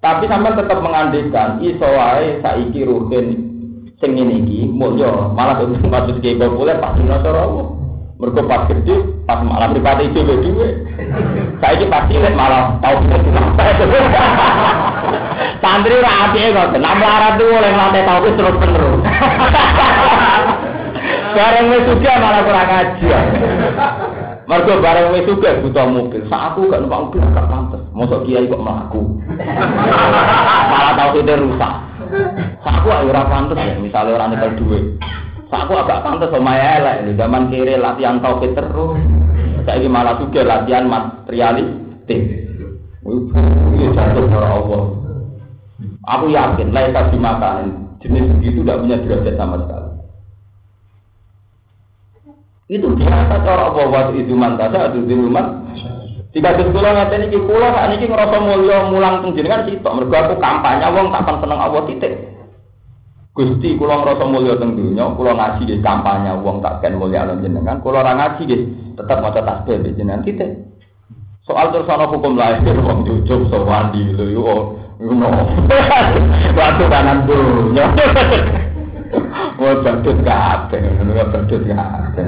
Tapi 0.00 0.24
sampai 0.28 0.56
tetap 0.56 0.78
mengandikan 0.80 1.60
iso 1.60 1.88
wae 1.88 2.40
saiki 2.40 2.80
rugen 2.84 3.45
sing 4.00 4.10
ngene 4.16 4.44
iki 4.44 4.68
mulya 4.68 5.32
malah 5.32 5.64
maksud 5.92 6.20
ki 6.20 6.36
populer 6.36 6.76
pas 6.80 6.96
dina 6.96 7.20
Allah 7.20 7.68
mergo 8.16 8.42
pas 8.48 8.64
gede 8.68 8.96
pas 9.28 9.40
malah 9.44 9.72
pribadi 9.72 10.08
dhewe 10.12 10.34
dhewe 10.40 10.68
saiki 11.60 11.84
pas 11.88 12.08
cilik 12.08 12.34
malah 12.36 12.76
tau 12.80 12.96
sampai 13.00 13.76
santri 15.60 15.98
ora 15.98 16.12
apike 16.28 16.54
kok. 16.54 16.78
Nek 16.78 16.94
melarat 16.98 17.32
tuh 17.38 17.50
oleh 17.50 17.72
lantai 17.74 18.06
tauhid 18.06 18.34
terus 18.36 18.56
terus. 18.60 19.00
Bareng 21.36 21.68
wis 21.68 21.84
suka 21.84 22.12
malah 22.16 22.40
kurang 22.48 22.64
ngaji. 22.64 23.06
Mergo 24.46 24.72
bareng 24.80 25.12
wis 25.12 25.28
suka 25.28 25.60
buta 25.60 25.82
mobil. 25.84 26.22
Sak 26.32 26.42
aku 26.52 26.72
gak 26.72 26.80
numpak 26.80 27.00
mobil 27.10 27.20
gak 27.36 27.48
pantes. 27.50 27.82
Mosok 27.92 28.24
kiai 28.24 28.48
kok 28.48 28.62
mlaku. 28.62 29.02
malah 30.72 30.92
tauhid 30.96 31.28
rusak. 31.28 31.72
Sak 32.62 32.74
aku 32.82 32.88
ora 32.90 33.22
pantes 33.26 33.58
ya, 33.58 33.76
misalnya 33.78 34.16
orang 34.16 34.30
nyekel 34.34 34.52
duit. 34.58 34.84
Sak 35.46 35.66
aku 35.66 35.72
agak 35.78 36.02
pantes 36.02 36.30
sama 36.30 36.54
elek. 36.58 37.14
Zaman 37.14 37.52
kiri 37.52 37.74
latihan 37.78 38.18
tauhid 38.22 38.52
terus. 38.54 38.98
Saiki 39.66 39.90
malah 39.90 40.14
juga 40.22 40.46
latihan 40.46 40.86
materialistik. 40.86 42.22
Iya 43.76 43.86
jatuh 43.94 44.24
para 44.30 44.48
Allah. 44.50 44.84
Aku 46.06 46.30
yakin 46.30 46.70
laisa 46.70 47.10
dimakan 47.10 47.90
jenis 47.98 48.30
begitu 48.38 48.62
tidak 48.62 48.78
punya 48.82 48.96
derajat 49.02 49.34
sama 49.34 49.56
sekali. 49.66 49.90
Itu 52.66 52.86
biasa 52.98 53.34
cara 53.46 53.70
waktu 53.70 54.26
itu 54.26 54.34
mantasa 54.34 54.90
atau 54.90 55.02
diluman. 55.02 55.66
Jika 56.36 56.52
terus 56.52 56.68
kula 56.68 56.92
ngaten 56.92 57.32
iki 57.32 57.40
kula 57.48 57.72
sak 57.72 57.96
niki 57.96 58.12
ngrasa 58.12 58.36
mulya 58.44 58.92
mulang 58.92 59.24
teng 59.24 59.32
jenengan 59.40 59.64
sitok 59.64 59.96
mergo 59.96 60.12
aku 60.20 60.36
kampanye 60.36 60.84
wong 60.92 61.08
tak 61.08 61.40
seneng 61.40 61.56
Allah 61.56 61.82
titik. 61.88 62.12
Gusti 63.32 63.72
kula 63.80 64.04
ngrasa 64.04 64.24
mulya 64.28 64.60
teng 64.60 64.76
donya, 64.76 65.16
kula 65.16 65.32
ngaji 65.32 65.64
nggih 65.64 65.80
kampanye 65.80 66.36
wong 66.44 66.60
tak 66.60 66.84
ken 66.84 67.00
mulya 67.00 67.24
jenengan, 67.40 67.80
kula 67.80 68.04
ora 68.04 68.12
ngaji 68.20 68.42
nggih 68.44 68.62
tetep 69.00 69.16
maca 69.24 69.40
tasbih 69.40 69.80
jenengan 69.96 70.20
titik. 70.28 70.60
Soal 71.48 71.72
terus 71.72 71.88
ana 71.88 72.04
hukum 72.04 72.36
lahir 72.36 72.76
wong 72.84 73.08
jujuk 73.08 73.48
sewandi 73.48 74.12
lho 74.12 74.24
yo 74.28 74.76
ngono. 75.00 75.40
Waktu 76.60 76.84
kanan 76.84 77.24
dunya. 77.24 77.96
Wah 79.56 79.72
badut 79.80 80.20
kabeh, 80.20 80.84
ngono 81.00 81.16
badut 81.32 81.64
kabeh. 81.64 82.26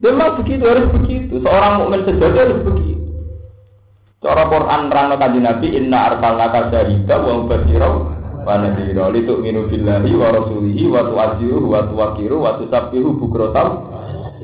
Memang 0.00 0.40
begitu 0.42 0.64
harus 0.68 0.88
begitu. 0.92 1.40
Seorang 1.40 1.80
mukmin 1.80 2.04
sejati 2.04 2.36
harus 2.36 2.60
begitu. 2.64 3.04
Cara 4.20 4.48
Quran 4.48 4.92
rano 4.92 5.14
kanjeng 5.16 5.44
Nabi 5.44 5.68
inna 5.76 6.12
arsalnaka 6.12 6.72
syahida 6.72 7.16
wa 7.20 7.32
mubashira 7.44 7.88
wa 8.46 8.54
nadhira 8.58 9.12
litu'minu 9.12 9.68
billahi 9.68 10.12
wa 10.16 10.28
rasulihi 10.34 10.82
wa 10.88 11.00
tu'azziruhu 11.04 11.66
wa 11.68 11.80
tuwaqiru 11.88 12.36
wa 12.40 12.56
tusabbihu 12.60 13.16
bukratan. 13.16 13.68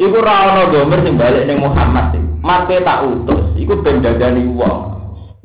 Iku 0.00 0.18
ra 0.24 0.68
domer 0.72 1.04
sing 1.04 1.16
ning 1.20 1.58
Muhammad 1.60 2.16
sing 2.16 2.32
mate 2.42 2.82
tak 2.82 3.06
utus 3.06 3.54
iku 3.54 3.78
ben 3.80 4.02
dadani 4.02 4.50
wong 4.50 4.90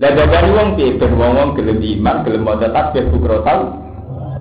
lah 0.01 0.11
dadani 0.17 0.49
wong 0.49 0.67
piye 0.73 0.97
ben 0.97 1.13
wong-wong 1.13 1.53
gelem 1.53 1.77
iman 1.77 2.25
gelem 2.25 2.41
maca 2.41 2.67
tasbih 2.73 3.05
bukrotal 3.13 3.77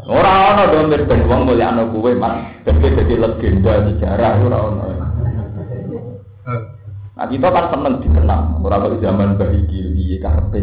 ora 0.09 0.57
ana 0.57 0.65
domir 0.73 1.05
ben 1.05 1.29
wong 1.29 1.45
mulya 1.45 1.69
ana 1.69 1.85
kuwe 1.93 2.17
man 2.17 2.65
ben 2.65 2.81
dadi 2.81 3.15
legenda 3.21 3.85
sejarah 3.93 4.41
ora 4.41 4.59
ana 4.73 5.06
Nah 7.17 7.27
kita 7.33 7.49
kan 7.49 7.73
seneng 7.73 8.05
dikenal, 8.05 8.61
orang 8.61 8.93
kok 8.93 9.01
zaman 9.01 9.41
bahiki 9.41 9.89
piye 9.97 10.17
karepe. 10.21 10.61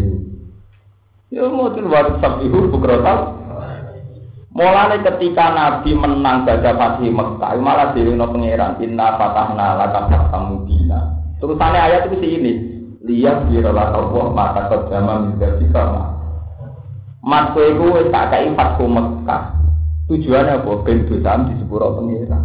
Ya 1.33 1.49
mau 1.49 1.73
tuh 1.73 1.89
waktu 1.89 2.21
sabihu 2.21 2.69
bukrotal 2.69 3.41
Mulane 4.53 5.01
ketika 5.01 5.49
Nabi 5.49 5.97
menang 5.97 6.45
baca 6.45 6.77
Fatih 6.77 7.09
Mekah, 7.09 7.57
malah 7.57 7.89
diwino 7.97 8.29
pangeran 8.29 8.77
inna 8.85 9.17
fatahna 9.17 9.81
laka 9.81 10.05
fatah 10.13 10.41
mubina. 10.45 11.09
Terusannya 11.41 11.81
ayat 11.81 12.05
itu 12.13 12.21
ini. 12.21 12.53
Lihat 13.01 13.49
birolah 13.49 13.97
Allah 13.97 14.25
maka 14.29 14.69
terjama 14.69 15.25
minta 15.25 15.57
sama. 15.73 16.05
Mas 17.25 17.49
kowe 17.57 17.65
kowe 17.81 17.99
tak 18.13 18.29
kai 18.29 18.53
fatku 18.53 18.85
Mekah. 18.85 19.57
Tujuannya 20.05 20.61
apa? 20.61 20.71
Ben 20.85 21.09
dosam 21.09 21.49
di 21.49 21.53
sepuro 21.57 21.97
pengira. 21.97 22.37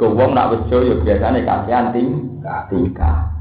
Gowong 0.00 0.32
nak 0.32 0.48
wejo 0.48 0.80
ya 0.80 0.94
biasanya 0.96 1.44
kasihan 1.44 1.92
ting 1.92 2.40
tingkah. 2.72 3.33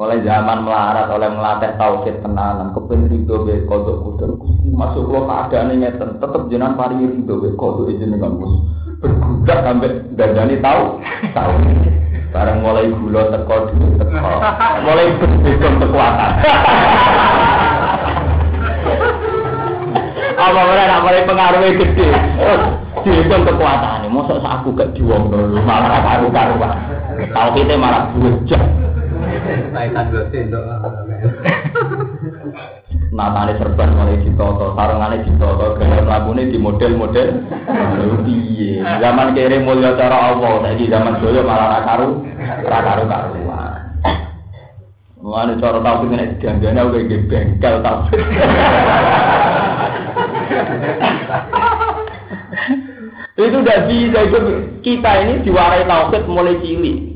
Mulai 0.00 0.24
zaman 0.24 0.64
melarat 0.64 1.12
oleh 1.12 1.28
melatih 1.28 1.76
tauhid 1.76 2.24
tenanan, 2.24 2.72
kepen 2.72 3.04
rido 3.12 3.44
be 3.44 3.68
kodok 3.68 4.00
kudur 4.00 4.32
masuk 4.72 5.12
lo 5.12 5.28
keadaan 5.28 5.76
ngeten, 5.76 6.16
tetep 6.16 6.48
jenengan 6.48 6.72
paringi 6.72 7.20
rido 7.20 7.36
be 7.36 7.52
kodok 7.52 7.92
jenengan 8.00 8.40
gus 8.40 8.48
bergudak 9.04 9.60
sampai 9.60 10.00
dandani 10.16 10.56
tahu 10.64 11.04
tahu. 11.36 11.52
Bareng 12.32 12.64
mulai 12.64 12.88
gula 12.88 13.28
teko 13.28 13.56
teko. 14.00 14.32
Mulai 14.88 15.12
berhitung 15.20 15.76
kekuatan. 15.84 16.30
Apa 20.40 20.60
ora 20.64 20.82
nak 20.88 21.02
mulai 21.04 21.28
pengaruhnya 21.28 21.76
gede. 21.76 22.08
Dihitung 23.04 23.44
kekuatan. 23.44 24.08
Mosok 24.08 24.40
aku 24.40 24.72
gak 24.72 24.96
diwong 24.96 25.28
dulu 25.28 25.60
malah 25.60 26.00
karu-karuan. 26.00 26.72
Tahu 27.36 27.48
kita 27.52 27.74
malah 27.76 28.08
bujak. 28.16 28.62
Kaitan 29.70 30.04
ndok. 30.10 30.66
Natane 33.10 33.58
serban 33.58 33.90
mulai 33.98 34.22
ditoto, 34.22 34.70
sarungane 34.78 35.26
ditoto, 35.26 35.74
gaya 35.82 35.98
mlakune 36.06 36.46
di 36.46 36.58
model-model. 36.62 37.42
Piye? 38.22 38.78
Zaman 39.02 39.34
kere 39.34 39.58
mulya 39.66 39.98
cara 39.98 40.30
Allah, 40.30 40.62
saiki 40.62 40.86
zaman 40.86 41.18
dulu 41.18 41.42
malah 41.42 41.74
ra 41.74 41.80
karu, 41.82 42.22
karu 42.62 43.04
karuan. 43.10 43.98
Mulane 45.20 45.58
cara 45.58 45.82
tau 45.82 46.06
nek 46.06 46.38
dianggane 46.38 46.80
kowe 46.86 47.02
iki 47.02 47.18
bengkel 47.26 47.82
tau. 47.82 48.06
itu 53.40 53.56
udah 53.56 53.78
bisa 53.88 54.20
itu 54.20 54.38
kita 54.84 55.10
ini 55.24 55.40
diwarai 55.42 55.88
tauhid 55.88 56.28
mulai 56.30 56.60
cilik. 56.62 57.09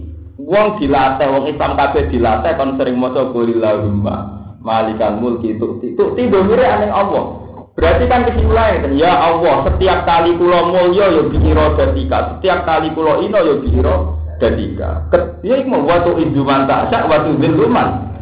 Wong 0.45 0.77
dilatih, 0.77 1.29
wong 1.33 1.45
Islam 1.49 1.73
kabeh 1.77 2.13
dilatih 2.13 2.53
kon 2.61 2.77
sering 2.77 3.01
maca 3.01 3.33
qulillahumma 3.33 4.17
Malikan 4.65 5.21
mulki 5.21 5.61
tukti. 5.61 5.93
Tukti 5.93 6.29
domire 6.33 6.65
aneh 6.65 6.89
Allah. 6.89 7.45
Berarti 7.77 8.07
kan 8.07 8.25
kesimpulannya 8.25 8.87
kan, 8.87 8.93
ya 8.95 9.13
Allah, 9.13 9.67
setiap 9.67 10.07
kali 10.07 10.39
kulo 10.39 10.71
mulya 10.71 11.11
ya 11.11 11.23
biro 11.27 11.75
datika, 11.75 12.39
setiap 12.39 12.63
kali 12.63 12.89
kulo 12.95 13.19
ino 13.19 13.35
ya 13.35 13.55
biro 13.61 13.97
datika. 14.39 15.11
Ya 15.43 15.59
iku 15.59 15.83
waktu 15.83 16.23
induman 16.23 16.71
taksak, 16.71 17.11
waktu 17.11 17.35
ziluman. 17.43 18.15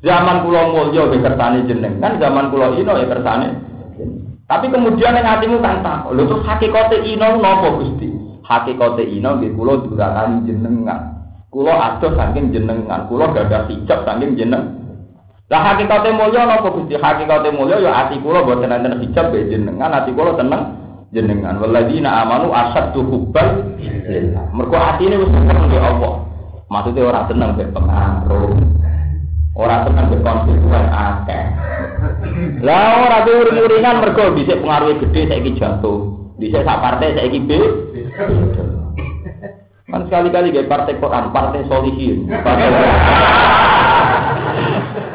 Zaman 0.00 0.46
kulo 0.46 0.60
mulya 0.70 1.02
ya 1.12 1.18
kersane 1.18 1.66
jenengan, 1.66 2.16
zaman 2.22 2.54
kulo 2.54 2.78
ino 2.78 2.94
ya 2.94 3.10
kersane. 3.10 3.58
Tapi 4.46 4.66
kemudian 4.70 5.18
yang 5.18 5.28
hatimu 5.28 5.58
kan 5.60 5.82
tak, 5.82 6.10
lho 6.14 6.26
terus 6.26 6.42
hakikate 6.46 7.04
ino 7.04 7.42
nopo 7.42 7.84
Gusti? 7.84 8.08
Hakikate 8.46 9.02
ino 9.02 9.36
nggih 9.36 9.50
kulo 9.58 9.82
durakani 9.82 10.46
jenengan. 10.46 11.19
Kulo 11.50 11.74
adoh 11.74 12.14
saking 12.14 12.54
jenengan, 12.54 13.10
kulo 13.10 13.34
gadah 13.34 13.66
hijab 13.66 14.06
saking 14.06 14.38
jenengan. 14.38 14.80
Lah 15.50 15.74
hakikate 15.74 16.14
mulya 16.14 16.46
napa 16.46 16.70
Gusti? 16.70 16.94
Hakikate 16.94 17.50
mulya 17.50 17.82
ya 17.82 18.06
ati 18.06 18.22
kula 18.22 18.46
boten 18.46 18.70
enten 18.70 19.02
hijab 19.02 19.34
be 19.34 19.50
jenengan, 19.50 19.90
ati 19.90 20.14
kula 20.14 20.38
seneng 20.38 20.78
jenengan. 21.10 21.58
Waladina 21.58 22.22
amanu 22.22 22.54
asaddu 22.54 23.02
hubban 23.02 23.74
lillah. 23.82 24.46
Mergo 24.54 24.78
atine 24.78 25.18
wis 25.18 25.26
seneng 25.26 25.66
be 25.66 25.74
Allah. 25.82 26.22
Maksudnya 26.70 27.02
orang 27.10 27.26
seneng 27.26 27.50
be 27.58 27.66
pengaruh. 27.66 28.54
Orang 29.58 29.80
seneng 29.90 30.06
be 30.06 30.16
konstituen 30.22 30.86
akeh. 30.86 31.46
Lah 32.62 33.10
ora 33.10 33.18
uring-uringan 33.26 34.06
mergo 34.06 34.38
dhisik 34.38 34.62
pengaruhnya 34.62 35.02
gede 35.02 35.20
saiki 35.34 35.58
jatuh. 35.58 35.98
Dhisik 36.38 36.62
sak 36.62 36.78
partai 36.78 37.18
saiki 37.18 37.42
be. 37.42 37.58
Kan 39.90 40.06
sekali-kali 40.06 40.54
gak 40.54 40.70
partai 40.70 40.94
Quran, 41.02 41.34
partai 41.34 41.66
solihin. 41.66 42.30
Partai 42.30 42.70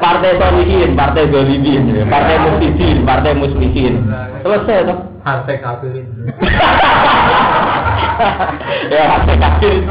partai 0.04 0.32
solihin, 0.38 0.94
partai 0.94 1.32
zolimin, 1.32 1.84
partai 2.12 2.36
muslimin, 2.44 2.98
partai 3.08 3.34
muslimin. 3.34 3.94
Selesai 4.44 4.86
toh? 4.86 5.00
Partai 5.26 5.58
kafirin. 5.58 6.06
ya 8.94 9.04
partai 9.10 9.36
kafirin. 9.40 9.84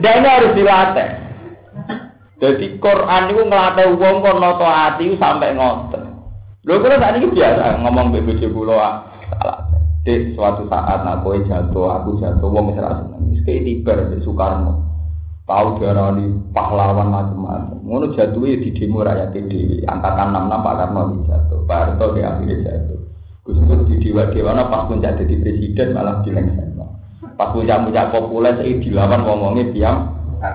Dan 0.00 0.12
ini 0.22 0.28
harus 0.30 0.56
dilatih. 0.56 1.08
Jadi 2.40 2.80
Quran 2.80 3.22
itu 3.28 3.42
ngelatih 3.44 4.00
uang 4.00 4.24
noto 4.40 4.64
hati 4.64 5.12
sampai 5.20 5.52
ngoten. 5.52 6.08
Lho 6.64 6.80
kira 6.80 6.96
saat 6.96 7.20
ini 7.20 7.28
biasa 7.28 7.76
ngomong 7.84 8.16
BBC 8.16 8.48
pulau 8.48 8.80
salah. 8.80 9.69
Di 10.10 10.34
suatu 10.34 10.66
saat 10.66 11.06
aku 11.06 11.38
jatuh, 11.46 11.86
aku 11.86 12.18
jatuh, 12.18 12.50
wong 12.50 12.74
mesra 12.74 12.98
seneng. 12.98 13.30
Kayak 13.46 13.62
tiba 13.62 13.92
di 14.10 14.18
Soekarno 14.26 14.72
tahu 15.46 15.78
darani 15.78 16.26
pahlawan 16.50 17.14
macam-macam. 17.14 17.78
Ngono 17.82 18.06
jatuh 18.18 18.42
ya 18.42 18.58
di 18.58 18.70
demo 18.74 19.06
rakyat 19.06 19.34
di 19.34 19.82
angkatan 19.86 20.34
66 20.34 20.66
Pak 20.66 20.74
Karno 20.78 21.02
jatuh, 21.26 21.58
Pak 21.62 21.78
Harto 21.78 22.06
di 22.14 22.20
akhirnya 22.26 22.56
jatuh. 22.58 22.98
Gus 23.46 23.58
Dur 23.62 23.80
di 23.86 23.94
dewa 24.02 24.26
dewana 24.34 24.66
pas 24.66 24.90
pun 24.90 24.98
jadi 24.98 25.22
presiden 25.26 25.94
malah 25.94 26.22
dilengser. 26.26 26.74
Pas 27.38 27.54
puncak 27.54 27.86
puncak 27.86 28.10
populer 28.10 28.52
saya 28.58 28.72
dilawan 28.82 29.24
ngomongnya 29.24 29.64
diam 29.72 29.96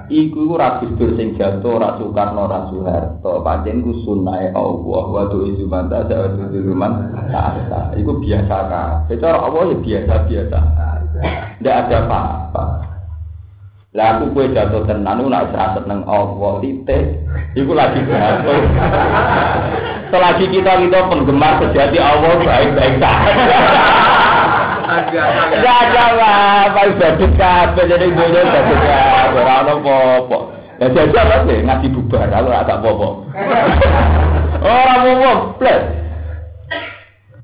Iku 0.09 0.57
ora 0.57 0.81
Gus 0.81 1.13
sing 1.13 1.37
jatuh 1.37 1.77
ora 1.77 1.93
Soekarno 2.01 2.49
ora 2.49 2.65
Soeharto. 2.73 3.45
Pancen 3.45 3.85
ku 3.85 3.93
sunnah 4.01 4.49
Allah 4.57 5.05
wa 5.05 5.23
tu 5.29 5.45
izumanta 5.45 6.09
sa 6.09 6.25
man 6.73 7.13
ta. 7.29 7.93
Iku 7.93 8.17
biasa 8.17 8.57
kan. 8.65 9.05
Secara 9.05 9.37
Allah 9.45 9.69
ya 9.69 9.77
biasa-biasa. 9.77 10.59
Ndak 11.61 11.75
ada 11.85 11.97
apa-apa. 12.05 12.63
Lah 13.95 14.19
aku 14.19 14.35
kue 14.35 14.51
jatuh 14.51 14.83
tenan 14.83 15.23
nak 15.23 15.55
serasa 15.55 15.79
seneng 15.79 16.03
Allah 16.03 16.59
titik. 16.59 17.23
Iku 17.55 17.71
lagi 17.71 18.03
jatuh. 18.03 18.59
Selagi 20.11 20.45
kita 20.51 20.83
kita 20.83 20.99
penggemar 21.07 21.63
sejati 21.63 21.97
Allah 22.01 22.35
baik-baik 22.43 22.99
saja. 22.99 24.34
Enggak 24.85 25.77
ada 25.89 26.03
Pak 26.71 26.85
Badut 27.01 27.31
kabeh 27.33 27.83
jadi 27.89 28.05
dunia 28.13 28.41
badut 28.45 28.79
kabeh 28.79 29.41
ora 29.41 29.55
ono 29.65 29.73
apa-apa. 29.81 30.37
Ya 30.75 30.87
jajal 30.91 31.25
lah 31.25 31.39
sih 31.47 31.59
ngaji 31.63 31.87
bubar 31.95 32.27
kalau 32.29 32.51
ora 32.51 32.67
tak 32.67 32.79
apa-apa. 32.83 33.07
Ora 34.65 34.93
apa-apa, 34.97 35.31
plus. 35.61 35.83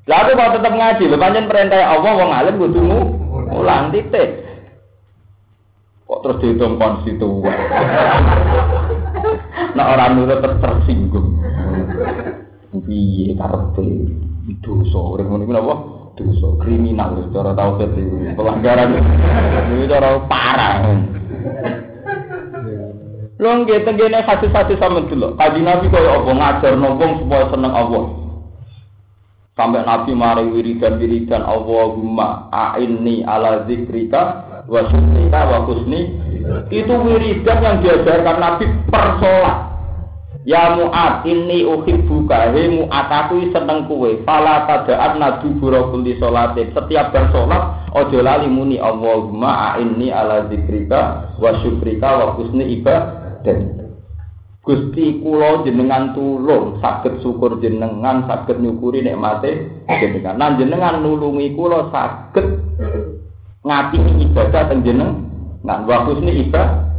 Mau 0.10 0.50
tetap 0.58 0.74
ngaji, 0.74 1.04
lho 1.06 1.18
pancen 1.22 1.46
perintah 1.46 1.86
Allah 1.86 2.12
wong 2.18 2.32
alim 2.34 2.56
kudu 2.58 2.82
ulang 3.54 3.94
titik. 3.94 4.42
Kok 6.10 6.20
terus 6.26 6.40
dihitung 6.44 6.76
konstituen. 6.76 7.56
Nah 9.72 9.86
orang 9.96 10.18
nurut 10.18 10.42
tersinggung. 10.42 11.38
Piye 12.88 13.38
karepe 13.38 13.86
dosa 14.64 15.00
urip 15.00 15.28
ngene 15.30 15.44
iki 15.48 15.54
napa? 15.54 16.01
Dosa 16.22 16.48
kriminal 16.62 17.18
cara 17.34 17.52
tauhid 17.58 17.92
itu 17.98 18.34
pelanggaran 18.38 18.96
ini 19.74 19.86
cara 19.90 20.22
parah 20.30 20.76
Lo 23.42 23.66
nggih 23.66 23.82
tengene 23.82 24.22
hadis-hadis 24.22 24.78
sampe 24.78 25.10
dulu. 25.10 25.34
Kaji 25.34 25.66
Nabi 25.66 25.90
kaya 25.90 26.14
apa 26.14 26.30
ngajar 26.30 26.78
wong 26.78 27.26
supaya 27.26 27.50
seneng 27.50 27.74
Allah. 27.74 28.04
Sampai 29.58 29.82
Nabi 29.82 30.14
mari 30.14 30.46
wiridan-wiridan 30.46 31.42
Allahumma 31.42 32.54
a'inni 32.54 33.26
ala 33.26 33.66
zikrika 33.66 34.46
wa 34.70 34.86
syukrika 34.94 35.42
wa 35.42 35.66
husni. 35.66 36.22
Itu 36.70 36.94
wiridan 37.02 37.66
yang 37.66 37.76
diajarkan 37.82 38.38
Nabi 38.38 38.70
per 38.94 39.18
sholat. 39.18 39.71
Ya 40.42 40.74
Mu'ad, 40.74 41.22
ini 41.30 41.62
uhibbuka, 41.70 42.50
he 42.58 42.66
Mu'ad, 42.66 43.08
aku 43.14 43.54
seneng 43.54 43.86
kue. 43.86 44.26
Fala 44.26 44.66
tada'at 44.66 45.22
nadu 45.22 45.54
burokuli 45.62 46.18
sholatin. 46.18 46.74
Setiap 46.74 47.14
bersolat, 47.14 47.94
ojo 47.94 48.18
lali 48.26 48.50
muni 48.50 48.82
Allahumma 48.82 49.78
a'inni 49.78 50.10
ala 50.10 50.50
zikrika 50.50 51.38
wa 51.38 51.62
syukrika 51.62 52.10
wa 52.10 52.28
husni 52.42 52.82
ibadah. 52.82 53.82
Gusti 54.62 55.22
kula 55.22 55.66
jenengan 55.66 56.14
tulung 56.14 56.78
saged 56.82 57.22
syukur 57.26 57.58
jenengan 57.58 58.30
saged 58.30 58.62
nyukuri 58.62 59.02
nikmate 59.02 59.74
jenengan 59.90 60.38
lan 60.38 60.62
jenengan 60.62 61.02
nulungi 61.02 61.58
kula 61.58 61.90
saged 61.90 62.62
ngati 63.66 63.98
ibadah 64.22 64.70
teng 64.70 64.86
jenengan 64.86 65.82
wa 65.90 66.06
husni 66.06 66.46
ibadah 66.46 66.91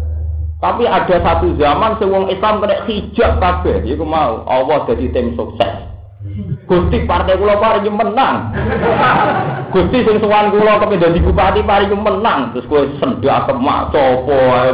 tapi 0.62 0.86
ada 0.86 1.18
satu 1.18 1.58
zaman 1.58 1.98
sewong 1.98 2.30
Islam 2.30 2.62
kena 2.62 2.86
hijab 2.86 3.42
kabeh, 3.42 3.82
iku 3.82 4.06
mau 4.06 4.46
Allah 4.46 4.86
jadi 4.86 5.10
tim 5.10 5.34
sukses. 5.34 5.90
Gusti 6.70 7.02
partai 7.02 7.34
kula 7.34 7.58
paling 7.58 7.90
menang. 7.90 8.54
Gusti 9.74 10.06
sing 10.06 10.22
sowan 10.22 10.54
kula 10.54 10.78
kepen 10.78 11.02
dadi 11.02 11.18
bupati 11.18 11.66
paling 11.66 11.98
menang. 11.98 12.54
Terus 12.54 12.70
kowe 12.70 12.86
sendak 13.02 13.50
kemak 13.50 13.90
copo 13.90 14.38
ae. 14.38 14.70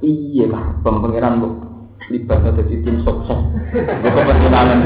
Iya 0.00 0.48
lah, 0.48 0.80
pempengiran 0.80 1.44
kok 1.44 1.54
libatnya 2.08 2.56
jadi 2.56 2.74
tim 2.80 2.96
sukses. 3.04 3.38
Kepentingan 3.76 4.80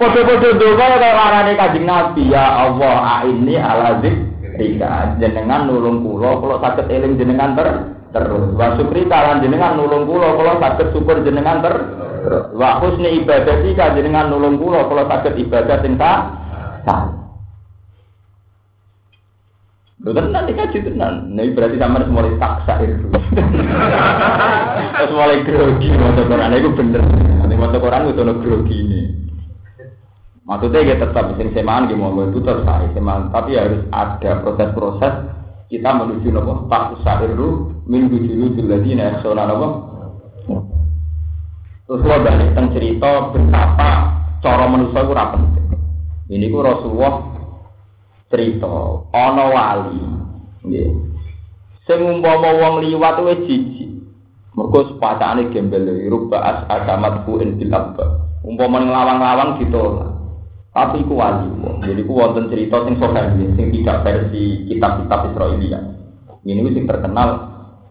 Podo-podo 0.00 0.48
doa 0.56 0.74
kalau 0.80 0.96
larane 0.98 1.52
kajing 1.54 1.84
Nabi 1.84 2.32
ya 2.32 2.66
Allah 2.66 3.28
ini 3.28 3.54
ala 3.60 4.00
Rika 4.52 5.16
jenengan 5.16 5.64
nulung 5.64 6.04
kulo 6.04 6.44
kalau 6.44 6.56
sakit 6.60 6.86
eling 6.92 7.16
jenengan 7.16 7.56
ter 7.56 7.68
terus 8.12 8.52
wa 8.52 8.76
syukri 8.76 9.08
kalan 9.08 9.40
jenengan 9.40 9.80
nulung 9.80 10.04
kulo 10.04 10.36
kalau 10.36 10.60
sakit 10.60 10.92
syukur 10.92 11.24
jenengan 11.24 11.64
ter 11.64 11.74
terus 12.20 12.44
wa 12.52 12.76
husni 12.84 13.24
ibadah 13.24 13.64
jika 13.64 13.96
jenengan 13.96 14.28
nulung 14.28 14.60
kulo 14.60 14.84
kalau 14.92 15.08
sakit 15.08 15.40
ibadah 15.40 15.76
sing 15.80 15.96
sah 15.96 16.20
Lho 20.02 20.10
tenan 20.18 20.50
iki 20.50 20.58
kaji 20.58 20.78
tenan. 20.82 21.30
Nah 21.30 21.46
berarti 21.54 21.78
sama 21.78 22.02
mulai 22.10 22.34
taksa 22.34 22.74
itu. 22.82 23.06
Terus 24.98 25.14
mulai 25.14 25.46
grogi 25.46 25.94
maca 25.94 26.26
Quran 26.26 26.58
itu 26.58 26.70
bener. 26.74 27.02
Nanti 27.06 27.54
maca 27.54 27.78
Quran 27.78 28.10
itu 28.10 28.22
ono 28.26 28.34
ini. 28.66 29.00
Maksudnya 30.42 30.82
ya 30.82 30.96
tetap 30.98 31.38
sing 31.38 31.54
semaan 31.54 31.86
di 31.86 31.94
mau 31.94 32.10
itu 32.18 32.42
terus 32.42 32.66
semaan, 32.66 33.30
tapi 33.30 33.54
harus 33.54 33.86
ada 33.94 34.42
proses-proses 34.42 35.14
kita 35.70 35.88
menuju 35.88 36.28
nopo 36.34 36.66
tak 36.68 36.98
usairu 36.98 37.80
minggu 37.88 38.28
dulu 38.28 38.60
nih 38.60 39.22
soalnya 39.22 39.54
nopo. 39.54 39.68
Terus 41.86 42.02
lo 42.04 42.16
balik 42.20 42.52
tentang 42.52 42.68
cerita 42.74 43.10
betapa 43.30 43.90
cara 44.42 44.64
manusia 44.66 45.00
itu 45.00 45.14
penting. 45.14 45.66
Ini 46.32 46.46
ku 46.50 46.58
Rasulullah 46.60 47.14
cerita 48.28 48.70
ono 49.12 49.44
wali, 49.52 50.00
nggih. 50.68 50.90
Sing 51.88 51.98
umpama 52.02 52.50
wong 52.54 52.74
liwat 52.84 53.16
wis 53.26 53.44
jijik. 53.48 53.90
Mergo 54.52 54.84
sepatane 54.90 55.48
gembel 55.48 55.88
rubba 56.12 56.38
as 56.44 56.60
agamat 56.68 57.24
ku 57.24 57.40
bil 57.40 57.72
abba. 57.72 58.04
Umpama 58.44 58.84
nglawang-lawang 58.84 59.50
ditolak. 59.56 60.11
Tapi 60.72 61.04
iku 61.04 61.14
wali. 61.20 61.52
Jadi 61.84 62.00
ku 62.08 62.16
wonten 62.16 62.48
cerita 62.48 62.80
sing 62.88 62.96
sahih 62.96 63.48
sing 63.60 63.68
tidak 63.68 64.08
versi 64.08 64.64
kitab-kitab 64.72 65.28
Israelia. 65.28 65.80
Ini 66.48 66.64
sing 66.72 66.88
terkenal 66.88 67.28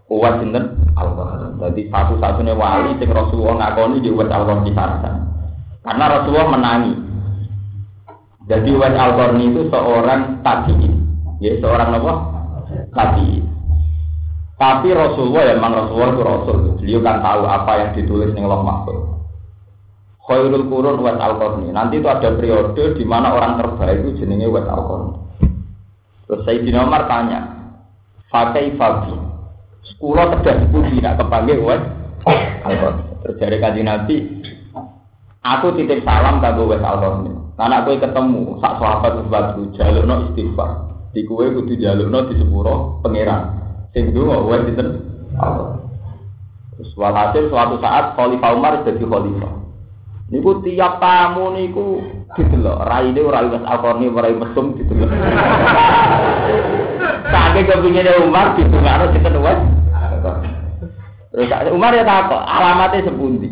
kuat 0.09 0.41
sinten 0.41 0.81
Allah. 0.97 1.53
Jadi 1.61 1.93
satu-satunya 1.93 2.57
wali 2.57 2.97
sing 2.97 3.13
Rasulullah 3.13 3.69
ngakoni 3.69 4.01
di 4.01 4.09
Uwais 4.09 4.33
al 4.33 4.49
di 4.65 4.73
Karena 4.73 6.05
Rasulullah 6.09 6.49
menangi. 6.49 6.93
Jadi 8.49 8.69
Uwais 8.73 8.97
al 8.97 9.37
itu 9.37 9.61
seorang 9.69 10.41
tabi'i. 10.41 10.89
Ya, 11.37 11.57
seorang 11.61 12.01
apa? 12.01 12.13
Tabi'i. 12.97 13.45
Tapi 14.61 14.93
Rasulullah 14.93 15.41
ya 15.49 15.53
memang 15.57 15.73
Rasulullah 15.73 16.09
itu 16.13 16.21
Rasul. 16.21 16.57
Beliau 16.77 17.01
kan 17.01 17.17
tahu 17.21 17.41
apa 17.49 17.71
yang 17.81 17.89
ditulis 17.97 18.29
ning 18.37 18.45
Allah 18.45 18.61
Mahfud. 18.61 19.10
Khairul 20.31 20.71
Qurun 20.71 21.03
Wes 21.03 21.19
al 21.19 21.35
Nanti 21.75 21.99
itu 21.99 22.07
ada 22.07 22.31
periode 22.31 22.95
di 22.95 23.03
mana 23.03 23.35
orang 23.35 23.59
terbaik 23.59 24.07
itu 24.07 24.23
jenenge 24.23 24.47
Wes 24.47 24.63
al 24.63 25.11
Terus 26.23 26.47
Sayyidina 26.47 26.87
Umar 26.87 27.11
tanya, 27.11 27.51
Fakai 28.31 28.71
Fabi, 28.79 29.11
sekolah 29.91 30.39
terjadi 30.39 30.71
putih 30.71 31.03
tidak 31.03 31.19
kepanggil 31.19 31.59
Wes 31.59 31.83
al 32.63 33.03
Terjadi 33.27 33.55
kaji 33.59 33.81
Nabi, 33.83 34.15
aku 35.43 35.75
titip 35.75 35.99
salam 36.07 36.39
kanggo 36.39 36.71
Wes 36.71 36.79
al 36.79 37.27
Karena 37.59 37.83
aku 37.83 37.99
ketemu 37.99 38.57
sak 38.63 38.79
sahabat 38.79 39.21
sebatu 39.21 39.61
jalukno 39.75 40.31
istighfar. 40.31 40.71
Di 41.11 41.27
kue 41.27 41.51
kudu 41.51 41.75
jalukno 41.75 42.31
di 42.31 42.39
sepuro 42.39 43.03
pangeran. 43.03 43.59
Sing 43.91 44.15
Wes 44.15 44.63
dinten 44.63 44.87
Terus 46.79 46.97
walhasil 46.97 47.51
suatu 47.51 47.77
saat 47.83 48.15
Khalifah 48.15 48.51
Umar 48.55 48.81
jadi 48.87 49.03
khalifah. 49.05 49.60
Niku 50.31 50.63
tiap 50.63 51.03
tamu 51.03 51.51
niku 51.51 51.99
didelok, 52.39 52.87
raine 52.87 53.19
ora 53.19 53.51
wis 53.51 53.63
alkorni 53.67 54.07
ora 54.07 54.31
mesum 54.31 54.79
didelok. 54.79 55.11
Sakit 57.31 57.67
kepingine 57.67 58.11
Umar 58.23 58.55
ditungakno 58.55 59.11
sinten 59.11 59.43
wes. 59.43 59.59
Terus 61.31 61.51
Umar 61.71 61.95
ya 61.95 62.03
takok, 62.07 62.43
alamatnya 62.43 63.07
sepundi? 63.07 63.51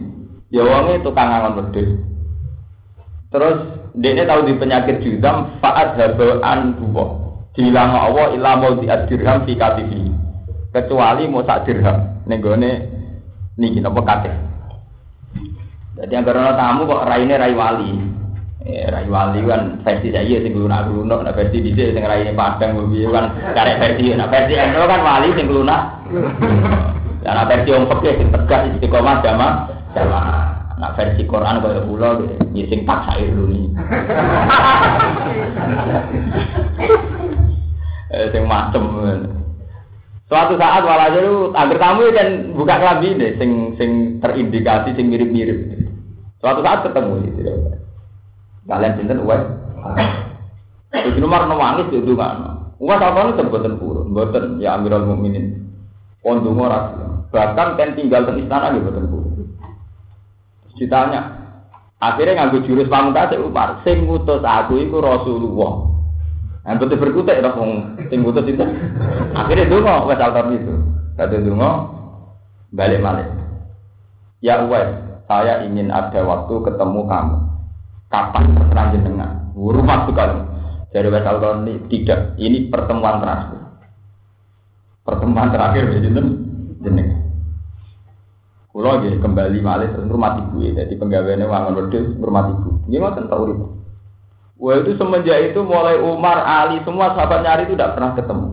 Ya 0.52 0.64
wonge 0.64 1.04
tukang 1.04 1.32
angon 1.32 1.60
wedhus. 1.60 2.00
Terus 3.30 3.58
dia 4.00 4.26
tahu 4.26 4.48
di 4.48 4.56
penyakit 4.56 5.04
judam 5.04 5.60
faat 5.60 6.00
habaan 6.00 6.80
dua. 6.80 7.06
Dihilang 7.54 7.92
Allah 7.92 8.32
ilah 8.34 8.56
mau 8.56 8.74
diadirham 8.80 9.44
fi 9.44 9.54
katifi. 9.60 10.08
Kecuali 10.72 11.28
mau 11.28 11.44
sak 11.44 11.68
dirham. 11.68 12.24
Nenggone 12.24 12.88
niki 13.60 13.84
napa 13.84 14.02
katih. 14.02 14.49
Jadi 16.00 16.16
yang 16.16 16.24
karena 16.24 16.56
tamu 16.56 16.88
kok 16.88 17.12
raine 17.12 17.36
rai 17.36 17.52
wali. 17.52 17.91
Eh, 18.64 18.88
rai 18.88 19.04
wali 19.12 19.43
kan 19.43 19.84
versi 19.84 20.16
saya 20.16 20.39
sing 20.39 20.56
lunak 20.56 20.88
lunak, 20.88 21.28
nah 21.28 21.36
versi 21.36 21.60
sini 21.60 21.91
sing 21.91 22.08
raine 22.08 22.32
padang 22.32 22.80
mobil 22.80 23.12
kan 23.12 23.36
karek 23.52 23.84
versi, 23.84 24.16
nah 24.16 24.32
versi 24.32 24.56
itu 24.56 24.80
kan 24.80 25.02
wali 25.04 25.36
sing 25.36 25.52
lunak. 25.52 26.00
Dan 27.20 27.36
nah, 27.36 27.43
versi 27.52 27.76
yang 27.76 27.91
pakai 27.91 28.16
sing 28.16 28.32
tegas 28.32 28.72
istiqomah 28.72 29.20
jamaah 29.20 29.68
jamaah. 29.91 30.72
Nah 30.80 30.95
versi 30.95 31.28
Quran 31.28 31.60
kaya 31.60 31.84
kula 31.84 32.24
ya 32.56 32.64
sing 32.72 32.88
paksa 32.88 33.20
iruni. 33.20 33.68
eh 38.16 38.32
sing 38.32 38.47
macem. 38.47 38.88
Suatu 40.30 40.62
saat 40.62 40.86
walhasil 40.86 41.26
itu 41.26 41.58
agar 41.58 41.78
kamu 41.82 42.14
kan 42.14 42.54
buka 42.54 42.78
kelambi 42.78 43.18
deh, 43.18 43.34
sing 43.41 43.74
sing 43.82 44.22
terindikasi, 44.22 44.93
sing 44.93 45.10
mirip-mirip. 45.10 45.89
Suatu 46.40 46.64
saat 46.64 46.88
ketemu 46.88 47.14
gitu. 47.28 47.40
Kalian 48.68 48.96
cinta 48.96 49.14
uang. 49.20 49.44
Itu 50.90 51.18
nomor 51.20 51.46
nangis 51.46 51.92
itu 51.92 52.14
kan. 52.16 52.60
Uang 52.80 52.96
apa 52.96 53.36
itu 53.36 53.44
buatan 53.52 53.76
purun, 53.76 54.16
buatan 54.16 54.64
ya 54.64 54.80
Amirul 54.80 55.04
Mukminin. 55.04 55.68
Pondong 56.24 56.56
orang. 56.56 56.96
Bahkan 57.30 57.76
kan 57.76 57.96
tinggal 58.00 58.24
di 58.32 58.48
istana 58.48 58.72
gitu 58.72 58.88
buatan 58.88 59.06
purun. 59.12 59.48
Ditanya, 60.80 61.20
akhirnya 62.00 62.40
ngambil 62.40 62.64
jurus 62.64 62.88
pamungkas 62.88 63.36
Umar, 63.36 63.84
sing 63.84 64.08
ngutus 64.08 64.40
aku 64.40 64.80
itu 64.80 64.96
Rasulullah. 64.96 65.92
Nah, 66.64 66.78
betul 66.78 67.02
berkutik 67.02 67.42
ya, 67.42 67.52
wong 67.52 67.98
sing 68.14 68.22
butuh 68.22 68.46
itu. 68.46 68.62
Akhirnya 69.34 69.68
dungo 69.68 70.06
wes 70.06 70.22
altar 70.22 70.48
itu. 70.54 70.70
Kata 71.18 71.42
dungo 71.42 71.72
balik 72.72 73.02
balik. 73.02 73.28
Ya 74.40 74.64
wes, 74.70 74.88
saya 75.30 75.62
ingin 75.62 75.94
ada 75.94 76.26
waktu 76.26 76.54
ketemu 76.66 77.06
kamu. 77.06 77.38
Kapan 78.10 78.58
terserah 78.58 78.88
jenengan? 78.98 79.32
Rumah 79.54 80.10
sekali. 80.10 80.42
Dari 80.90 81.08
wes 81.14 81.22
ini 81.30 81.74
tidak. 81.94 82.34
Ini 82.42 82.74
pertemuan 82.74 83.22
terakhir. 83.22 83.62
Pertemuan 85.06 85.54
terakhir 85.54 85.94
ya 85.94 86.00
jenengan. 86.02 87.30
Kulo 88.74 88.96
lagi 88.96 89.14
kembali 89.22 89.60
malih 89.62 89.94
terus 89.94 90.10
rumah 90.10 90.42
ibu 90.42 90.66
ya. 90.66 90.82
Jadi 90.82 90.98
penggaweannya 90.98 91.46
wangun 91.46 91.78
wedhus 91.78 92.10
rumah 92.18 92.50
ibu. 92.50 92.70
Gimana 92.90 93.30
tahu 93.30 93.44
itu? 93.54 93.66
Wah 94.60 94.76
itu 94.82 94.92
semenjak 94.98 95.54
itu 95.54 95.60
mulai 95.64 96.02
Umar, 96.02 96.44
Ali, 96.44 96.84
semua 96.84 97.16
sahabat 97.16 97.46
nyari 97.46 97.70
itu 97.70 97.80
tidak 97.80 97.96
pernah 97.96 98.12
ketemu. 98.18 98.48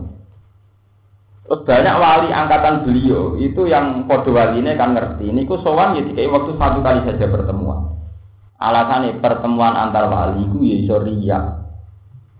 Terus 1.47 1.63
banyak 1.63 1.95
wali 1.95 2.29
angkatan 2.35 2.83
beliau 2.83 3.39
itu 3.39 3.71
yang 3.71 4.03
kode 4.03 4.35
wali 4.35 4.59
ini 4.59 4.75
kan 4.75 4.91
ngerti. 4.91 5.31
Ini 5.31 5.47
ku 5.47 5.55
sowan 5.63 5.95
ya 5.95 6.03
kayak 6.03 6.27
waktu 6.35 6.51
satu 6.59 6.83
kali 6.83 7.07
saja 7.07 7.23
pertemuan. 7.31 7.95
Alasannya 8.59 9.23
pertemuan 9.23 9.79
antar 9.79 10.11
wali 10.11 10.43
ku 10.51 10.59
ya 10.59 10.99
ria. 10.99 11.39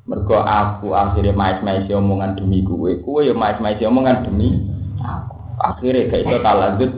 Mergo 0.08 0.43
aku 0.43 0.91
akhirnya 0.91 1.32
mais-mais 1.36 1.88
omongan 1.88 2.36
demi 2.39 2.64
gue, 2.64 2.99
gue 2.99 3.22
ya 3.28 3.36
mais-mais 3.36 3.80
omongan 3.80 4.28
demi 4.28 4.60
aku. 4.99 5.36
Akhirnya 5.55 6.12
kayak 6.12 6.24
itu 6.28 6.36
tak 6.43 6.58
lanjut 6.60 6.91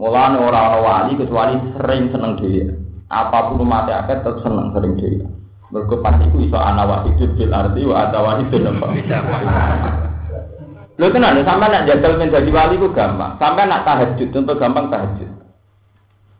Mulane 0.00 0.36
orang-orang 0.40 0.84
wali 0.84 1.12
kecuali 1.16 1.60
sering 1.76 2.08
seneng 2.08 2.40
dia 2.40 2.72
apa 3.10 3.50
pun 3.50 3.66
mati 3.66 3.90
akeh 3.92 4.20
tetap 4.20 4.38
seneng 4.44 4.70
sering 4.76 4.94
dia. 5.00 5.24
Mergo 5.72 5.96
pasti 6.04 6.28
ku 6.28 6.44
iso 6.44 6.60
ana 6.60 6.84
wahidun 6.84 7.36
bil 7.40 7.52
arti 7.56 7.88
wa 7.88 7.94
ada 8.04 8.18
wahidun 8.20 8.68
apa. 8.68 8.86
Lho 11.00 11.08
tenan 11.08 11.40
sampe 11.48 11.64
nak 11.64 11.88
jajal 11.88 12.20
menjadi 12.20 12.52
wali 12.52 12.76
ku 12.76 12.92
gampang. 12.92 13.40
Sampai 13.40 13.64
nak 13.64 13.88
tahajud 13.88 14.28
contoh 14.36 14.52
gampang 14.60 14.92
tahajud. 14.92 15.32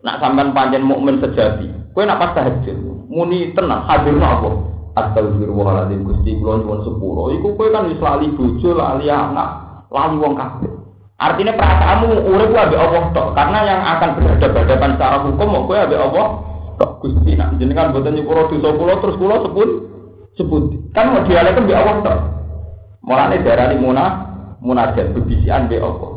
Nak 0.04 0.20
sampean 0.20 0.52
pancen 0.52 0.84
mukmin 0.84 1.16
sejati, 1.16 1.64
kowe 1.96 2.04
nak 2.04 2.20
pas 2.20 2.36
tahajud, 2.36 2.76
muni 3.08 3.56
tenang 3.56 3.88
hadirno 3.88 4.20
apa? 4.24 4.50
Astagfirullahaladzim 5.00 6.04
Gusti 6.04 6.36
kula 6.36 6.60
nyuwun 6.60 6.80
sepuro. 6.84 7.32
Iku 7.32 7.56
kowe 7.56 7.72
kan 7.72 7.88
wis 7.88 8.00
lali 8.04 8.28
bojo, 8.36 8.76
lali 8.76 9.08
anak, 9.08 9.48
lali 9.88 10.16
wong 10.20 10.36
kabeh. 10.36 10.72
Artinya 11.20 11.52
perasaanmu 11.56 12.32
urip 12.32 12.52
ambek 12.52 12.80
Allah 12.80 13.04
tok, 13.16 13.28
karena 13.36 13.58
yang 13.64 13.80
akan 13.80 14.08
berhadapan 14.20 14.90
secara 14.96 15.16
hukum 15.24 15.56
kowe 15.64 15.76
ambek 15.76 16.00
Allah 16.04 16.26
tok 16.76 16.92
Gusti 17.00 17.32
nak 17.32 17.56
jenengan 17.56 17.96
boten 17.96 18.12
nyepuro 18.12 18.44
dosa 18.52 18.76
kula 18.76 18.94
terus 19.00 19.16
kula 19.16 19.36
sebut 19.40 19.70
sebut. 20.36 20.64
Kan 20.92 21.16
mau 21.16 21.24
dialek 21.24 21.56
mbek 21.60 21.80
Allah 21.80 21.96
tok. 22.04 22.18
Mulane 23.00 23.40
darani 23.40 23.80
munah 23.80 24.29
munajat 24.60 25.16
bebisian 25.16 25.66
mbek 25.66 25.80
Allah. 25.80 26.12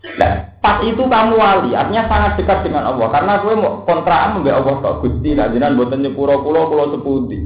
Nah, 0.00 0.32
pas 0.64 0.80
itu 0.80 1.04
kamu 1.04 1.36
wali, 1.36 1.76
artinya 1.76 2.08
sangat 2.08 2.40
dekat 2.40 2.64
dengan 2.64 2.88
Allah 2.88 3.08
karena 3.12 3.40
kowe 3.40 3.54
mau 3.56 3.72
kontrakan 3.84 4.40
mbek 4.40 4.56
Allah 4.56 4.74
tok 4.80 4.98
Gusti 5.04 5.36
nak 5.36 5.52
jenengan 5.52 5.76
boten 5.76 6.00
nyepuro 6.04 6.40
kula 6.44 6.68
kula 6.68 6.84
seputi. 6.96 7.38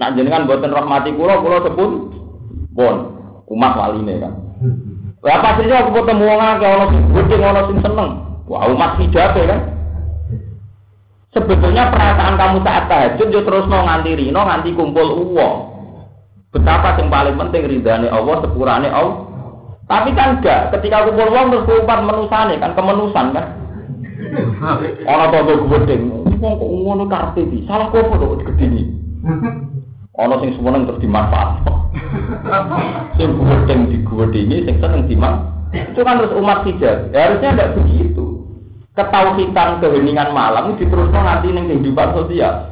Nak 0.00 0.16
jenengan 0.16 0.48
boten 0.48 0.72
rahmati 0.72 1.12
kula 1.12 1.44
kula 1.44 1.60
sebut 1.64 1.92
pun 2.72 2.96
umat 3.52 3.72
waline 3.76 4.14
kan. 4.16 4.32
Lah 5.20 5.38
pasirnya 5.44 5.84
aku 5.84 6.00
ketemu 6.00 6.24
wong 6.24 6.40
akeh 6.40 6.68
ana 6.68 6.84
sing 6.88 7.02
gede 7.12 7.36
ana 7.44 7.62
sing 7.68 7.78
seneng. 7.84 8.10
Wah 8.48 8.64
umat 8.72 8.96
hijab 8.96 9.36
kan. 9.36 9.60
Sebetulnya 11.30 11.94
perasaan 11.94 12.34
kamu 12.34 12.58
saat 12.66 12.90
tahajud 12.90 13.28
yo 13.30 13.40
terus 13.46 13.68
mau 13.70 13.86
nganti 13.86 14.18
rino 14.18 14.40
nganti 14.40 14.74
kumpul 14.74 15.30
uang. 15.30 15.54
Betapa 16.50 16.98
yang 16.98 17.06
paling 17.06 17.38
penting 17.38 17.62
ridhani 17.70 18.10
Allah 18.10 18.42
sepurane 18.42 18.90
Allah. 18.90 19.29
Tapi 19.90 20.14
kan 20.14 20.38
enggak, 20.38 20.70
ketika 20.78 21.02
kumpul 21.10 21.34
uang 21.34 21.50
terus 21.50 21.66
kumpat 21.66 22.00
menusane 22.06 22.54
kan 22.62 22.78
kemenusan 22.78 23.26
kan. 23.34 23.46
Ana 25.10 25.26
toko 25.34 25.66
gedeng, 25.66 26.02
wong 26.38 26.52
kok 26.54 26.70
ngono 26.70 27.04
karepe 27.10 27.42
iki. 27.42 27.66
Salah 27.66 27.90
kok 27.90 28.06
kok 28.06 28.46
gedeni. 28.46 28.86
Ana 30.14 30.38
sing 30.38 30.54
semeneng 30.54 30.86
terus 30.86 31.02
dimanfaat. 31.02 31.66
sing 33.18 33.34
gedeng 33.34 33.80
digedeni 33.90 34.56
sing 34.62 34.78
seneng 34.78 35.10
dimanfaat. 35.10 35.90
Itu 35.90 36.06
kan 36.06 36.22
terus 36.22 36.38
umat 36.38 36.62
tidak. 36.62 37.10
Ya, 37.10 37.26
harusnya 37.26 37.50
enggak 37.58 37.74
begitu 37.74 38.30
ketauhidan 39.00 39.80
keheningan 39.80 40.34
malam 40.34 40.76
diteruskan 40.76 41.24
nanti 41.24 41.48
ning 41.54 41.70
kehidupan 41.70 42.12
sosial. 42.14 42.68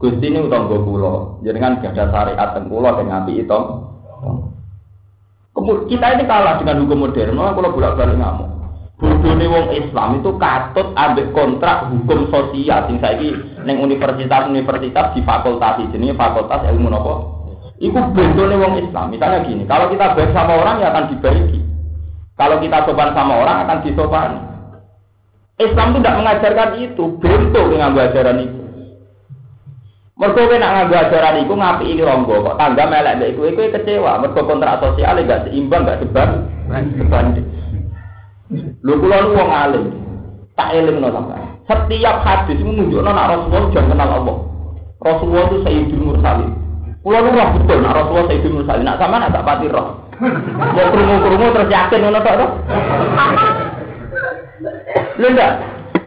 Gusti 0.00 0.32
ini 0.32 0.40
utang 0.40 0.64
kula, 0.64 1.44
jenengan 1.44 1.76
gak 1.84 1.92
ada 1.92 2.08
syariat 2.08 2.48
teng 2.56 2.72
kula 2.72 2.96
sing 2.96 3.12
ngapi 3.12 3.44
itu. 3.44 3.60
Kita 5.64 6.06
ini 6.16 6.24
kalah 6.24 6.60
dengan 6.60 6.84
hukum 6.84 7.08
modern, 7.08 7.36
malah 7.36 7.52
kalau 7.56 7.70
bolak-balik 7.74 8.16
ngamuk. 8.16 8.48
Bodone 9.00 9.46
wong 9.48 9.66
Islam 9.72 10.20
itu 10.20 10.36
katut 10.36 10.92
ambek 10.92 11.32
kontrak 11.32 11.88
hukum 11.88 12.28
sosial 12.28 12.84
sing 12.84 13.00
saiki 13.00 13.32
ning 13.64 13.80
universitas-universitas 13.80 15.16
di 15.16 15.24
fakultas 15.24 15.80
jenenge 15.88 16.12
fakultas 16.20 16.60
ilmu 16.68 16.92
nopo. 16.92 17.14
Iku 17.80 17.96
bendone 18.12 18.60
wong 18.60 18.76
Islam. 18.84 19.08
Misalnya 19.08 19.40
gini, 19.48 19.64
kalau 19.64 19.88
kita 19.88 20.12
baik 20.12 20.36
sama 20.36 20.52
orang 20.52 20.84
ya 20.84 20.92
akan 20.92 21.16
dibaiki. 21.16 21.60
Kalau 22.36 22.60
kita 22.60 22.84
sopan 22.84 23.16
sama 23.16 23.40
orang 23.40 23.56
akan 23.64 23.78
disopani. 23.84 24.40
Islam 25.60 25.92
itu 25.92 25.98
tidak 26.00 26.16
mengajarkan 26.20 26.70
itu, 26.80 27.04
bentuk 27.20 27.64
dengan 27.72 27.96
ajaran 27.96 28.38
itu. 28.44 28.59
Mereka 30.20 30.36
kowe 30.36 30.56
nak 30.60 30.72
nganggo 30.76 30.96
ajaran 31.00 31.40
iku 31.40 31.54
ini 31.80 32.04
ronggo 32.04 32.44
kok 32.44 32.56
tangga 32.60 32.84
melek 32.92 33.16
mbek 33.16 33.30
iku 33.32 33.40
iku 33.56 33.72
kecewa, 33.72 34.20
mergo 34.20 34.44
kontrak 34.44 34.76
sosial 34.84 35.16
gak 35.24 35.48
seimbang, 35.48 35.88
gak 35.88 36.04
sebanding. 36.04 36.44
Sebanding. 37.00 37.46
Lho 38.84 38.92
kula 39.00 39.16
nu 39.24 39.32
wong 39.32 39.48
alim. 39.48 39.84
Tak 40.60 40.76
elingno 40.76 41.08
sampean. 41.08 41.56
Setiap 41.64 42.20
hadis 42.20 42.60
menunjukkan 42.60 43.08
nak 43.08 43.32
Rasulullah 43.32 43.72
jangan 43.72 43.90
kenal 43.96 44.10
Allah. 44.20 44.36
Rasulullah 45.00 45.44
itu 45.48 45.56
Sayyidul 45.64 46.04
Mursalin. 46.04 46.50
Kula 47.00 47.18
nu 47.24 47.30
roh 47.32 47.48
betul 47.56 47.78
nak 47.80 47.96
Rasulullah 47.96 48.26
Sayyidul 48.28 48.54
Mursalin. 48.60 48.84
Nak 48.84 48.98
sampean 49.00 49.32
tak 49.32 49.46
pati 49.48 49.66
roh. 49.72 49.88
Mau 50.20 50.88
krungu-krungu 50.92 51.46
terus 51.56 51.72
yakin 51.72 52.00
ngono 52.04 52.20
tok 52.20 52.36
to. 52.36 52.46
Enggak. 55.16 55.52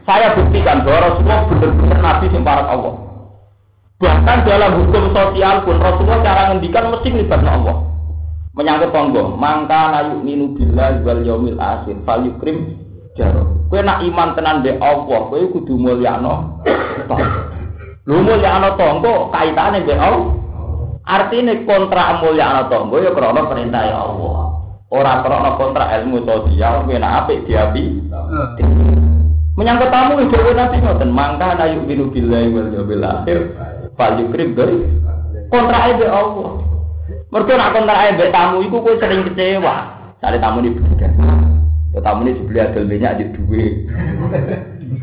Saya 0.05 0.37
buktikan 0.37 0.85
bahwa 0.85 0.99
Rasulullah 1.09 1.49
benar-benar 1.49 1.97
nabi 1.97 2.25
para 2.45 2.63
Allah. 2.69 3.12
Bahkan 4.01 4.37
dalam 4.49 4.71
hukum 4.81 5.13
sosial 5.13 5.61
pun 5.63 5.77
Rasulullah 5.77 6.25
cara 6.25 6.41
ngendikan 6.51 6.89
mesti 6.89 7.07
melibatkan 7.13 7.49
Allah. 7.49 7.77
Menyangkut 8.53 8.93
tonggo, 8.93 9.33
mangka 9.33 9.89
nayu 9.89 10.21
minu 10.21 10.53
bila 10.53 10.93
wal 11.01 11.25
yaumil 11.25 11.57
akhir, 11.57 11.97
fal 12.05 12.21
yukrim 12.21 12.77
jaro. 13.17 13.65
Kue 13.65 13.81
nak 13.81 14.05
iman 14.05 14.37
tenan 14.37 14.61
be 14.61 14.77
Allah, 14.77 15.19
kue 15.29 15.49
kudu 15.49 15.73
mulyano. 15.73 16.61
Lu 18.05 18.21
mulyano 18.21 18.77
tonggo 18.77 19.33
kaitane 19.33 19.81
be 19.81 19.97
Allah. 19.97 20.37
Artinya 21.01 21.57
kontrak 21.65 22.21
mulyano 22.21 22.69
tonggo 22.69 23.01
ya 23.01 23.09
krono 23.09 23.41
perintah 23.49 23.83
ya 23.89 23.97
Allah. 24.05 24.37
Orang 24.93 25.25
krono 25.25 25.49
kontrak 25.57 25.89
ilmu 26.01 26.21
sosial, 26.21 26.85
kue 26.85 27.01
nak 27.01 27.25
apik 27.25 27.49
diapi. 27.49 28.05
Menyangkut 29.57 29.89
tamu 29.89 30.21
itu 30.21 30.37
nanti 30.53 30.77
ngoten 30.77 31.09
mangka 31.09 31.57
na 31.57 31.73
yuk 31.73 31.89
binu 31.89 32.09
billahi 32.13 32.53
wal 32.53 32.69
yawmil 32.73 33.05
akhir 33.05 33.39
fal 33.97 34.17
yukrim 34.17 34.57
dari 34.57 34.77
kontrak 35.49 35.93
aja 35.93 36.07
Allah. 36.09 36.49
Mereka 37.29 37.53
nak 37.57 37.73
kontrak 37.73 37.97
aja 37.97 38.25
tamu 38.29 38.61
itu 38.65 38.77
kue 38.77 38.93
sering 39.01 39.25
kecewa. 39.29 39.75
Cari 40.21 40.37
tamu 40.39 40.61
ini 40.63 40.75
berbeda. 40.77 41.09
Ya 41.93 41.99
tamu 42.01 42.25
ini 42.25 42.37
dibeli 42.37 42.59
adil 42.61 42.83
banyak 42.89 43.13
di 43.21 43.25
duwe. 43.37 43.65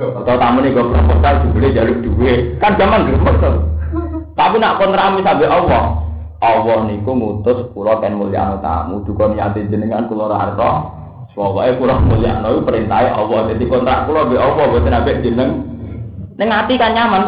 Atau 0.01 0.35
tamu 0.39 0.59
ini 0.63 0.75
gue 0.75 0.85
proposal 0.91 1.35
dibeli 1.47 1.75
jalur 1.75 1.99
duwe. 2.03 2.33
Kan 2.59 2.79
zaman 2.79 3.07
geremot 3.07 3.37
Tapi 4.35 4.57
nak 4.57 4.79
kontrak 4.79 5.21
sampai 5.21 5.51
Allah. 5.51 5.85
Allah 6.41 6.89
niku 6.89 7.13
ngutus 7.13 7.69
kula 7.77 8.01
ten 8.01 8.17
mulyano 8.17 8.57
tamu 8.65 9.05
duka 9.05 9.29
niate 9.29 9.69
jenengan 9.69 10.09
kula 10.09 10.33
ora 10.33 10.57
Pokoknya 11.31 11.79
kurang 11.79 12.11
mulia, 12.11 12.43
nabi 12.43 12.59
perintah 12.67 13.15
Allah. 13.15 13.55
Jadi 13.55 13.65
kontrak 13.71 14.05
pulau 14.11 14.27
be 14.27 14.35
Allah 14.35 14.65
buat 14.67 14.83
nabi 14.83 15.23
jeneng. 15.23 15.63
Neng 16.37 16.49
hati 16.51 16.75
kan 16.75 16.91
nyaman 16.91 17.23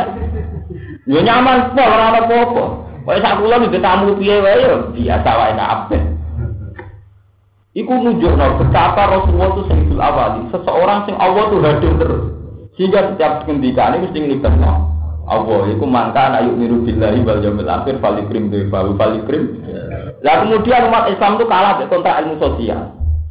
Yo 1.11 1.19
nyaman, 1.19 1.75
pol 1.75 1.83
orang 1.83 2.15
apa 2.15 2.35
apa. 2.47 2.65
Pokoknya 3.03 3.23
sak 3.27 3.37
pulau 3.43 3.67
di 3.67 3.79
tamu 3.83 4.15
piye 4.15 4.39
wae 4.39 4.63
yo 4.63 4.75
biasa 4.95 5.31
wae 5.35 5.53
kabeh. 5.59 6.03
Iku 7.73 7.91
nunjukno 7.91 8.63
betapa 8.63 9.11
Rasulullah 9.11 9.51
itu 9.57 9.63
sayyidul 9.67 9.99
awali, 9.99 10.45
seseorang 10.55 11.09
sing 11.09 11.17
Allah 11.19 11.45
tuh 11.51 11.59
hadir 11.65 11.93
terus. 11.99 12.23
Sehingga 12.79 13.11
setiap 13.11 13.43
ngendikane 13.49 14.07
mesti 14.07 14.19
nglibatno 14.23 14.71
Allah. 15.27 15.61
Iku 15.75 15.85
mangka 15.89 16.39
ayu 16.39 16.55
miru 16.55 16.87
billahi 16.87 17.27
wal 17.27 17.43
yaumil 17.43 17.67
akhir 17.67 17.99
falikrim 17.99 18.55
dewa 18.55 18.95
falikrim. 18.95 19.59
Lah 20.23 20.47
kemudian 20.47 20.87
umat 20.87 21.11
Islam 21.11 21.35
itu 21.35 21.45
kalah 21.51 21.83
dengan 21.83 21.91
kontrak 21.91 22.19
ilmu 22.23 22.35
sosial. 22.39 22.81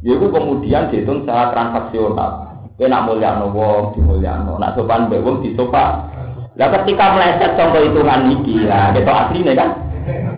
Yaitu 0.04 0.26
kemudian 0.28 0.92
dihitung 0.92 1.24
secara 1.24 1.48
transaksional. 1.56 2.52
Kowe 2.76 2.86
nak 2.90 3.08
mulyakno 3.08 3.48
wong 3.54 3.96
dimulyakno, 3.96 4.60
nak 4.60 4.76
sopan 4.76 5.08
disopan. 5.08 6.11
Lah 6.52 6.68
ketika 6.68 7.16
meleset 7.16 7.56
contoh 7.56 7.80
hitungan 7.80 8.28
iki, 8.28 8.68
lah 8.68 8.92
ketok 8.92 9.18
asline 9.28 9.56
kan. 9.56 9.70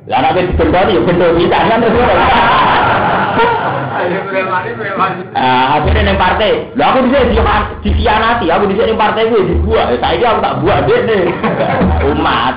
Lah 0.06 0.18
nek 0.20 0.36
digendoni 0.36 0.94
ya 0.94 1.00
gendho 1.02 1.28
kita 1.34 1.58
kan 1.58 1.78
terus. 1.82 2.06
Ah, 5.34 5.80
akhirnya 5.80 6.12
neng 6.12 6.20
partai. 6.20 6.70
Lah 6.78 6.94
aku 6.94 7.08
bisa 7.08 7.26
di 7.26 7.40
dikhianati, 7.88 8.46
aku 8.46 8.64
bisa 8.70 8.86
neng 8.86 9.00
partai 9.00 9.26
gue 9.32 9.42
dibuat. 9.42 9.96
Saya 9.98 10.26
aku 10.36 10.40
tak 10.44 10.56
buat 10.62 10.78
deh 10.86 11.00
nih. 11.02 11.22
Umat. 12.14 12.54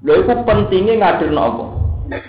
Lho 0.00 0.12
itu 0.22 0.32
pentingnya 0.46 0.94
ngadir 1.02 1.34
apa? 1.34 1.64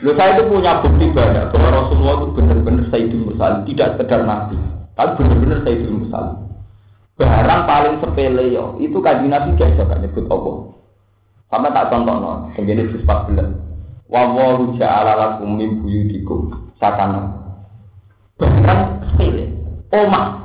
Lho 0.02 0.12
saya 0.18 0.40
itu 0.40 0.44
punya 0.50 0.82
bukti 0.82 1.06
banyak 1.14 1.46
bahwa 1.54 1.70
Rasulullah 1.72 2.16
itu 2.20 2.28
benar-benar 2.36 2.86
Sayyidul 2.90 3.22
Mursalin, 3.32 3.64
tidak 3.70 3.88
sekedar 3.96 4.22
nabi, 4.28 4.58
tapi 4.98 5.12
benar-benar 5.22 5.60
Sayyidul 5.64 6.04
Mursalin. 6.04 6.51
Barang 7.20 7.68
paling 7.68 7.96
sepele 8.00 8.56
yo, 8.56 8.80
itu 8.80 8.98
kaji 8.98 9.28
nabi 9.28 9.54
gak 9.60 9.76
bisa 9.76 10.00
nyebut 10.00 10.26
apa. 10.32 10.52
Sama 11.52 11.68
tak 11.76 11.92
contoh 11.92 12.16
no, 12.16 12.32
begini 12.56 12.88
di 12.88 12.98
14. 13.04 14.08
Wawahu 14.08 14.76
ja'ala 14.80 15.20
lakum 15.20 15.60
min 15.60 15.84
buyutikum 15.84 16.72
sakana. 16.80 17.32
Bahkan 18.40 18.78
sepele. 19.12 19.52
Oma. 19.92 20.40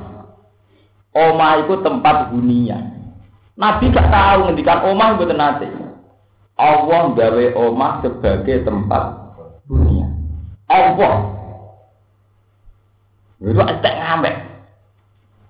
Oma 1.15 1.49
itu 1.63 1.75
tempat 1.81 2.35
hunian. 2.35 3.15
Nabi 3.57 3.89
gak 3.95 4.11
tahu 4.13 4.51
ngendikan 4.51 4.85
omah 4.85 5.09
itu 5.17 5.25
nanti. 5.33 5.67
Allah 6.59 7.03
gawe 7.15 7.47
omah 7.57 7.93
sebagai 8.05 8.67
tempat 8.67 9.03
hunian. 9.71 10.13
Allah. 10.69 11.33
Itu 13.41 13.63
estek 13.63 13.95
ngambek. 13.97 14.37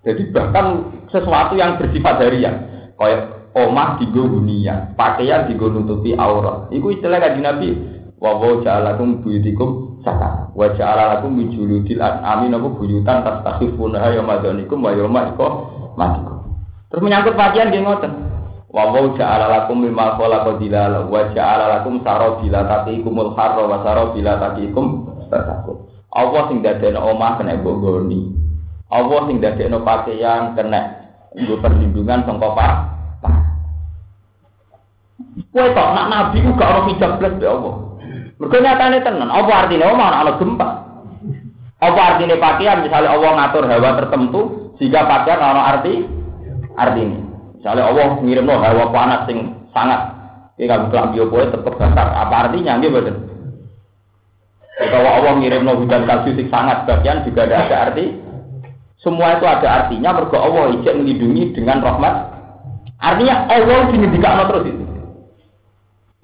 Jadi 0.06 0.22
bahkan 0.30 0.66
sesuatu 1.12 1.54
yang 1.58 1.76
bersifat 1.80 2.22
harian. 2.22 2.54
Kayak 2.96 3.52
omah 3.52 4.00
digo 4.00 4.24
hunian, 4.24 4.96
pakaian 4.96 5.48
digo 5.48 5.68
nutupi 5.68 6.16
aurat. 6.16 6.72
Iku 6.72 6.96
istilah 6.96 7.20
kaji 7.20 7.40
Nabi 7.40 7.68
wa 8.16 8.40
wa 8.40 8.92
buyutikum 8.96 10.00
saka 10.06 10.54
wa 10.54 10.70
ja'alakum 10.70 11.34
min 11.34 11.50
juludil 11.50 11.98
an'ami 11.98 12.46
napa 12.46 12.70
buyutan 12.78 13.26
tastakhifuna 13.26 14.14
ya 14.14 14.22
madanikum 14.22 14.78
wa 14.78 14.94
yawma 14.94 15.34
matikum 15.98 16.36
terus 16.86 17.02
menyangkut 17.02 17.34
pakaian 17.34 17.74
nggih 17.74 17.82
ngoten 17.82 18.12
wa 18.70 18.94
wa 18.94 19.10
ja'alakum 19.18 19.82
mimma 19.82 20.14
khalaqa 20.14 20.62
dilala 20.62 21.10
wa 21.10 21.26
ja'alakum 21.34 22.06
sarabila 22.06 22.60
taqikumul 22.70 23.34
harra 23.34 23.62
wa 23.66 23.82
sarabila 23.82 24.32
taqikum 24.38 24.86
tatakut 25.26 25.90
Allah 26.14 26.48
sing 26.48 26.62
dadekno 26.62 27.02
omah 27.02 27.36
kena 27.36 27.58
goni 27.60 28.30
Allah 28.92 29.20
sing 29.26 29.42
dadekno 29.42 29.82
pakaian 29.82 30.54
kena 30.54 30.80
nggo 31.34 31.58
perlindungan 31.58 32.22
sangka 32.24 32.48
pak 32.54 32.74
Kowe 35.52 35.68
tok 35.72 35.92
nak 35.96 36.08
nabi 36.12 36.44
ku 36.44 36.52
gak 36.56 36.68
ono 36.68 36.80
hijab 36.92 37.16
blas 37.16 37.32
be 37.40 37.48
Allah. 37.48 37.74
Mereka 38.36 38.56
nyatanya 38.60 38.98
tenan. 39.00 39.32
Apa 39.32 39.52
artinya 39.64 39.88
omah 39.88 40.08
ana 40.20 40.32
gempa? 40.36 40.68
Apa 41.80 42.00
artinya 42.12 42.36
pakaian? 42.36 42.84
Misalnya 42.84 43.16
Allah 43.16 43.30
ngatur 43.36 43.64
hawa 43.64 43.90
tertentu 43.96 44.40
sehingga 44.76 45.08
pakaian 45.08 45.40
ana 45.40 45.62
arti 45.76 46.04
artinya. 46.76 47.20
Misalnya 47.56 47.84
Allah 47.88 48.06
ngirim 48.20 48.48
hawa 48.48 48.84
panas 48.92 49.24
sing 49.24 49.56
sangat 49.72 50.00
ini 50.56 50.64
kalau 50.72 50.88
kelambi 50.88 51.20
opo 51.20 51.36
tetap 51.40 51.74
basar. 51.76 52.08
Apa 52.16 52.34
artinya? 52.48 52.80
Gitu 52.80 52.92
betul. 52.92 53.16
Kalau 54.76 55.10
Allah 55.20 55.32
ngirim 55.40 55.68
hujan 55.68 56.04
salju 56.04 56.36
sing 56.36 56.48
sangat 56.52 56.84
bagian 56.84 57.24
juga 57.24 57.48
ada, 57.48 57.56
ada 57.64 57.76
arti. 57.88 58.12
Semua 59.00 59.36
itu 59.36 59.44
ada 59.44 59.84
artinya. 59.84 60.16
Mereka 60.16 60.36
Allah 60.36 60.64
ijek 60.80 60.94
melindungi 60.96 61.52
dengan 61.52 61.84
rahmat. 61.84 62.14
Artinya 62.96 63.44
Allah 63.48 63.92
ini 63.92 64.08
dikakno 64.08 64.42
terus 64.48 64.64
itu. 64.72 64.84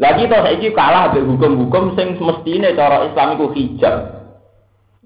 Lagi 0.00 0.26
toh 0.26 0.40
saiki 0.42 0.74
kalah 0.74 1.14
be 1.14 1.22
hukum-hukum 1.22 1.94
sing 1.94 2.18
semestine 2.18 2.74
cara 2.74 3.06
Islam 3.06 3.38
iku 3.38 3.54
hijab. 3.54 3.94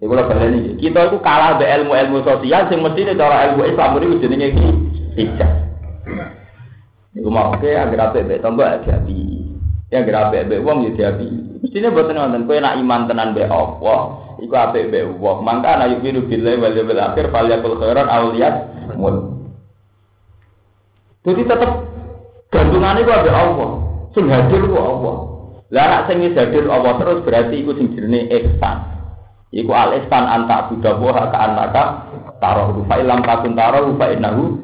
Iku 0.01 0.13
lho 0.15 0.25
baleni. 0.25 0.79
Kita 0.81 1.11
iku 1.11 1.21
kalah 1.21 1.61
be 1.61 1.69
ilmu-ilmu 1.69 2.25
sosial 2.25 2.71
sing 2.73 2.81
mestine 2.81 3.13
cara 3.19 3.51
ilmu 3.51 3.67
Islam 3.67 3.99
iku 4.01 4.17
jenenge 4.25 4.49
hijab. 5.21 5.53
Iku 7.13 7.29
mau 7.29 7.53
oke 7.53 7.67
agar 7.67 8.13
apa 8.13 8.25
be 8.25 8.41
tambah 8.41 8.89
diapi. 8.89 9.21
Ya 9.93 10.01
agar 10.07 10.31
apa 10.31 10.49
be 10.49 10.65
wong 10.65 10.87
ya 10.87 10.91
diapi. 10.97 11.61
Mestine 11.61 11.93
boten 11.93 12.17
wonten 12.17 12.47
kowe 12.49 12.57
nak 12.57 12.79
iman 12.81 13.05
tenan 13.11 13.35
be 13.37 13.43
Allah, 13.45 14.01
iku 14.43 14.55
apik 14.55 14.93
be 14.93 15.05
wong. 15.07 15.45
Mangka 15.45 15.77
ana 15.79 15.93
yubiru 15.93 16.25
billahi 16.27 16.57
wal 16.61 16.75
yawmil 16.77 17.01
akhir 17.01 17.29
falyakul 17.33 17.77
khairan 17.81 18.09
aw 18.09 18.23
liyasmut. 18.33 19.17
Jadi 21.27 21.43
tetap 21.43 21.71
gantungannya 22.55 23.03
itu 23.03 23.13
ada 23.13 23.33
Allah. 23.35 23.71
Sing 24.15 24.25
hadir 24.31 24.63
ku 24.69 24.77
Allah. 24.79 25.17
Lah 25.75 25.85
nek 25.91 26.03
sing 26.07 26.23
hadir 26.23 26.65
Allah 26.71 26.93
terus 27.03 27.19
berarti 27.27 27.55
iku 27.61 27.75
sing 27.75 27.93
jenenge 27.97 28.31
ihsan. 28.31 28.77
Iku 29.51 29.73
al 29.75 29.99
ihsan 29.99 30.25
anta 30.25 30.71
budawa 30.71 31.33
ka 31.33 31.39
anaka 31.39 31.85
taruh 32.41 32.77
fa 32.85 33.01
ilam 33.01 33.25
takun 33.25 33.57
taruh 33.57 33.89
fa 33.97 34.13
innahu 34.13 34.61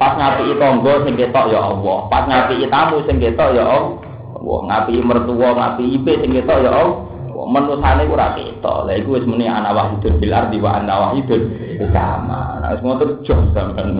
pas 0.00 0.12
ngapi 0.16 0.56
tangga 0.56 0.94
sing 1.04 1.14
ketok 1.20 1.52
ya 1.52 1.60
Allah 1.60 1.98
pas 2.08 2.24
ngapi 2.24 2.64
tamu 2.72 3.04
sing 3.04 3.16
ketok 3.20 3.52
ya 3.52 3.64
Allah 3.64 4.58
ngapi 4.72 4.94
mertua 5.04 5.48
ngapi 5.52 5.84
ipe 6.00 6.12
sing 6.24 6.30
ketok 6.32 6.64
ya 6.64 6.72
Allah 6.72 7.13
menusane 7.48 8.04
ora 8.08 8.36
ketok 8.36 8.88
lha 8.88 8.92
iku 8.98 9.20
wis 9.20 9.26
muni 9.28 9.48
ana 9.48 9.70
wahidun 9.72 10.20
bil 10.20 10.32
ardi 10.32 10.58
wa 10.60 10.80
ana 10.80 10.94
wahidun 11.10 11.42
sama 11.90 12.60
nah 12.62 12.72
wis 12.72 12.82
ngoten 12.84 13.10
jos 13.26 13.40
sampean 13.52 13.98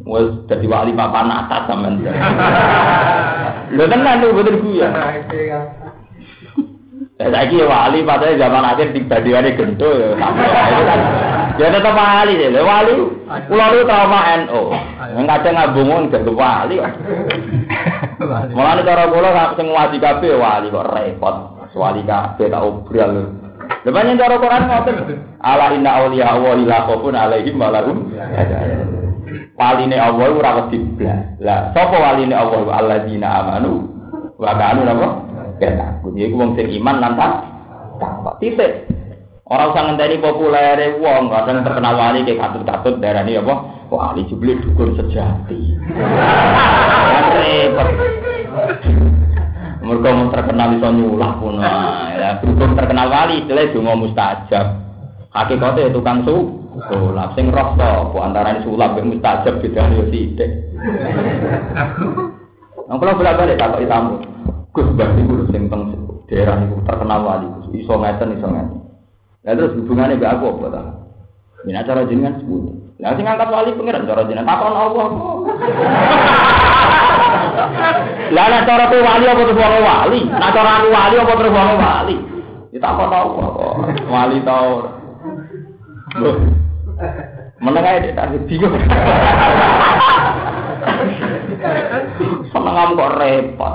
Wes 0.00 0.32
dadi 0.48 0.64
wali 0.64 0.96
papan 0.96 1.28
atas 1.28 1.68
sampean. 1.68 2.00
Lho 3.76 3.84
tenan 3.86 4.18
lho 4.24 4.34
bener 4.34 4.56
guya. 4.58 4.88
Ya 7.20 7.28
saiki 7.28 7.60
wali 7.60 8.00
padahal 8.00 8.40
zaman 8.40 8.64
akhir 8.64 8.96
dibandingane 8.96 9.52
gento 9.52 9.92
ya. 9.92 10.16
Ya 11.60 11.68
tetap 11.68 11.92
wali 11.92 12.40
deh, 12.40 12.64
wali. 12.64 12.96
Kula 13.28 13.66
lu 13.76 13.84
trauma 13.84 14.20
NO. 14.48 14.72
Yang 15.12 15.26
kadang 15.28 15.54
ngabungun 15.60 16.08
gak 16.08 16.24
wali. 16.40 16.80
Mulane 18.56 18.80
cara 18.88 19.04
kula 19.12 19.52
sing 19.52 19.68
wali 19.68 19.96
kabeh 20.00 20.32
wali 20.32 20.72
kok 20.72 20.88
repot. 20.96 21.59
Wali 21.74 22.02
kabeh 22.02 22.50
tak 22.50 22.64
obral. 22.66 23.30
Pancen 23.86 24.18
cara 24.18 24.36
Quran 24.36 24.62
ngoten. 24.66 24.96
Ala 25.40 25.66
inna 25.72 25.90
auliya 26.02 26.34
wa 26.36 26.52
la 26.58 26.78
khaufun 26.84 27.14
alaihim 27.14 27.56
wa 27.56 27.70
lahum 27.70 28.10
waline 29.60 29.96
Allah 30.00 30.28
ora 30.32 30.50
wedi 30.64 30.80
blas. 30.96 31.36
Lah 31.38 31.70
sapa 31.76 31.96
waline 32.00 32.32
Allah 32.32 32.64
alladzina 32.72 33.44
amanu 33.44 33.84
wa 34.40 34.56
kanu 34.56 34.88
napa? 34.88 35.08
Ya 35.60 35.76
takut. 35.76 36.16
Iku 36.16 36.34
wong 36.40 36.56
sing 36.56 36.72
iman 36.80 36.96
lan 37.04 37.12
takwa. 37.20 38.40
Titik. 38.40 38.88
Ora 39.50 39.74
usah 39.74 39.82
ngenteni 39.82 40.22
populere 40.22 40.94
wong, 41.02 41.26
kadang 41.26 41.66
terkenal 41.66 41.98
wali 41.98 42.22
kayak 42.22 42.38
katut-katut 42.38 43.02
darani 43.02 43.34
apa? 43.34 43.54
Wali 43.90 44.22
jebule 44.30 44.62
dukun 44.62 44.94
sejati. 44.94 45.74
Repot. 47.34 47.88
Mereka 49.90 50.06
mau 50.14 50.30
terkenal 50.30 50.78
iso 50.78 50.88
nyulah 50.94 51.32
pun. 51.42 51.58
Ya, 51.58 52.38
dukun 52.38 52.78
terkenal 52.78 53.10
wali, 53.10 53.42
istilah 53.42 53.74
donga 53.74 53.98
mustajab. 53.98 54.66
Hakikatnya 55.34 55.90
tukang 55.90 56.22
su, 56.22 56.60
sulap 56.86 57.34
sing 57.34 57.50
roh 57.50 57.74
sapa 57.74 58.18
antarané 58.22 58.62
sulap 58.62 58.94
ben 58.94 59.10
mustajab 59.10 59.58
bedane 59.58 59.98
yo 59.98 60.04
sithik 60.10 60.50
Nang 62.90 62.98
kula 62.98 63.14
bolak-balik 63.14 63.54
takoki 63.54 63.86
tamu. 63.86 64.18
Gus 64.74 64.86
Mbah 64.98 65.14
niku 65.14 65.46
sing 65.54 65.70
teng 65.70 65.94
daerah 66.26 66.58
niku 66.58 66.82
terkenal 66.82 67.22
wali 67.22 67.46
iso 67.78 67.94
ngeten 67.94 68.34
iso 68.34 68.46
ngeten. 68.50 68.78
Lah 69.46 69.54
terus 69.54 69.78
hubungane 69.78 70.18
mbek 70.18 70.26
aku 70.26 70.58
apa 70.58 70.66
ta? 70.74 70.82
Ini 71.70 71.78
acara 71.78 72.02
jenengan 72.10 72.42
sebut. 72.42 72.74
Lah 72.98 73.14
sing 73.14 73.22
ngangkat 73.30 73.46
wali 73.46 73.78
pengiran 73.78 74.10
cara 74.10 74.26
jenengan 74.26 74.50
takon 74.50 74.74
Allah. 74.74 75.06
Lah 78.30 78.46
nek 78.46 78.64
cara 78.66 78.90
ku 78.90 78.96
wali 79.02 79.24
apa 79.26 79.42
terus 79.42 79.58
wali? 79.58 80.20
Nek 80.26 80.52
cara 80.54 80.70
wali 80.86 81.16
apa 81.18 81.32
terus 81.34 81.54
wali? 81.54 82.16
Ditakon 82.70 83.10
Allah 83.10 83.48
kok. 83.50 83.74
Wali 84.06 84.38
tau 84.46 84.70
Meneng 87.60 87.84
aja 87.84 88.10
tak 88.16 88.32
bingung. 88.48 88.74
Seneng 92.50 92.96
kok 92.96 93.14
repot. 93.18 93.74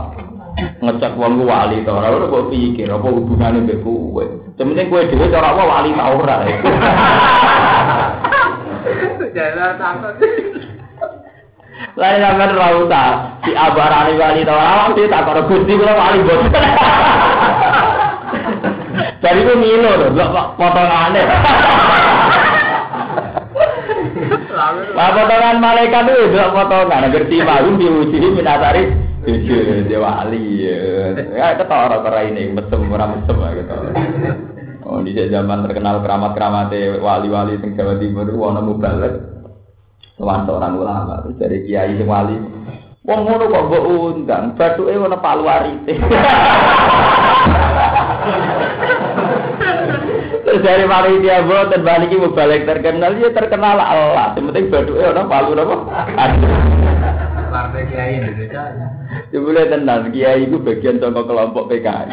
ngecek 0.55 1.19
wong 1.19 1.43
wali 1.43 1.83
to 1.83 1.91
ora 1.91 2.15
kok 2.15 2.47
pikir 2.47 2.87
apa 2.87 3.07
hubungane 3.11 3.59
mbek 3.67 3.83
kowe. 3.83 4.23
Sementing 4.55 4.87
kowe 4.87 5.03
dhewe 5.03 5.27
cara 5.27 5.51
apa 5.51 5.63
wali 5.67 5.91
ta 5.91 6.05
ora. 6.15 6.37
Jalan 9.35 9.75
takut. 9.75 10.15
Lain 11.95 12.23
sampean 12.23 12.55
ora 12.55 12.69
usah 12.83 13.07
diabarani 13.43 14.19
wali 14.19 14.47
to 14.47 14.51
ora 14.51 14.91
mesti 14.91 15.11
tak 15.11 15.23
karo 15.27 15.41
Gusti 15.47 15.73
kula 15.75 15.93
wali 15.95 16.19
bos. 16.23 16.43
Dari 19.19 19.41
itu 19.41 19.53
milo 19.59 19.91
lho, 20.11 20.25
kok 20.27 20.47
potongane. 20.55 21.21
Lah 24.95 25.09
potongan 25.11 25.57
malaikat 25.59 26.03
itu 26.07 26.31
delok 26.31 26.51
potongan, 26.55 27.11
ngerti 27.11 27.43
mau 27.43 27.67
diuji 27.75 28.17
minatari 28.31 28.83
dia 29.25 29.97
wali 29.99 30.63
ya. 30.63 31.55
Ketara 31.59 31.99
ora 31.99 32.21
ini 32.23 32.55
mesem 32.55 32.87
ora 32.87 33.07
mesem 33.11 33.35
gitu. 33.35 33.75
Oh 34.85 35.01
di 35.01 35.17
zaman 35.17 35.65
terkenal 35.65 36.05
keramat 36.05 36.37
keramat 36.37 36.69
wali-wali 37.01 37.57
sing 37.57 37.73
Jawa 37.73 37.97
Timur 37.97 38.29
ana 38.29 38.61
mubalek 38.61 39.34
Tuan 40.15 40.47
orang 40.47 40.79
ulama 40.79 41.13
terus 41.27 41.35
dari 41.35 41.67
kiai 41.67 41.99
sing 41.99 42.07
wali 42.07 42.39
Wong 43.05 43.21
ngono 43.21 43.45
kok 43.53 43.65
mbok 43.69 43.85
undang, 43.85 44.57
bathuke 44.57 44.97
ana 44.97 45.21
paluarite. 45.21 45.93
Terus 50.41 50.61
dari 50.65 50.89
panitia 50.89 51.45
boten 51.45 51.85
balik 51.85 52.09
iki 52.09 52.33
balik 52.33 52.65
terkenal 52.65 53.13
ya 53.21 53.29
terkenal 53.29 53.77
Allah. 53.77 54.33
Yang 54.33 54.45
penting 54.49 54.65
bathuke 54.73 55.05
ana 55.05 55.21
palu 55.29 55.53
apa? 55.53 55.75
Partai 57.53 57.85
Kiai 57.93 58.25
Indonesia. 58.25 58.73
Jebule 59.29 59.69
tenan, 59.69 60.09
kiai 60.09 60.49
itu 60.49 60.57
bagian 60.59 60.97
saka 60.97 61.23
kelompok 61.29 61.69
PKI, 61.69 62.09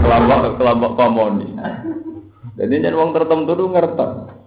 kelompok 0.00 0.56
kelompok 0.56 0.92
komunis. 0.96 1.52
Jadi 2.56 2.74
yen 2.80 2.96
wong 2.96 3.12
tertentu 3.12 3.52
tuh 3.54 3.68
ngerti. 3.68 4.39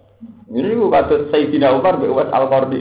Ini 0.53 0.77
ku 0.77 0.93
katut 0.93 1.33
Sayyidina 1.33 1.73
Umar 1.73 1.97
be 1.97 2.05
Uwais 2.05 2.29
Al-Qarni. 2.29 2.79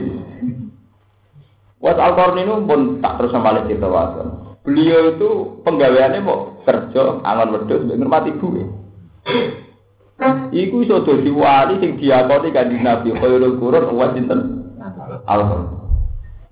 Uwais 1.81 1.97
Al-Qarni 1.97 2.45
itu 2.45 2.53
pun 2.69 3.01
tak 3.01 3.17
terus 3.17 3.33
sama 3.33 3.65
cerita 3.65 3.89
wasan. 3.89 4.53
Beliau 4.61 5.17
itu 5.17 5.29
penggaweannya 5.65 6.21
mau 6.21 6.61
kerja 6.63 7.19
angon 7.25 7.57
wedhus 7.57 7.81
mbek 7.89 7.97
ngurmati 7.97 8.31
gue. 8.37 8.63
Iku 10.53 10.85
iso 10.85 11.01
dadi 11.01 11.33
wali 11.33 11.81
sing 11.81 11.97
diakoni 11.97 12.53
kanjeng 12.53 12.85
Nabi 12.85 13.09
khairul 13.17 13.57
qurun 13.57 13.89
Uwais 13.89 14.13
sinten? 14.13 14.69
Al-Qarni. 15.25 15.81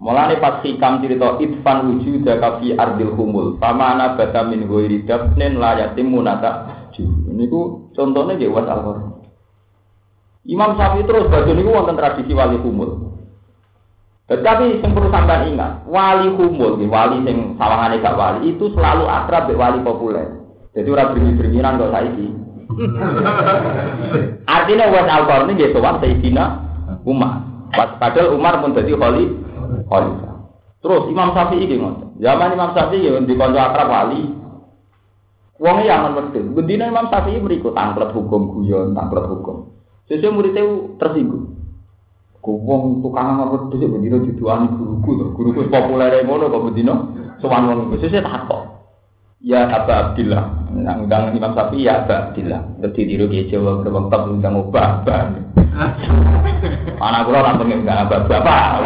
Mulane 0.01 0.41
pas 0.41 0.65
hikam 0.65 1.05
cerita 1.05 1.37
itfan 1.37 1.85
wujud 1.85 2.25
fi 2.25 2.67
ardil 2.73 3.13
humul. 3.13 3.61
Pamana 3.61 4.17
bata 4.17 4.41
min 4.49 4.65
ghairi 4.65 5.05
dabnin 5.05 5.61
la 5.61 5.77
yatimu 5.77 6.25
nata. 6.25 6.89
Niku 7.29 7.93
contohnya 7.93 8.33
nggih 8.33 8.49
was 8.49 8.65
al 8.65 9.20
Imam 10.49 10.73
Syafi'i 10.73 11.05
terus 11.05 11.29
baca 11.29 11.51
niku 11.53 11.69
wonten 11.69 11.97
tradisi 11.97 12.33
wali 12.33 12.57
humul. 12.57 13.13
Tetapi 14.25 14.79
yang 14.79 14.95
perlu 14.95 15.11
sampai 15.11 15.51
ingat, 15.51 15.85
wali 15.85 16.31
humul, 16.33 16.79
wali 16.87 17.17
sing 17.27 17.59
sawangane 17.59 17.99
gak 17.99 18.15
wali 18.15 18.55
itu 18.55 18.71
selalu 18.73 19.05
akrab 19.05 19.51
be 19.51 19.53
wali 19.53 19.83
populer. 19.85 20.41
Jadi 20.71 20.87
orang 20.87 21.11
berbingi-bingiran 21.13 21.77
kok 21.77 21.93
saiki. 21.93 22.27
Artinya 24.55 24.87
was 24.87 25.07
al-Qarni 25.11 25.51
nggih 25.59 25.75
sowan 25.75 25.99
Sayyidina 25.99 26.43
Umar. 27.03 27.43
Padahal 27.75 28.31
Umar 28.31 28.63
pun 28.63 28.71
jadi 28.71 28.95
wali 28.95 29.35
khalifah. 29.91 30.35
Terus 30.81 31.03
Imam 31.11 31.35
Syafi'i 31.35 31.67
iki 31.67 31.75
ngoten. 31.77 32.17
Zaman 32.17 32.55
Imam 32.55 32.71
Syafi'i 32.73 33.05
ya 33.05 33.19
di 33.19 33.35
kanca 33.35 33.61
akrab 33.69 33.87
wali. 33.91 34.21
Wong 35.61 35.77
yang 35.85 36.17
ngerti. 36.17 36.41
Gendine 36.55 36.89
Imam 36.89 37.11
Syafi'i 37.11 37.37
mriku 37.37 37.75
tangklet 37.75 38.09
hukum 38.15 38.49
guyon, 38.55 38.97
tangklet 38.97 39.27
hukum. 39.29 39.70
Sesuk 40.11 40.35
muridnya 40.35 40.67
tersinggung. 40.99 41.55
Wong 42.43 42.99
tukang 42.99 43.39
ngawur 43.39 43.71
dhisik 43.71 43.87
bendina 43.87 44.19
juduani 44.19 44.67
guruku 44.75 45.15
to. 45.15 45.25
Guruku 45.39 45.71
populer 45.71 46.19
ngono 46.27 46.51
kok 46.51 46.67
bendina 46.67 46.99
sowan 47.39 47.71
wong 47.71 47.95
iku. 47.95 48.03
Sesuk 48.03 48.19
takok. 48.19 48.83
Ya 49.39 49.71
Aba 49.71 50.11
Abdillah, 50.11 50.69
nang 50.75 51.07
undang 51.07 51.31
Imam 51.31 51.55
Syafi'i 51.55 51.87
ya 51.87 52.03
Aba 52.03 52.27
Abdillah. 52.27 52.61
Dadi 52.83 53.07
tiru 53.07 53.31
ki 53.31 53.47
Jawa 53.55 53.79
kebang 53.87 54.11
tak 54.11 54.27
undang 54.27 54.59
obah. 54.59 54.99
Anak 56.99 57.21
kula 57.23 57.39
ora 57.39 57.55
pengen 57.55 57.87
enggak 57.87 58.03
Aba 58.03 58.27
Bapak. 58.27 58.83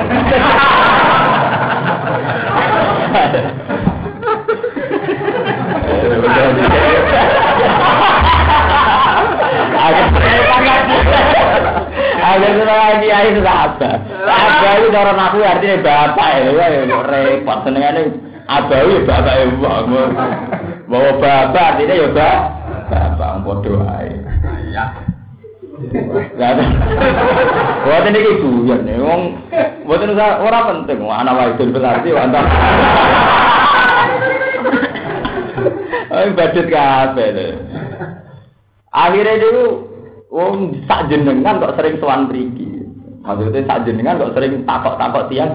Agak 9.76 10.41
senang 12.56 12.80
lagi 12.80 13.08
aja 13.12 13.30
sudah 13.36 13.56
apa? 13.70 13.91
Apa 14.26 14.70
itu 14.82 14.88
orang 14.91 15.20
aku 15.20 15.38
artinya 15.45 15.78
bapak 15.84 16.28
ya, 16.41 16.49
ya 16.51 16.99
repot 17.06 17.58
senengannya 17.64 18.01
abawi 18.45 18.93
ya 18.97 19.08
bapak 19.08 19.34
ya 19.36 19.45
bawa 20.86 21.12
bapak 21.22 21.64
artinya 21.76 21.95
ya 21.95 22.08
bapak 22.10 22.39
bapak 22.89 23.32
bodoh 23.45 23.82
aja. 23.86 24.18
Ya. 24.74 24.86
Buat 27.86 28.08
ini 28.08 28.20
gitu 28.24 28.64
ya, 28.64 28.95
wong 28.95 29.22
buat 29.84 30.01
ini 30.01 30.16
orang 30.18 30.64
penting, 30.72 31.03
anak 31.03 31.60
itu 31.60 31.68
berarti 31.70 32.10
mantap. 32.16 32.45
Oh, 36.16 36.32
badut 36.32 36.68
kabeh. 36.72 37.60
Akhirnya 38.95 39.36
dulu, 39.43 39.95
wong 40.32 40.86
sak 40.89 41.09
jenengan 41.11 41.61
kok 41.61 41.76
sering 41.78 41.95
sowan 41.99 42.30
mriki. 42.30 42.86
Maksudnya 43.26 43.65
sak 43.65 43.84
jenengan 43.89 44.21
kok 44.21 44.34
sering 44.38 44.63
takok-takok 44.63 45.28
tiang. 45.34 45.51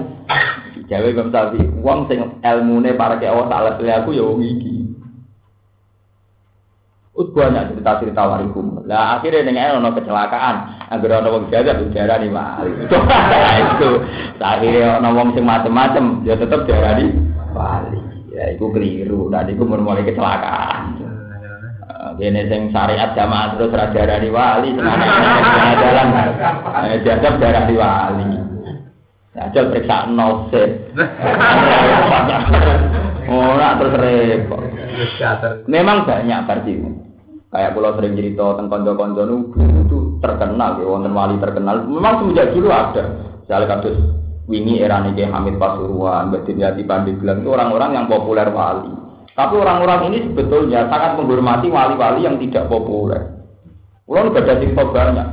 Jawa 0.91 1.07
Imam 1.07 1.31
Syafi'i, 1.31 1.71
wong 1.79 2.11
sing 2.11 2.19
ilmune 2.43 2.91
para 2.99 3.15
ke 3.15 3.23
Allah 3.23 3.47
taala 3.47 3.79
aku 3.79 4.11
ya 4.11 4.27
wong 4.27 4.43
iki. 4.43 4.83
Ut 7.15 7.31
banyak 7.31 7.75
cerita-cerita 7.75 8.27
warikum. 8.27 8.83
Lah 8.87 9.15
akhirnya 9.15 9.47
dengan 9.47 9.79
ono 9.79 9.95
kecelakaan, 9.95 10.55
agar 10.91 11.23
ono 11.23 11.27
wong 11.31 11.43
jaga 11.47 11.79
bicara 11.79 12.19
nih 12.19 12.31
wali. 12.31 12.71
Itu 12.87 13.89
akhirnya 14.43 14.99
ono 14.99 15.09
wong 15.15 15.29
sing 15.31 15.47
macem-macem, 15.47 16.27
ya 16.27 16.35
tetep 16.35 16.67
diarani 16.67 17.07
wali. 17.55 17.99
Ya 18.31 18.55
itu 18.55 18.67
keliru, 18.71 19.31
dan 19.31 19.47
itu 19.47 19.63
mulai 19.63 20.07
kecelakaan. 20.07 21.00
Ini 22.01 22.49
sing 22.49 22.73
syariat 22.73 23.13
jamaah 23.13 23.53
terus 23.53 23.77
raja 23.77 24.01
dari 24.09 24.33
wali, 24.33 24.73
semuanya 24.73 25.73
jalan 25.77 26.07
jadab 27.05 27.33
darah 27.37 27.65
di 27.69 27.75
wali. 27.77 28.25
Jajal 29.37 29.69
periksa 29.69 30.09
noset. 30.09 30.91
Ora 33.29 33.69
terus 33.77 33.95
repot. 34.01 34.65
Memang 35.69 36.09
banyak 36.09 36.41
versi. 36.49 36.73
Kayak 37.51 37.75
kalau 37.75 37.95
sering 37.99 38.15
cerita 38.15 38.55
tentang 38.57 38.87
konco-konco 38.87 39.23
itu 39.27 39.97
terkenal, 40.23 40.79
ya, 40.79 40.87
wonten 40.87 41.11
wali 41.11 41.35
terkenal. 41.37 41.83
Memang 41.83 42.23
semenjak 42.23 42.55
dulu 42.55 42.71
ada. 42.71 43.03
Misalnya 43.43 43.67
kasus 43.75 43.95
wingi 44.47 44.79
era 44.79 45.03
nih 45.03 45.27
Hamid 45.27 45.59
Pasuruan, 45.59 46.31
Mbak 46.31 46.47
Dimyati 46.47 46.83
Pandeglang 46.87 47.43
itu 47.43 47.49
orang-orang 47.51 47.91
yang 47.91 48.05
populer 48.07 48.47
wali. 48.55 49.00
Tapi 49.31 49.53
orang-orang 49.55 50.11
ini 50.11 50.17
sebetulnya 50.27 50.91
sangat 50.91 51.15
menghormati 51.15 51.71
wali-wali 51.71 52.27
yang 52.27 52.35
tidak 52.35 52.67
populer. 52.67 53.41
Nggak 54.07 54.43
ada 54.43 54.59
cerita 54.59 54.83
banyak. 54.83 55.27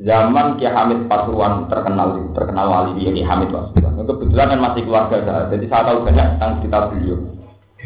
Zaman 0.00 0.56
Ki 0.56 0.64
Hamid 0.64 1.04
Pasuruan 1.04 1.68
terkenal 1.68 2.32
terkenal 2.32 2.66
wali 2.72 3.04
dia 3.04 3.12
Ki 3.12 3.20
Hamid 3.20 3.52
Pasuruan. 3.52 4.00
Kebetulan 4.00 4.56
kan 4.56 4.60
masih 4.64 4.82
keluarga 4.88 5.16
saya, 5.20 5.42
jadi 5.52 5.64
saya 5.68 5.82
tahu 5.92 5.98
banyak 6.08 6.26
tentang 6.36 6.52
cerita 6.64 6.78
beliau. 6.88 7.18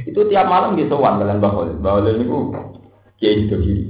Itu 0.07 0.21
tiap 0.31 0.47
malam 0.47 0.79
di 0.79 0.87
sowan 0.87 1.19
kalian 1.19 1.43
bahwa 1.43 1.67
bahwa 1.83 2.07
ini 2.07 2.25
kiai 3.19 3.47
itu 3.51 3.57
kiri. 3.59 3.85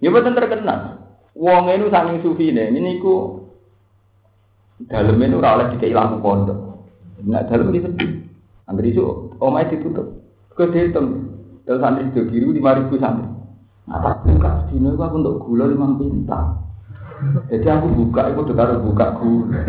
Ya 0.00 0.08
betul 0.08 0.32
terkenal. 0.32 1.04
Wong 1.36 1.68
ini 1.68 1.92
saking 1.92 2.24
sufi 2.24 2.54
nih, 2.54 2.72
ini 2.72 3.02
ku 3.02 3.44
dalam 4.88 5.20
ini 5.20 5.36
oleh 5.36 5.76
dikai 5.76 5.92
lampu 5.92 6.24
pondok. 6.24 6.58
Nak 7.28 7.52
dalam 7.52 7.68
ini 7.68 7.84
sepi. 7.84 8.06
Angger 8.64 8.88
isu 8.88 9.36
omai 9.36 9.68
ditutup. 9.68 10.23
Kau 10.54 10.70
dihitung. 10.70 11.34
Dalam 11.66 11.80
santri 11.82 12.12
itu 12.14 12.20
kiri 12.30 12.46
lima 12.46 12.78
ribu 12.78 12.94
santri. 13.02 13.26
Nah, 13.84 13.98
tak 14.00 14.22
buka 14.24 14.70
dino 14.70 14.94
itu 14.94 15.02
aku 15.02 15.16
untuk 15.20 15.38
gula 15.44 15.64
lima 15.66 15.92
pinta. 15.98 16.40
Jadi 17.50 17.66
aku 17.68 17.86
buka, 17.90 18.32
aku 18.32 18.48
udah 18.48 18.56
taruh 18.56 18.78
buka 18.80 19.06
gula. 19.18 19.60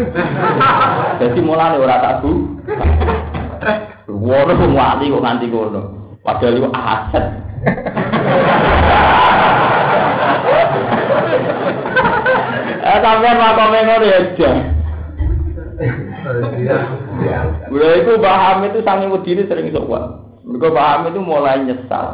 Jadi 1.21 1.39
mulai 1.41 1.79
orang 1.79 2.01
tak 2.03 2.15
bu. 2.21 2.31
Wono 4.11 4.53
wali 4.75 5.11
kok 5.11 5.23
nganti 5.23 5.45
kono. 5.49 5.81
Padahal 6.21 6.57
itu 6.57 6.69
aset. 6.69 7.25
Eh 12.85 12.99
sampean 13.01 13.41
makome 13.41 13.79
ngono 13.81 14.05
ya 14.05 14.19
jan. 14.37 14.57
Beliau 17.73 17.97
itu 17.97 18.11
paham 18.21 18.69
itu 18.69 18.79
sangi 18.85 19.09
wedine 19.09 19.49
sering 19.49 19.73
sowan. 19.73 20.24
Mereka 20.45 20.67
paham 20.69 21.09
itu 21.09 21.19
mulai 21.25 21.65
nyesal. 21.65 22.07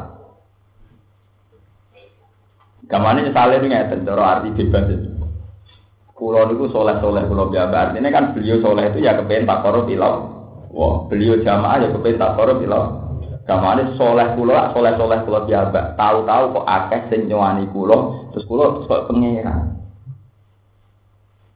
Gamane 2.88 3.28
nyesal 3.28 3.60
itu 3.60 3.68
ngeten, 3.68 4.08
cara 4.08 4.24
arti 4.40 4.56
bebas 4.56 4.88
itu. 4.88 5.10
Kulo 6.16 6.48
niku 6.48 6.72
soleh-soleh 6.72 7.28
kulo 7.28 7.52
biasa. 7.52 7.92
Artinya 7.92 8.14
kan 8.14 8.32
beliau 8.32 8.62
soleh 8.64 8.88
itu 8.94 9.04
ya 9.04 9.18
kepengen 9.18 9.50
tak 9.50 9.66
korup 9.66 9.90
ilau. 9.90 10.30
Wah, 10.72 11.10
beliau 11.10 11.42
jamaah 11.42 11.82
ya 11.82 11.90
kepengen 11.92 12.22
tak 12.22 12.38
korup 12.38 12.62
ilau. 12.64 12.84
Gamane 13.44 13.98
soleh 13.98 14.32
kulo, 14.38 14.54
soleh-soleh 14.72 15.20
kulo 15.28 15.40
biasa. 15.50 15.98
Tahu-tahu 15.98 16.44
kok 16.56 16.68
akeh 16.70 17.02
sing 17.10 17.28
kulo, 17.74 18.30
terus 18.32 18.46
kulo 18.46 18.80
terus 18.80 18.88
kok 18.88 19.06
pengiran. 19.10 19.82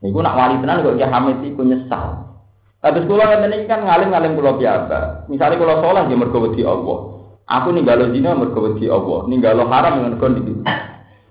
Niku 0.01 0.19
nak 0.19 0.33
wali 0.33 0.57
tenan 0.59 0.81
kok 0.81 0.97
Ki 0.97 1.05
Hamid 1.07 1.37
iku 1.45 1.61
nyesal. 1.61 2.24
Habis 2.85 3.09
kula 3.09 3.25
ngeten 3.25 3.57
iki 3.57 3.65
kan 3.65 3.81
ngalim-ngalim 3.81 4.37
kula 4.37 4.61
biasa. 4.61 5.25
Misalnya 5.25 5.57
kula 5.57 5.81
soleh 5.81 6.05
ya 6.05 6.13
mergo 6.13 6.37
wedi 6.45 6.61
Allah. 6.61 6.97
Aku 7.49 7.73
ninggalo 7.73 8.13
zina 8.13 8.37
mergo 8.37 8.61
wedi 8.61 8.85
Allah, 8.85 9.25
ninggalo 9.25 9.65
haram 9.65 10.05
mergo 10.05 10.29
iki. 10.29 10.53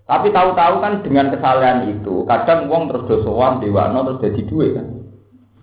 Tapi 0.05 0.35
tahu-tahu 0.35 0.75
kan 0.83 1.07
dengan 1.07 1.31
kesalahan 1.31 1.89
itu, 1.95 2.27
kadang 2.27 2.67
uang 2.67 2.91
terus 2.91 3.07
dosowan 3.07 3.63
dewano 3.63 4.03
terus 4.03 4.21
jadi 4.27 4.43
duit 4.51 4.71
kan. 4.75 4.87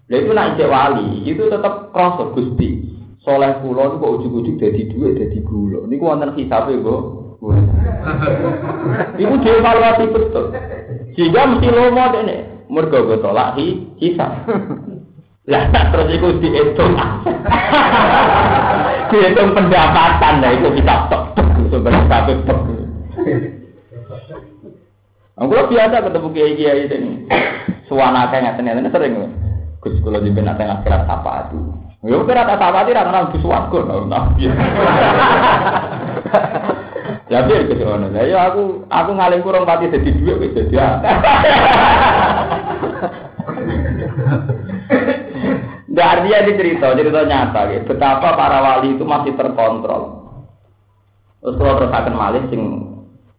Nah 0.07 0.17
itu 0.17 0.31
nak 0.31 0.55
ijek 0.55 0.71
wali, 0.71 1.27
itu 1.27 1.43
tetap 1.51 1.91
kroso 1.91 2.31
gusti. 2.39 2.87
Soleh 3.21 3.59
pulau 3.61 3.91
itu 3.91 4.01
kok 4.01 4.13
ujuk-ujuk 4.17 4.55
jadi 4.63 4.81
duit 4.95 5.13
jadi 5.19 5.39
gula. 5.43 5.85
Ini 5.85 5.99
wonten 5.99 6.33
hisapnya 6.39 6.81
kok. 6.81 7.01
Ibu 9.19 9.33
dievaluasi 9.43 10.03
betul. 10.09 10.45
Sehingga 11.19 11.51
mesti 11.51 11.67
lomo 11.67 12.05
ini. 12.17 12.37
Mergo 12.71 13.11
tolak 13.19 13.59
hi 13.59 13.91
hisap. 13.99 14.47
Lah 15.49 15.65
terus 15.73 16.13
iku 16.13 16.37
dihitung. 16.37 16.93
dihitung 19.11 19.57
pendapatan 19.57 20.33
lah 20.37 20.51
itu 20.53 20.69
kita 20.77 21.09
tok 21.09 21.33
tok 21.33 21.49
sebenarnya 21.73 22.05
kabeh 22.05 22.37
tok. 22.45 22.61
Aku 25.41 25.65
biasa 25.65 26.05
ketemu 26.05 26.27
kiai 26.29 26.53
kiai 26.53 26.85
ini. 26.85 27.25
Suwana 27.89 28.29
kayak 28.29 28.53
ngeten 28.53 28.69
ngeten 28.69 28.93
sering. 28.93 29.13
Gus 29.81 29.97
kula 30.05 30.21
jiben 30.21 30.45
nate 30.45 30.61
akhirat 30.61 31.09
apa 31.09 31.49
itu. 31.49 31.57
Yo 32.05 32.21
kira 32.29 32.45
tak 32.45 32.61
apa 32.61 32.85
tidak 32.85 33.09
kenal 33.09 33.33
Gus 33.33 33.45
Wargo 33.45 33.77
nabi. 34.05 34.45
Ya 37.33 37.41
biar 37.47 37.63
ke 37.65 37.81
sana. 37.81 38.13
Ya 38.13 38.51
aku 38.51 38.85
aku 38.91 39.09
ngalim 39.17 39.41
kurang 39.41 39.65
pati 39.65 39.89
jadi 39.89 40.11
duit 40.13 40.37
wis 40.37 40.53
jadi. 40.53 40.77
Nggak 45.91 46.07
artinya 46.07 46.37
ini 46.47 46.51
cerita, 46.55 46.87
cerita 46.95 47.21
nyata 47.27 47.61
gitu. 47.67 47.83
Betapa 47.91 48.27
para 48.39 48.59
wali 48.63 48.95
itu 48.95 49.03
masih 49.03 49.35
terkontrol. 49.35 50.23
Terus 51.43 51.55
kalau 51.59 51.73
terus 51.83 51.91
akan 51.91 52.15
malih 52.15 52.43
sing 52.47 52.61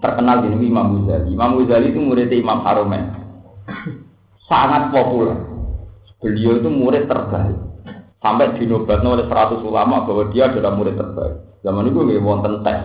terkenal 0.02 0.44
di 0.44 0.52
Imam 0.60 1.00
Ghazali. 1.00 1.32
Imam 1.32 1.56
Ghazali 1.56 1.96
itu 1.96 2.00
muridnya 2.02 2.36
Imam 2.36 2.60
Haromen. 2.60 3.04
Sangat 4.44 4.92
populer. 4.92 5.38
Beliau 6.20 6.60
itu 6.60 6.68
murid 6.68 7.08
terbaik. 7.08 7.56
Sampai 8.20 8.54
dinobatkan 8.60 9.08
oleh 9.08 9.26
100 9.26 9.64
ulama 9.64 10.04
bahwa 10.04 10.28
dia 10.30 10.52
adalah 10.52 10.76
murid 10.76 10.94
terbaik. 10.94 11.36
Zaman 11.64 11.88
itu 11.88 11.98
nggak 12.04 12.22
wonten 12.22 12.54
tes. 12.62 12.80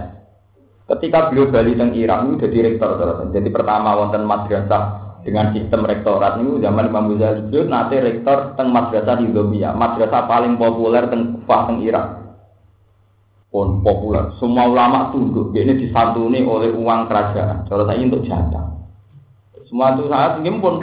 Ketika 0.87 1.27
beliau 1.27 1.51
balik 1.51 1.75
teng 1.75 1.91
Irak 1.91 2.23
itu 2.23 2.47
jadi 2.47 2.71
rektor, 2.71 2.95
jadi 3.35 3.49
pertama 3.51 3.99
wonten 3.99 4.23
madrasah 4.23 5.06
dengan 5.27 5.51
sistem 5.51 5.83
rektorat 5.83 6.39
ini 6.39 6.63
zaman 6.63 6.87
Imam 6.87 7.11
Ghazali 7.11 7.51
beliau 7.51 7.67
nanti 7.67 7.99
rektor 7.99 8.55
teng 8.55 8.71
madrasah 8.71 9.19
di 9.19 9.27
Zobia, 9.35 9.75
madrasah 9.75 10.23
paling 10.23 10.55
populer 10.55 11.03
teng 11.11 11.35
Kufah 11.43 11.61
teng 11.67 11.83
Irak 11.83 12.27
pun 13.51 13.83
populer. 13.83 14.31
Semua 14.39 14.71
ulama 14.71 15.11
tunduk. 15.11 15.51
Ini 15.51 15.75
disantuni 15.75 16.47
oleh 16.47 16.71
uang 16.71 17.11
kerajaan. 17.11 17.67
Kalau 17.67 17.83
saya 17.83 17.99
untuk 17.99 18.23
jatah. 18.23 18.65
Semua 19.67 19.99
itu 19.99 20.07
saat 20.07 20.39
ini 20.39 20.51
pun 20.63 20.79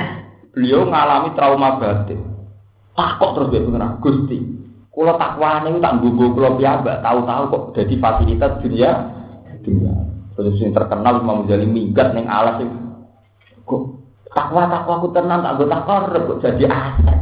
beliau 0.53 0.85
mengalami 0.89 1.33
trauma 1.33 1.81
batin. 1.81 2.21
Takut 2.93 3.31
terus 3.37 3.49
dia 3.49 3.65
pengen 3.65 3.97
Gusti. 4.05 4.39
Kalau 4.93 5.17
takwa 5.19 5.65
ini 5.67 5.81
tak 5.81 6.05
gugu 6.05 6.27
kalau 6.37 6.61
biasa. 6.61 6.93
Tahu-tahu 7.01 7.43
kok 7.49 7.65
jadi 7.81 7.95
fasilitas 7.97 8.53
dunia. 8.61 8.91
Dunia. 9.65 9.95
Terus 10.37 10.61
yang 10.61 10.77
terkenal 10.77 11.25
Imam 11.25 11.49
Ghazali 11.49 11.65
minggat 11.65 12.13
neng 12.13 12.29
alas 12.29 12.61
itu. 12.61 12.77
Kok 13.65 14.04
takwa 14.35 14.67
takwa 14.67 14.99
aku 14.99 15.09
tenang 15.15 15.41
tak 15.47 15.55
gue 15.57 15.71
takor 15.71 16.03
kok 16.11 16.39
jadi 16.43 16.65
aset. 16.67 17.19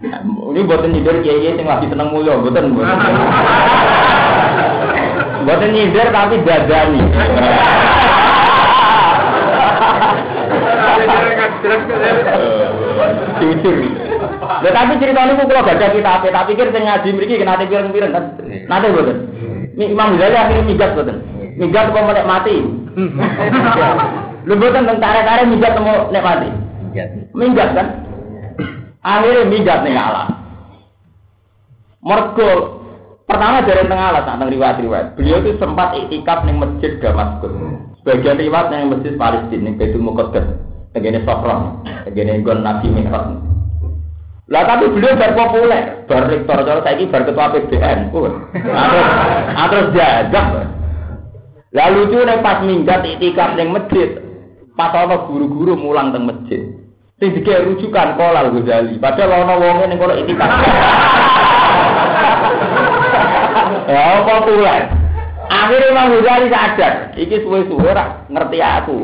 Ini 0.00 0.60
buatan 0.64 0.92
nyindir 0.96 1.20
kiai 1.20 1.44
yang 1.44 1.68
lagi 1.68 1.88
seneng 1.88 2.08
mulia, 2.12 2.36
buatan 2.40 2.72
buatan. 2.72 3.12
Buatan 5.44 5.70
nyindir 5.72 6.08
tapi 6.12 6.40
dadani. 6.44 7.00
Jujur. 13.40 13.76
Tapi 14.60 14.92
ceritanya 15.00 15.32
kok 15.36 15.48
kalau 15.48 15.64
baca 15.64 15.86
kita 15.88 16.10
apa, 16.20 16.28
tak 16.28 16.46
pikir 16.52 16.66
sing 16.72 16.84
ngaji 16.84 17.08
mriki 17.16 17.40
kena 17.40 17.60
pireng-pireng 17.60 18.12
kan. 18.12 18.24
Nate 18.68 18.86
mboten. 18.92 19.16
Imam 19.80 20.16
Ghazali 20.20 20.36
akhirnya 20.36 20.68
migat 20.68 20.92
mboten. 20.92 21.16
Migat 21.56 21.88
kok 21.88 22.04
menek 22.04 22.28
mati. 24.40 24.48
Lho 24.48 24.54
mboten 24.56 24.88
tentara 24.88 25.20
tarik 25.24 25.48
migat 25.52 25.76
mau 25.80 26.08
nek 26.08 26.24
mati. 26.24 26.48
Minggat 27.36 27.68
kan? 27.76 27.86
Akhirnya 29.00 29.48
minggat 29.48 29.78
nih 29.84 29.96
Allah. 29.96 30.28
Mergo 32.00 32.80
pertama 33.28 33.62
dari 33.62 33.84
tengah 33.86 34.10
alas, 34.10 34.24
tentang 34.26 34.50
riwayat-riwayat. 34.50 35.14
Beliau 35.14 35.38
itu 35.44 35.60
sempat 35.60 35.94
iktikaf 35.94 36.42
nih 36.48 36.56
masjid 36.56 36.96
Damaskus. 36.98 37.52
Sebagian 38.00 38.40
riwayat 38.40 38.72
yang 38.72 38.90
masjid 38.90 39.14
Palestina, 39.20 39.68
nih 39.68 39.76
Baitul 39.76 40.00
Muqaddas, 40.00 40.46
tegene 40.96 41.20
Sofron, 41.28 41.84
tegene 42.08 42.40
Gon 42.40 42.64
Nabi 42.64 42.88
Mi'raj. 42.88 43.36
Lah 44.50 44.66
tapi 44.66 44.90
beliau 44.90 45.14
bar 45.14 45.32
populer, 45.38 46.02
bar 46.10 46.26
rektor 46.26 46.58
cara 46.66 46.80
saiki 46.82 47.06
bar 47.06 47.22
ketua 47.22 47.54
PBN. 47.54 48.10
Oh. 48.10 48.26
Terus 48.26 49.68
terus 49.70 49.86
jajak. 49.94 50.46
Lalu 51.70 51.98
itu 52.10 52.18
nih 52.18 52.42
pas 52.42 52.58
minggat 52.66 53.06
iktikaf 53.06 53.54
ning 53.54 53.70
masjid, 53.70 54.18
pas 54.80 54.96
ana 54.96 55.28
guru-guru 55.28 55.76
mulang 55.76 56.08
teng 56.16 56.24
masjid. 56.24 56.72
Sing 57.20 57.36
dikek 57.36 57.68
rujukan 57.68 58.16
kolal 58.16 58.48
Ghazali. 58.48 58.96
Padahal 58.96 59.44
ana 59.44 59.54
wonge 59.60 59.84
ning 59.92 60.00
kono 60.00 60.16
itikaf. 60.16 60.48
Ya 63.84 64.24
apa 64.24 64.34
kuwi? 64.48 64.64
Akhirnya 65.52 65.92
Imam 65.92 66.16
Ghazali 66.16 66.48
sadar, 66.48 67.12
iki 67.20 67.44
suwe-suwe 67.44 67.92
ora 67.92 68.24
ngerti 68.32 68.58
aku. 68.64 68.98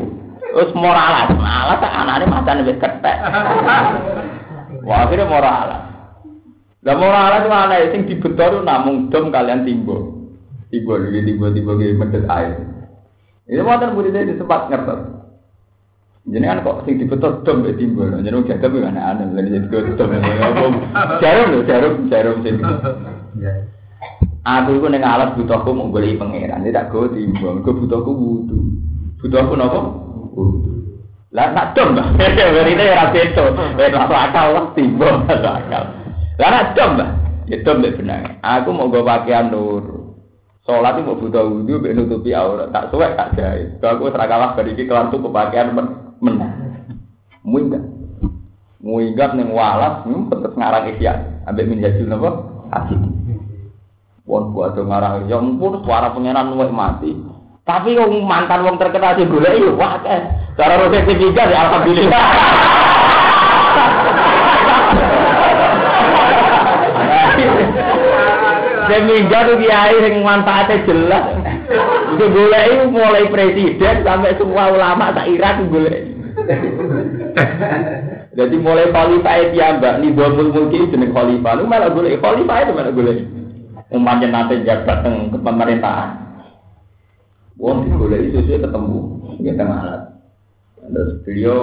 Terus 0.49 0.73
moralas, 0.73 1.29
malah 1.37 1.77
tak 1.77 1.93
anane 1.93 2.25
matane 2.25 2.65
wis 2.65 2.81
ketek. 2.81 3.17
Wah, 4.81 5.05
akhirnya 5.05 5.29
moralas. 5.29 5.85
Lah 6.81 6.95
moralas 6.97 7.45
itu 7.45 7.53
ana 7.53 7.77
sing 7.93 8.01
dibetor 8.09 8.65
namung 8.65 9.13
dom 9.13 9.29
kalian 9.29 9.61
timbo. 9.61 10.25
Timbo 10.73 10.97
iki 11.05 11.21
timbo-timbo 11.21 11.77
iki 11.77 11.93
medet 11.93 12.25
air. 12.25 12.65
Ini 13.45 13.61
wonten 13.61 13.93
murid 13.93 14.17
di 14.17 14.33
sempat 14.41 14.73
kan 16.27 16.59
kok 16.59 16.83
sing 16.83 16.99
dibetot 16.99 17.47
dom 17.47 17.63
mbek 17.63 17.79
timbul. 17.79 18.11
Jadi 18.11 18.35
wong 18.35 18.47
jaga 18.51 18.67
kuwi 18.67 18.83
aneh-aneh 18.83 19.31
lha 19.31 19.41
jadi 19.47 19.67
godom. 19.71 20.09
Jarum 21.23 21.47
lho, 21.55 21.59
jarum, 21.63 21.93
jarum 22.11 22.37
sing. 22.43 22.59
Aku 24.43 24.79
iku 24.79 24.87
ning 24.91 25.03
alat 25.03 25.35
butuhku 25.39 25.71
mau 25.71 25.91
golek 25.91 26.19
pangeran, 26.19 26.67
tidak 26.67 26.91
go 26.91 27.07
timbul. 27.07 27.63
Go 27.63 27.71
butuhku 27.71 28.11
wudu. 28.11 28.59
Butuhku 29.23 29.55
napa? 29.55 29.79
Wudu. 30.35 30.71
Lah 31.31 31.51
nak 31.51 31.75
dom, 31.75 31.95
Mbak. 31.95 32.07
Werine 32.55 32.85
ora 32.91 33.11
beto. 33.11 33.43
Wis 33.75 33.91
ora 33.91 34.31
akal 34.31 34.47
lah 34.55 34.65
timbul, 34.75 35.23
ora 35.27 35.51
akal. 35.63 35.83
Lah 36.39 36.49
nak 36.51 36.67
dom, 36.75 36.91
Mbak. 36.95 37.09
Ya 37.47 37.55
dom 37.63 37.79
mbek 37.79 38.03
benang. 38.03 38.43
Aku 38.43 38.75
mau 38.75 38.91
go 38.91 39.03
pakaian 39.07 39.47
nur. 39.47 40.11
Sholat 40.67 40.99
itu 40.99 41.07
mau 41.07 41.15
butuh 41.15 41.47
wudhu, 41.47 41.79
nutupi 41.79 42.35
aurat. 42.35 42.75
Tak 42.75 42.91
suwek 42.91 43.15
tak 43.15 43.39
jahit. 43.39 43.79
Kalau 43.79 44.03
aku 44.03 44.11
serakalah 44.11 44.51
dari 44.59 44.75
kelar 44.75 45.07
tuh 45.07 45.23
pakaian 45.31 45.71
menang. 46.23 46.53
Muinggat. 47.43 47.83
Muinggat 48.83 49.31
ning 49.35 49.51
walas 49.51 50.05
ngumpet 50.05 50.53
ngarang 50.53 50.91
isya. 50.95 51.13
Ambek 51.47 51.67
min 51.67 51.83
hasil 51.83 52.05
napa? 52.07 52.29
Hasil. 52.73 52.99
Wong 54.27 54.51
buat 54.51 54.75
ngarang 54.75 55.31
ya 55.31 55.39
ampun 55.39 55.81
suara 55.87 56.11
pangeran 56.11 56.51
luwih 56.51 56.71
mati. 56.71 57.15
Tapi 57.63 57.95
wong 57.99 58.23
mantan 58.23 58.63
wong 58.63 58.79
terkenal 58.79 59.15
sing 59.15 59.27
golek 59.31 59.59
yo 59.59 59.75
wah 59.75 59.99
akeh. 59.99 60.21
Cara 60.55 60.79
rote 60.79 60.99
ketiga 61.03 61.47
ya 61.47 61.67
alhamdulillah. 61.67 62.23
Tuh 69.47 69.55
kiai 69.63 69.95
yang 70.03 70.27
manfaatnya 70.27 70.83
jelas. 70.83 71.23
Itu 72.15 72.25
golek 72.31 72.63
itu 72.71 72.83
mulai 72.89 73.27
presiden 73.27 73.95
sampai 74.07 74.39
semua 74.39 74.71
ulama 74.71 75.11
tak 75.11 75.27
Irak 75.27 75.67
golek. 75.67 76.03
Jadi 78.37 78.55
mulai 78.61 78.93
khalifah 78.93 79.35
itu 79.49 79.57
ya 79.57 79.75
mbak, 79.81 79.97
nih 79.99 80.13
dua 80.13 80.29
mulki 80.29 80.87
jeneng 80.93 81.11
khalifah, 81.11 81.57
lu 81.57 81.65
malah 81.65 81.89
golek 81.91 82.21
khalifah 82.21 82.57
itu 82.63 82.71
malah 82.71 82.93
golek. 82.93 83.19
Umpamanya 83.87 84.27
nanti 84.27 84.67
jabat 84.67 84.99
teng 84.99 85.31
ke 85.31 85.37
pemerintahan. 85.39 86.09
Wong 87.55 87.87
digoleki 87.87 88.35
susu 88.35 88.59
ketemu 88.59 88.99
ya 89.41 89.55
tengah 89.55 89.79
alat. 89.79 90.03
Terus 90.87 91.09
beliau 91.23 91.59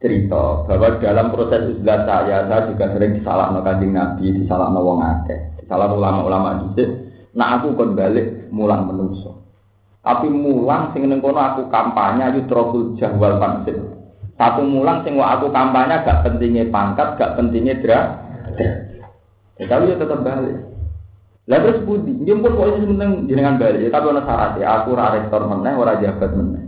cerita 0.00 0.64
bahwa 0.64 0.96
dalam 0.98 1.28
proses 1.28 1.76
islah 1.76 2.08
saya, 2.08 2.48
saya 2.48 2.72
juga 2.72 2.88
sering 2.96 3.20
disalahkan 3.20 3.60
kanjeng 3.60 3.92
Nabi, 3.92 4.24
disalahkan 4.32 4.80
wong 4.80 4.98
akeh, 5.04 5.40
disalahkan 5.60 6.00
ulama-ulama 6.00 6.48
dhisik. 6.64 6.88
Nah 7.36 7.60
aku 7.60 7.76
kon 7.76 7.92
balik 7.92 8.39
mulang 8.50 8.90
menungso. 8.90 9.40
Tapi 10.00 10.28
mulang 10.28 10.92
sing 10.92 11.06
ning 11.06 11.20
kono 11.20 11.38
aku 11.38 11.68
kampanye 11.68 12.34
yutrokul 12.36 12.96
jahwal 12.96 13.36
pansit. 13.36 13.76
Satu 14.40 14.64
mulang 14.64 15.04
sing 15.04 15.20
aku 15.20 15.52
kampanye 15.52 16.00
gak 16.02 16.24
pentingnya 16.24 16.68
pangkat, 16.72 17.20
gak 17.20 17.36
pentingnya 17.36 17.76
dra. 17.84 18.00
Ya, 19.60 19.64
tapi 19.68 19.92
ya 19.92 20.00
tetap 20.00 20.24
balik. 20.24 20.56
Lah 21.44 21.58
terus 21.60 21.84
budi, 21.84 22.14
pun 22.24 22.56
kok 22.56 22.68
ini 22.80 23.28
jenengan 23.28 23.60
balik. 23.60 23.84
Ya, 23.84 23.90
tapi 23.92 24.06
ono 24.08 24.24
syarat 24.24 24.56
ya, 24.56 24.66
aku 24.80 24.96
ora 24.96 25.12
rektor 25.20 25.44
meneh, 25.44 25.74
ora 25.76 26.00
jabat 26.00 26.32
meneh. 26.32 26.64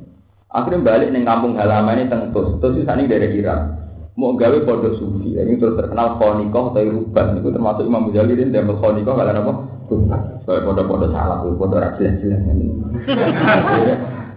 Akhirnya 0.52 0.84
balik 0.84 1.08
ning 1.08 1.24
kampung 1.24 1.56
halaman 1.56 2.04
ini 2.04 2.12
tengtus, 2.12 2.60
terus 2.60 2.84
ini 2.84 3.08
dari 3.08 3.32
Iran. 3.40 3.81
Mau 4.12 4.36
gawe 4.36 4.58
pondok 4.68 5.00
sufi, 5.00 5.40
ini 5.40 5.56
terus 5.56 5.72
terkenal 5.72 6.20
Khonikoh 6.20 6.76
atau 6.76 6.84
Ruban, 6.84 7.40
itu 7.40 7.48
termasuk 7.48 7.88
Imam 7.88 8.12
Ghazali 8.12 8.36
dan 8.36 8.52
Dembel 8.52 8.76
Khonikoh 8.76 9.16
kalian 9.16 9.40
apa? 9.40 9.52
Soalnya 10.44 10.68
pondok-pondok 10.68 11.10
salah, 11.16 11.40
pondok 11.40 11.80
rakyat 11.80 12.20
jelas 12.20 12.40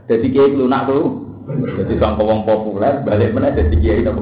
Jadi 0.08 0.28
kiai 0.32 0.56
lunak 0.56 0.88
tuh, 0.88 1.28
jadi 1.76 1.94
sang 2.00 2.16
wong 2.16 2.48
populer, 2.48 3.04
balik 3.04 3.36
mana 3.36 3.52
jadi 3.52 3.76
kiai 3.76 4.00
itu 4.00 4.16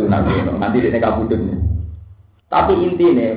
lunak 0.00 0.24
nanti 0.56 0.80
dia 0.80 0.96
kabudut. 0.96 1.40
Tapi 2.48 2.72
intinya, 2.80 3.28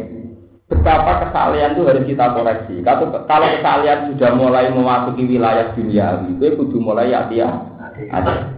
betapa 0.72 1.28
kesalahan 1.28 1.76
itu 1.76 1.84
harus 1.84 2.08
kita 2.08 2.26
koreksi. 2.32 2.76
Kalau 2.80 3.12
kesalahan 3.12 4.08
sudah 4.16 4.32
mulai 4.40 4.72
memasuki 4.72 5.28
wilayah 5.28 5.76
dunia, 5.76 6.24
itu 6.32 6.48
kudu 6.56 6.80
mulai 6.80 7.12
hati-hati 7.12 8.08
ada. 8.08 8.57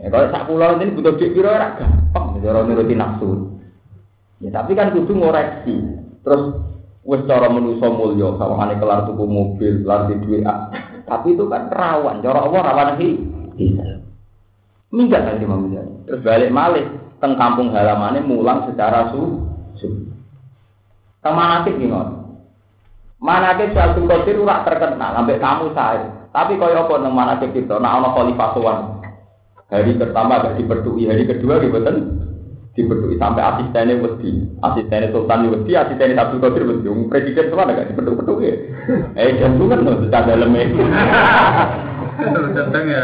Ya, 0.00 0.08
kalau 0.08 0.32
sak 0.32 0.48
pulau 0.48 0.80
ini 0.80 0.96
butuh 0.96 1.12
duit 1.20 1.36
piro 1.36 1.52
ora 1.52 1.76
gampang, 1.76 2.40
cara 2.40 2.64
nuruti 2.64 2.96
nafsu. 2.96 3.52
Ya 4.40 4.48
tapi 4.48 4.72
kan 4.72 4.96
kudu 4.96 5.12
ngoreksi. 5.12 5.76
Terus 6.24 6.56
wis 7.04 7.20
cara 7.28 7.52
manusa 7.52 7.92
mulya, 7.92 8.32
sawangane 8.40 8.80
kelar 8.80 9.04
tuku 9.04 9.24
mobil, 9.28 9.84
kelar 9.84 10.08
di 10.08 10.16
duit. 10.24 10.48
Tapi 11.04 11.36
itu 11.36 11.44
kan 11.52 11.68
rawan, 11.68 12.24
cara 12.24 12.38
Allah 12.48 12.60
rawan 12.64 12.96
iki. 12.96 13.10
Minggat 14.90 15.22
kan 15.22 15.36
Imam 15.36 15.68
Terus 16.08 16.24
balik 16.24 16.48
malih 16.50 16.84
teng 17.20 17.36
kampung 17.36 17.76
halamannya 17.76 18.24
mulang 18.24 18.72
secara 18.72 19.12
su. 19.12 19.44
su. 19.76 19.88
Manakib 21.20 21.76
gimana? 21.76 22.24
Manakib 23.20 23.76
Syaikhul 23.76 24.08
Qadir 24.08 24.40
ora 24.40 24.64
terkenal, 24.64 25.12
sampai 25.12 25.36
kamu 25.36 25.76
saya. 25.76 26.08
Tapi 26.32 26.56
kaya 26.56 26.88
apa 26.88 26.94
nang 26.96 27.12
mana 27.12 27.36
kita, 27.36 27.76
nah 27.76 28.00
ana 28.00 28.16
khalifah. 28.16 28.89
Hari 29.70 29.94
pertama 30.02 30.42
gak 30.42 30.58
diperdui, 30.58 31.06
hari 31.06 31.24
kedua 31.30 31.62
gitu 31.62 31.78
kan 31.78 31.96
diperdui 32.74 33.18
sampai 33.18 33.42
asistennya 33.42 34.02
wedi, 34.02 34.50
asistennya 34.62 35.14
sultan 35.14 35.46
wedi, 35.46 35.72
asistennya 35.78 36.18
satu 36.18 36.42
kodir 36.42 36.66
wedi, 36.66 36.90
presiden 37.06 37.54
semua 37.54 37.70
gak 37.70 37.94
diperdui 37.94 38.50
ya. 38.50 38.54
Eh 39.14 39.38
jantungan 39.38 39.86
loh, 39.86 39.94
sudah 40.02 40.22
dalamnya. 40.26 40.64
Datang 42.50 42.84
ya. 42.90 43.02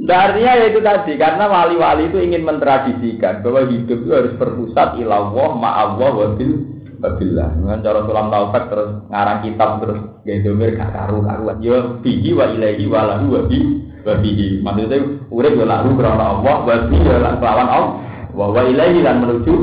Artinya 0.00 0.52
ya 0.58 0.64
itu 0.74 0.80
tadi, 0.82 1.12
karena 1.14 1.44
wali-wali 1.46 2.10
itu 2.10 2.18
ingin 2.18 2.42
mentradisikan 2.42 3.46
bahwa 3.46 3.68
hidup 3.70 4.00
itu 4.00 4.10
harus 4.10 4.34
berpusat 4.40 4.98
ilawah, 4.98 5.54
ma'awah, 5.54 6.10
wabil, 6.18 6.80
Babillah. 7.00 7.56
Dengan 7.56 7.80
cara 7.80 8.00
sulam 8.04 8.28
taufik 8.28 8.64
terus 8.68 8.90
ngarang 9.08 9.40
kitab 9.40 9.70
terus 9.80 10.00
gedomir 10.28 10.76
gak 10.76 10.92
karu 10.92 11.24
karuan. 11.24 11.56
Yo 11.64 11.96
bihi 12.04 12.36
wa 12.36 12.44
ilahi 12.52 12.84
wa 12.84 13.00
lahu 13.08 13.26
wa 13.32 13.40
bi 13.48 13.79
wa 14.06 14.14
bihi. 14.18 14.60
Maksudnya 14.60 14.98
urip 15.30 15.52
yo 15.56 15.64
lahu 15.68 15.94
karena 15.96 16.34
Allah 16.36 16.56
wa 16.64 16.76
bi 16.88 16.96
yo 17.00 17.16
lan 17.18 17.34
kelawan 17.38 17.68
Allah. 17.68 17.92
Wa 18.32 18.46
wa 18.52 18.62
ilahi 18.64 18.98
lan 19.02 19.16
menuju 19.22 19.54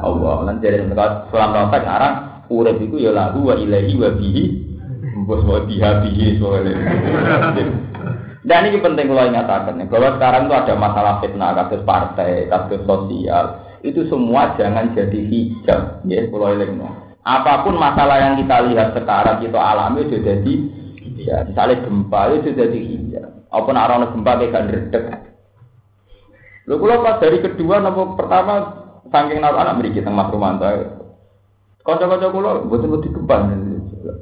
Allah. 0.00 0.36
Lan 0.48 0.54
jadi 0.62 0.86
sulam 1.30 1.50
taufik 1.52 1.82
ngarang 1.82 2.14
urip 2.48 2.76
iku 2.80 2.96
yo 2.98 3.10
lahu 3.14 3.50
wa 3.50 3.54
ilahi 3.54 3.92
wa 3.98 4.10
bihi. 4.14 4.42
Bos 5.24 5.40
wa 5.46 5.62
biha 5.64 6.04
bihi 6.04 6.36
soalnya. 6.36 6.74
Dan 8.44 8.68
ini 8.68 8.76
penting 8.76 9.08
kalau 9.08 9.24
ingatkan 9.24 9.80
bahwa 9.88 10.20
sekarang 10.20 10.42
itu 10.44 10.52
ada 10.52 10.74
masalah 10.76 11.14
fitnah, 11.24 11.56
kasus 11.56 11.80
partai, 11.88 12.44
kasus 12.52 12.84
sosial, 12.84 13.64
itu 13.84 14.00
semua 14.08 14.56
jangan 14.56 14.96
jadi 14.96 15.20
hijab 15.28 16.00
ya 16.08 16.24
pulau 16.32 16.56
elingno 16.56 16.88
apa 17.20 17.64
pun 17.64 17.76
masalah 17.76 18.16
yang 18.16 18.34
kita 18.40 18.56
lihat 18.72 18.96
sekarang 18.96 19.44
kita 19.44 19.60
alami 19.60 20.08
itu 20.08 20.16
jadi 20.24 20.54
ya 21.20 21.36
misalnya 21.44 21.84
gempa 21.84 22.20
itu 22.32 22.50
jadi 22.56 22.78
hijab 22.80 23.23
apa 23.54 23.70
nak 23.70 24.10
gempa 24.10 24.32
kayak 24.42 24.66
redek 24.70 25.04
Lalu 26.64 26.80
kalau 26.80 27.04
pas 27.04 27.20
dari 27.20 27.38
kedua 27.44 27.76
nopo 27.78 28.16
pertama 28.16 28.54
saking 29.12 29.38
naruh 29.38 29.60
anak 29.60 29.84
beri 29.84 29.92
kita 29.92 30.08
mas 30.08 30.32
Romanto 30.32 30.64
kocok-kocok 31.84 32.30
kulo 32.32 32.50
betul 32.72 32.88
betul 32.96 33.12
gempa. 33.20 33.36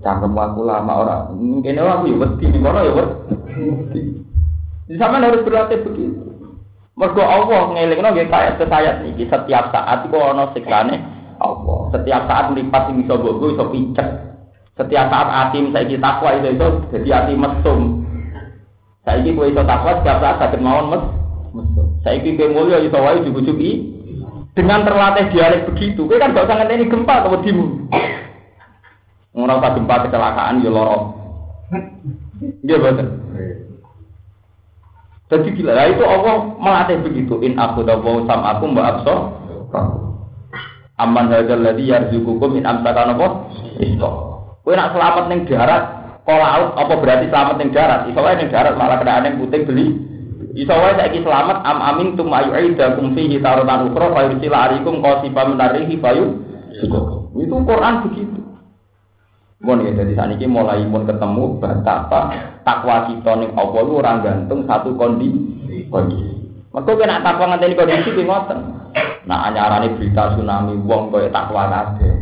Cangkem 0.02 0.38
aku 0.38 0.62
lama 0.66 0.92
orang 1.06 1.22
mungkin 1.38 1.78
aku 1.78 2.10
ya 2.10 2.16
wedi. 2.22 2.44
Nih 2.50 2.60
kono 2.62 2.80
ya 2.82 2.92
wedi. 2.94 4.02
Di 4.86 4.94
sana 4.98 5.22
harus 5.22 5.42
berlatih 5.46 5.82
begitu. 5.86 6.22
Mergo 6.98 7.22
Allah 7.24 7.72
ngelingno 7.72 8.14
nggih 8.14 8.28
kaya 8.30 8.58
sesayat 8.58 9.02
niki. 9.06 9.26
Setiap 9.26 9.74
saat 9.74 10.06
iku 10.06 10.18
ana 10.22 10.50
siksane 10.54 11.02
Allah. 11.38 11.80
Setiap 11.94 12.30
saat 12.30 12.50
mripat 12.50 12.90
sing 12.90 13.06
iso 13.06 13.14
mbok 13.18 13.42
iso 13.54 13.64
pincet. 13.70 14.08
Setiap 14.78 15.06
saat 15.10 15.28
ati 15.30 15.70
saiki 15.70 15.96
takwa 15.98 16.34
itu 16.38 16.48
itu 16.54 16.68
jadi 16.94 17.08
ati 17.22 17.32
mesum. 17.38 18.01
Saiki 19.02 19.34
kowe 19.34 19.50
iso 19.50 19.62
takwa 19.66 19.98
setiap 19.98 20.22
saat 20.22 20.36
saged 20.38 20.62
mawon 20.62 20.86
mes. 20.94 21.02
Saiki 22.06 22.38
kowe 22.38 22.54
mulya 22.54 22.78
iso 22.82 22.98
wae 23.02 23.18
jujuki 23.26 23.70
dengan 24.54 24.86
terlatih 24.86 25.26
dialek 25.34 25.66
begitu. 25.66 26.06
Kowe 26.06 26.22
kan 26.22 26.30
gak 26.30 26.46
usah 26.46 26.56
ngenteni 26.62 26.86
gempa 26.86 27.26
kewedimu. 27.26 27.66
Ora 29.34 29.58
usah 29.58 29.72
gempa 29.74 29.94
kecelakaan 30.06 30.62
ya 30.62 30.70
lara. 30.70 30.98
Nggih 32.62 32.78
boten. 32.78 33.08
Jadi 35.32 35.48
gila, 35.56 35.72
nah 35.72 35.88
itu 35.88 36.04
Allah 36.04 36.36
melatih 36.60 37.00
begitu. 37.00 37.40
In 37.40 37.56
aku 37.56 37.88
dawu 37.88 38.28
sam 38.28 38.44
aku 38.44 38.68
mbak 38.68 39.00
abso. 39.00 39.14
Aman 41.00 41.32
hadal 41.32 41.64
ladhi 41.64 41.88
yarzukukum 41.88 42.60
in 42.60 42.68
amsakan 42.68 43.16
apa? 43.16 43.28
Isto. 43.80 44.10
Kue 44.60 44.76
nak 44.76 44.92
selamat 44.92 45.24
neng 45.32 45.48
darat, 45.48 46.01
kau 46.22 46.38
laut 46.38 46.78
apa 46.78 46.94
berarti 46.98 47.26
selamat 47.26 47.54
neng 47.58 47.70
darat? 47.74 48.00
Iso 48.06 48.20
wae 48.22 48.38
neng 48.38 48.50
darat 48.50 48.74
malah 48.78 49.02
kena 49.02 49.26
neng 49.26 49.42
putih 49.42 49.66
beli. 49.66 49.86
Iso 50.54 50.74
wae 50.74 50.94
saiki 50.94 51.24
selamat 51.24 51.64
am 51.66 51.78
amin 51.82 52.14
tum 52.14 52.30
ayu 52.30 52.54
aida 52.54 52.94
kum 52.94 53.16
fihi 53.16 53.42
tarutan 53.42 53.90
ukro 53.90 54.12
fa 54.14 54.28
yursila 54.28 54.58
arikum 54.70 55.02
qasifa 55.02 55.42
menarihi 55.48 55.94
fayu. 55.98 56.38
Itu 57.32 57.56
Quran 57.64 57.94
begitu. 58.06 58.40
Mun 59.62 59.86
ya 59.86 59.94
jadi 59.94 60.12
saat 60.18 60.34
ini 60.34 60.50
mulai 60.50 60.82
mun 60.82 61.06
ketemu 61.06 61.62
betapa 61.62 62.34
takwa 62.66 63.06
kita 63.06 63.32
ning 63.38 63.54
Allah 63.54 63.80
lu 63.86 64.02
orang 64.02 64.18
gantung 64.26 64.66
satu 64.66 64.90
kondisi. 64.98 65.86
Kondisi. 65.86 66.34
Maka 66.74 66.98
kena 66.98 67.22
takwa 67.22 67.54
ngenteni 67.54 67.78
kondisi 67.78 68.10
ki 68.10 68.22
ngoten. 68.26 68.58
Nah 69.22 69.46
anyarane 69.46 69.94
berita 69.94 70.34
tsunami 70.34 70.82
wong 70.82 71.14
kaya 71.14 71.30
takwa 71.30 71.70
kabeh. 71.70 72.14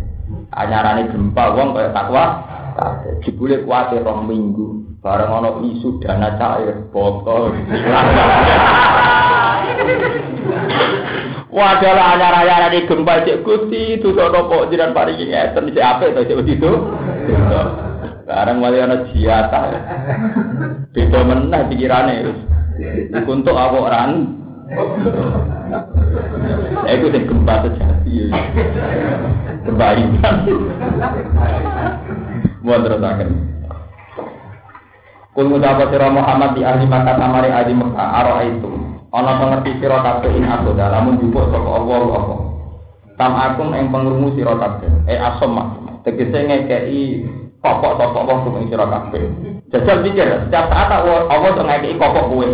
Anyarane 0.53 1.09
gempa 1.09 1.45
wong 1.57 1.73
kaya 1.73 1.91
takwa 1.97 2.25
kabeh. 2.81 3.20
Jebule 3.20 3.61
kuwate 3.68 4.01
rong 4.01 4.24
minggu 4.24 4.97
bareng 5.05 5.33
ana 5.33 5.61
isu 5.61 6.01
dana 6.01 6.41
cair 6.41 6.89
botol. 6.89 7.53
Wadalah 11.51 12.14
anyar-anyar 12.14 12.70
di 12.70 12.87
gempa 12.87 13.26
cek 13.26 13.43
itu 13.43 14.09
nopo 14.14 14.70
jiran 14.70 14.95
paringi 14.95 15.35
ngeten 15.35 15.74
cek 15.74 15.83
apa 15.83 16.03
itu 16.07 16.22
cek 16.31 16.39
begitu. 16.47 16.70
Sekarang 18.22 18.62
wali 18.62 18.78
ana 18.78 19.03
jiata. 19.11 19.62
Beda 20.95 21.20
meneh 21.26 21.62
pikirane. 21.66 22.16
Untuk 23.26 23.59
apa 23.59 23.76
orang? 23.76 24.11
Ya 26.87 26.91
itu 26.95 27.11
sing 27.11 27.26
gempa 27.26 27.66
sejati. 27.66 28.31
Gempa 29.66 29.89
iman. 32.61 32.79
Mau 32.81 32.85
terus 32.85 33.01
akan. 33.01 33.31
Kul 35.31 35.47
ngucapa 35.47 35.95
sira 35.95 36.11
Muhammad 36.11 36.59
di 36.59 36.67
ahli 36.67 36.91
Makkah 36.91 37.17
amari 37.17 37.55
ahli 37.55 37.73
Mekah 37.73 38.09
aro 38.19 38.43
itu. 38.43 38.71
Ana 39.15 39.39
pengerti 39.39 39.79
sira 39.79 40.03
kabeh 40.03 40.31
in 40.35 40.47
aku 40.47 40.75
dalam 40.75 41.19
njupuk 41.19 41.51
saka 41.55 41.71
Allah 41.71 42.03
apa. 42.19 42.37
Tam 43.15 43.33
akum 43.39 43.71
ing 43.79 43.95
pengrungu 43.95 44.35
sira 44.35 44.59
kabeh. 44.59 44.91
Eh 45.07 45.19
asom 45.19 45.55
tegese 46.03 46.35
ngekei 46.35 47.27
pokok 47.63 47.95
sosok 47.99 48.27
wong 48.27 48.39
sing 48.59 48.75
sira 48.75 48.87
kabeh. 48.91 49.23
Jajal 49.71 50.03
pikir, 50.03 50.27
setiap 50.27 50.67
saat 50.67 50.91
Allah 50.99 51.51
tuh 51.55 51.63
ngekei 51.63 51.95
pokok 51.95 52.27
kowe. 52.27 52.49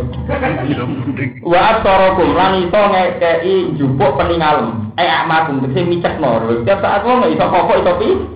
Wa 1.49 1.61
asarakum 1.81 2.29
lan 2.37 2.61
iso 2.61 2.81
ngekei 2.93 3.73
njupuk 3.73 4.21
peningalem. 4.21 4.93
Eh 5.01 5.09
amakum 5.09 5.65
tegese 5.65 5.81
micekno. 5.89 6.45
Setiap 6.45 6.85
saat 6.85 7.01
wong 7.09 7.25
iso 7.33 7.45
pokok 7.49 7.81
iso 7.81 7.93
pi. 7.97 8.36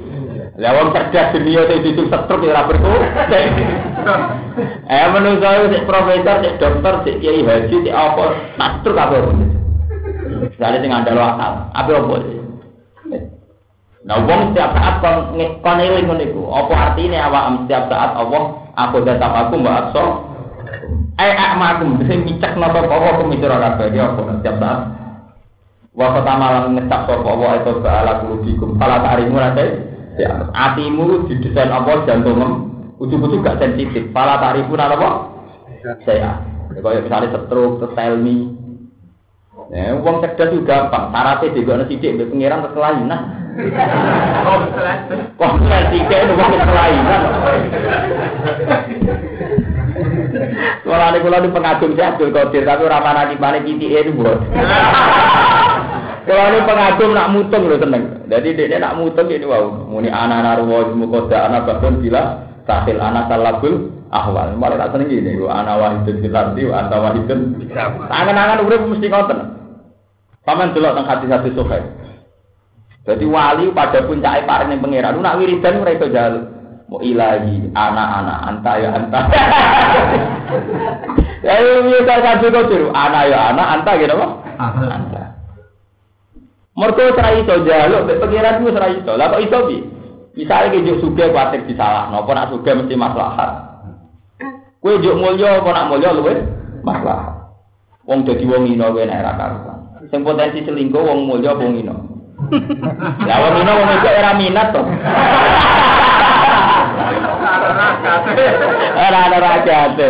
Lah 0.60 0.76
wong 0.76 0.92
cerdas 0.92 1.32
dunia 1.32 1.64
sing 1.72 1.80
ditu 1.80 2.04
setruk 2.12 2.44
ya 2.44 2.52
ora 2.52 2.68
berku. 2.68 2.92
Eh 4.92 5.06
menungso 5.08 5.72
sik 5.72 5.88
profesor, 5.88 6.36
sik 6.44 6.60
dokter, 6.60 6.94
sik 7.00 7.16
kiai 7.24 7.40
haji, 7.40 7.76
sik 7.80 7.96
apa, 7.96 8.24
tak 8.60 8.70
setruk 8.76 9.00
apa. 9.00 9.24
Misalnya 10.52 10.78
sing 10.84 10.90
ngandalo 10.92 11.22
akal, 11.24 11.52
apa 11.72 11.90
apa? 11.96 12.16
Nah, 14.00 14.16
wong 14.24 14.52
setiap 14.52 14.72
saat 14.76 14.94
kon 15.00 15.16
kon 15.64 15.80
eling 15.80 16.08
ngono 16.08 16.24
iku. 16.24 16.42
Apa 16.52 16.92
artine 16.92 17.16
awak 17.20 17.64
setiap 17.64 17.88
saat 17.88 18.16
Allah 18.16 18.42
aku 18.76 18.96
datang 19.04 19.32
aku 19.32 19.60
mbak 19.60 19.76
akso. 19.88 20.04
Eh 21.20 21.36
akmakum 21.36 22.00
sing 22.04 22.24
micek 22.24 22.56
napa 22.60 22.84
apa 22.84 23.20
kumisira 23.20 23.60
kabeh 23.60 23.92
dia 23.96 24.08
apa 24.12 24.40
setiap 24.40 24.56
saat. 24.56 24.80
Wa 25.96 26.16
pertama 26.16 26.52
lan 26.52 26.80
ngecap 26.80 27.00
sapa 27.08 27.28
wa 27.32 27.56
itu 27.60 27.72
ba'ala 27.80 28.12
kulubikum. 28.24 28.76
Fala 28.76 29.04
ta'rimu 29.04 29.36
nate. 29.36 29.89
Ya, 30.18 30.50
atimu 30.50 31.30
didesain 31.30 31.70
apa 31.70 32.02
jantung 32.08 32.70
ujug-ujug 32.98 33.46
gak 33.46 33.62
sensitif. 33.62 34.10
Fala 34.10 34.42
ta'rifu 34.42 34.74
napa? 34.74 35.30
Saya. 36.04 36.42
Kayak 36.70 37.02
misalnya 37.06 37.38
stroke, 37.46 37.82
telmi. 37.98 38.54
Ya, 39.70 39.94
uang 39.94 40.18
cerdas 40.22 40.50
juga 40.50 40.90
gampang. 40.90 41.14
Syaratnya 41.14 41.54
juga 41.54 41.72
nasi 41.78 41.94
dik, 41.98 42.30
pengiran 42.30 42.66
kekelainan. 42.66 43.20
Wah, 45.40 45.52
tiga 45.90 46.16
itu 46.24 46.32
wong 46.36 46.52
kelainan. 46.64 47.22
Ada 51.10 51.26
kalau 51.26 51.42
di 51.42 51.50
pengagum 51.50 51.90
saya 51.98 52.14
Abdul 52.14 52.30
Qadir, 52.30 52.62
tapi 52.62 52.86
ramah 52.86 53.12
nanti 53.18 53.34
mana 53.34 53.58
kiti 53.66 53.90
itu 53.90 54.14
buat. 54.14 54.38
Kalau 56.22 56.44
ini 56.54 56.62
pengagum 56.62 57.10
nak 57.18 57.34
mutung 57.34 57.66
loh 57.66 57.82
tenang. 57.82 58.30
Jadi 58.30 58.54
dia 58.54 58.78
nak 58.78 58.94
mutung 58.94 59.26
ini 59.26 59.42
wow. 59.42 59.90
Muni 59.90 60.06
anak 60.06 60.46
narwa 60.46 60.94
mukoda 60.94 61.50
anak 61.50 61.66
bahkan 61.66 61.98
bila 61.98 62.46
tahil 62.62 63.02
anak 63.02 63.26
salabul 63.26 63.90
ahwal. 64.14 64.54
Malah 64.54 64.86
tak 64.86 64.94
seneng 64.94 65.10
gini. 65.10 65.34
Anak 65.42 65.74
wahidun 65.82 66.16
filardi, 66.22 66.62
anak 66.70 66.94
wahidun. 66.94 67.40
Tangan-tangan 68.06 68.62
udah 68.62 68.78
mesti 68.86 69.06
ngoten. 69.10 69.38
Paman 70.46 70.70
delok 70.70 70.94
teng 70.94 71.10
hati-hati 71.10 71.50
sokai. 71.58 71.82
Jadi 73.08 73.24
wali 73.24 73.72
pada 73.72 74.04
puncak 74.04 74.44
paring 74.44 74.76
yang 74.76 74.80
pangeran. 74.84 75.16
Lu 75.16 75.24
nak 75.24 75.38
wiridan 75.40 75.80
mereka 75.80 76.12
jaluk. 76.12 76.44
Mau 76.90 76.98
ilahi 76.98 77.70
anak-anak 77.70 78.38
anta 78.50 78.72
ya 78.76 78.88
anta. 78.94 79.20
Ya 81.40 81.56
iya 81.56 82.04
kan 82.04 82.20
kabeh 82.20 82.52
kok 82.52 82.68
tiru. 82.68 82.92
Anak 82.92 83.32
ya 83.32 83.56
anak 83.56 83.80
anta 83.80 83.96
gitu 83.96 84.12
apa? 84.12 84.26
Anta. 84.60 85.22
Ora 86.76 87.28
iso 87.40 87.54
jaluk 87.64 88.04
mek 88.04 88.20
pangeran 88.20 88.60
ku 88.60 88.68
ora 88.68 88.88
iso. 88.92 89.12
Lah 89.16 89.32
kok 89.32 89.42
iso 89.48 89.58
piye? 89.64 89.80
Misale 90.30 90.70
ki 90.70 90.86
juk 90.86 91.00
sugih 91.02 91.34
kuwatir 91.34 91.66
disalah, 91.66 92.06
napa 92.08 92.30
nak 92.32 92.54
sugih 92.54 92.72
mesti 92.78 92.94
maslahat. 92.94 93.50
Kowe 94.78 94.94
juk 95.02 95.18
mulya 95.18 95.58
apa 95.58 95.68
nak 95.74 95.88
mulya 95.90 96.14
luwe 96.14 96.34
maslahat. 96.86 97.50
Wong 98.06 98.22
dadi 98.22 98.44
wong 98.46 98.70
ino 98.70 98.94
kowe 98.94 99.02
nek 99.02 99.20
ora 99.20 99.32
karuan. 99.36 99.78
Sing 100.08 100.20
potensi 100.22 100.62
selingkuh 100.62 101.02
wong 101.02 101.26
mulya 101.26 101.56
wong 101.58 101.82
ino. 101.82 102.09
Ya 103.28 103.34
wong 103.44 103.54
ino 103.60 103.72
wong 103.76 103.90
iku 104.00 104.08
ora 104.08 104.32
minat 104.34 104.68
to. 104.72 104.82
Ora 108.96 109.18
ada 109.28 109.38
rajate. 109.38 110.08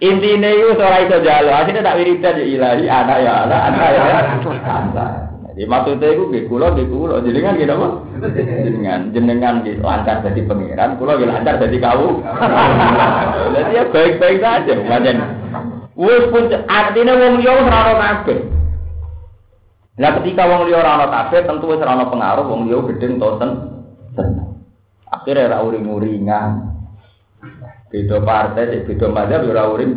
Intine 0.00 0.48
iku 0.56 0.80
ora 0.80 0.98
iso 1.04 1.16
jalo, 1.20 1.50
asline 1.52 1.84
tak 1.84 1.96
wiridan 2.00 2.40
ya 2.40 2.44
ilahi 2.44 2.84
anak 2.88 3.18
ya 3.20 3.32
anak 3.44 3.60
anak 3.68 3.88
ya. 3.92 4.02
Jadi 5.56 5.72
maksudnya 5.72 6.12
itu 6.12 6.28
nggih 6.28 6.44
kula 6.52 6.68
nggih 6.76 6.84
kula 6.92 7.24
jenengan 7.24 7.56
nggih 7.56 7.64
napa? 7.64 7.88
Jenengan 8.60 9.08
jenengan 9.16 9.64
nggih 9.64 9.80
lancar 9.80 10.20
dadi 10.20 10.44
pangeran, 10.44 11.00
kula 11.00 11.16
nggih 11.16 11.32
lancar 11.32 11.56
dadi 11.56 11.80
kau. 11.80 12.20
Jadi 13.56 13.72
ya 13.72 13.88
baik-baik 13.88 14.44
saja, 14.44 14.76
pancen. 14.84 15.16
Wis 15.96 16.28
pun 16.28 16.52
artine 16.52 17.12
wong 17.16 17.40
liya 17.40 17.56
ora 17.56 17.88
ono 17.88 17.94
kabeh. 17.96 18.38
Lah 19.96 20.10
ketika 20.20 20.44
wong 20.44 20.68
liya 20.68 20.84
ora 20.84 20.92
ono 21.00 21.06
kabeh 21.08 21.40
tentu 21.48 21.72
wis 21.72 21.80
ora 21.80 22.04
pengaruh 22.04 22.44
wong 22.44 22.68
liya 22.68 22.84
gedeng 22.92 23.16
to 23.16 23.28
ten. 23.40 23.50
Akhirnya 25.08 25.48
ora 25.48 25.64
uring-uringan. 25.64 26.50
Beda 27.88 28.20
partai, 28.20 28.84
beda 28.84 29.06
mazhab 29.08 29.48
ora 29.48 29.64
uring. 29.72 29.92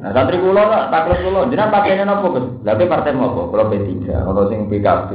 Nah, 0.00 0.12
santri 0.12 0.36
kula 0.40 0.62
nak 0.64 0.88
taklet 0.92 1.24
kula, 1.24 1.48
jenengan 1.48 1.72
partainya 1.72 2.04
napa, 2.08 2.26
Gus? 2.32 2.46
Lah 2.64 2.74
partai 2.78 3.12
apa? 3.16 3.40
Kula 3.52 3.64
P3, 3.68 3.92
ono 4.12 4.42
sing 4.48 4.68
PKB. 4.68 5.10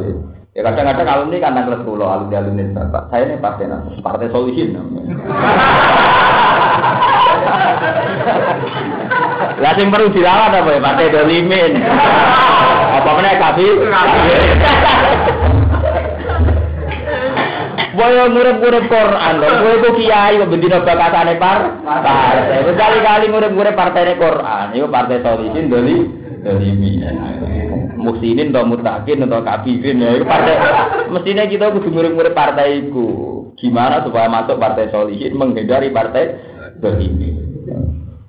Ya 0.55 0.61
kadang-kadang 0.63 1.09
alumni 1.09 1.37
kan 1.41 1.57
taklet 1.57 1.81
kula, 1.85 2.05
alumni 2.05 2.37
alumni 2.41 2.63
Bapak. 2.73 3.09
Saya 3.09 3.29
ini 3.29 3.41
partai 3.41 3.65
napa? 3.65 3.89
Partai 4.01 4.29
Solution 4.29 4.73
namanya. 4.73 5.15
Lah 9.55 9.71
sing 9.79 9.87
perlu 9.87 10.11
dilawan 10.11 10.51
apa 10.51 10.69
ya? 10.75 10.79
Partai 10.83 11.13
Dolimin. 11.13 11.71
Apa 12.95 13.11
meneh 13.21 13.35
kabi? 13.37 13.67
Boyo 17.95 18.23
ngurip-ngurip 18.27 18.91
Quran 18.91 19.33
lho, 19.39 19.47
kowe 19.55 19.75
ku 19.79 19.89
kiai 19.95 20.35
kok 20.35 20.51
bendina 20.51 20.83
bakatane 20.83 21.39
par. 21.39 21.79
Partai. 21.79 22.67
Kali-kali 22.75 23.25
ngurip-ngurip 23.31 23.71
partene 23.71 24.19
Quran, 24.19 24.75
iku 24.75 24.87
partai 24.91 25.23
Solihin 25.23 25.71
doli 25.71 26.03
dolimi. 26.43 26.99
Muksinin 27.95 28.51
atau 28.51 28.67
mutakin 28.67 29.23
atau 29.25 29.41
kabirin 29.41 30.03
ya, 30.03 30.09
itu 30.19 30.25
partai. 30.27 30.55
Mestinya 31.07 31.47
kita 31.47 31.71
kudu 31.71 31.89
ngurip-ngurip 31.95 32.35
partai 32.35 32.83
iku. 32.83 33.07
Gimana 33.55 34.03
supaya 34.03 34.27
masuk 34.27 34.59
partai 34.59 34.91
Solihin 34.91 35.39
menghindari 35.39 35.87
partai 35.95 36.35
dolimi. 36.83 37.54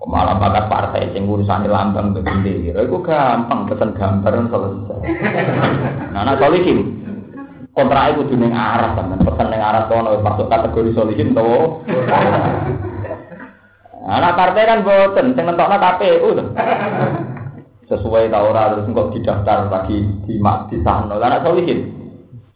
Malah 0.06 0.38
bakat 0.38 0.70
partai 0.70 1.10
sing 1.10 1.26
urusannya 1.26 1.66
lambang 1.66 2.14
begini, 2.14 2.70
itu 2.70 2.96
gampang, 3.02 3.66
pesen 3.66 3.90
gambar 3.90 4.38
selesai. 4.46 5.02
Nah, 6.14 6.22
nah 6.22 6.38
Solihin, 6.38 7.06
kontrak 7.76 8.16
itu 8.16 8.32
ning 8.40 8.56
arah 8.56 8.96
kan 8.96 9.20
pesan 9.20 9.52
ning 9.52 9.60
arah 9.60 9.84
kono 9.84 10.16
masuk 10.24 10.48
kategori 10.48 10.96
solihin 10.96 11.36
to 11.36 11.84
anak 14.08 14.32
partai 14.32 14.64
kan 14.64 14.80
boten 14.80 15.36
sing 15.36 15.44
nentokno 15.44 15.76
KPU 15.76 16.28
to 16.40 16.44
sesuai 17.92 18.32
ta 18.32 18.40
ora 18.40 18.72
terus 18.72 18.88
kok 18.88 19.12
didaftar 19.12 19.68
lagi 19.68 20.08
di 20.24 20.40
mak 20.40 20.72
di 20.72 20.80
sana 20.80 21.20
anak 21.20 21.44
solihin 21.44 21.95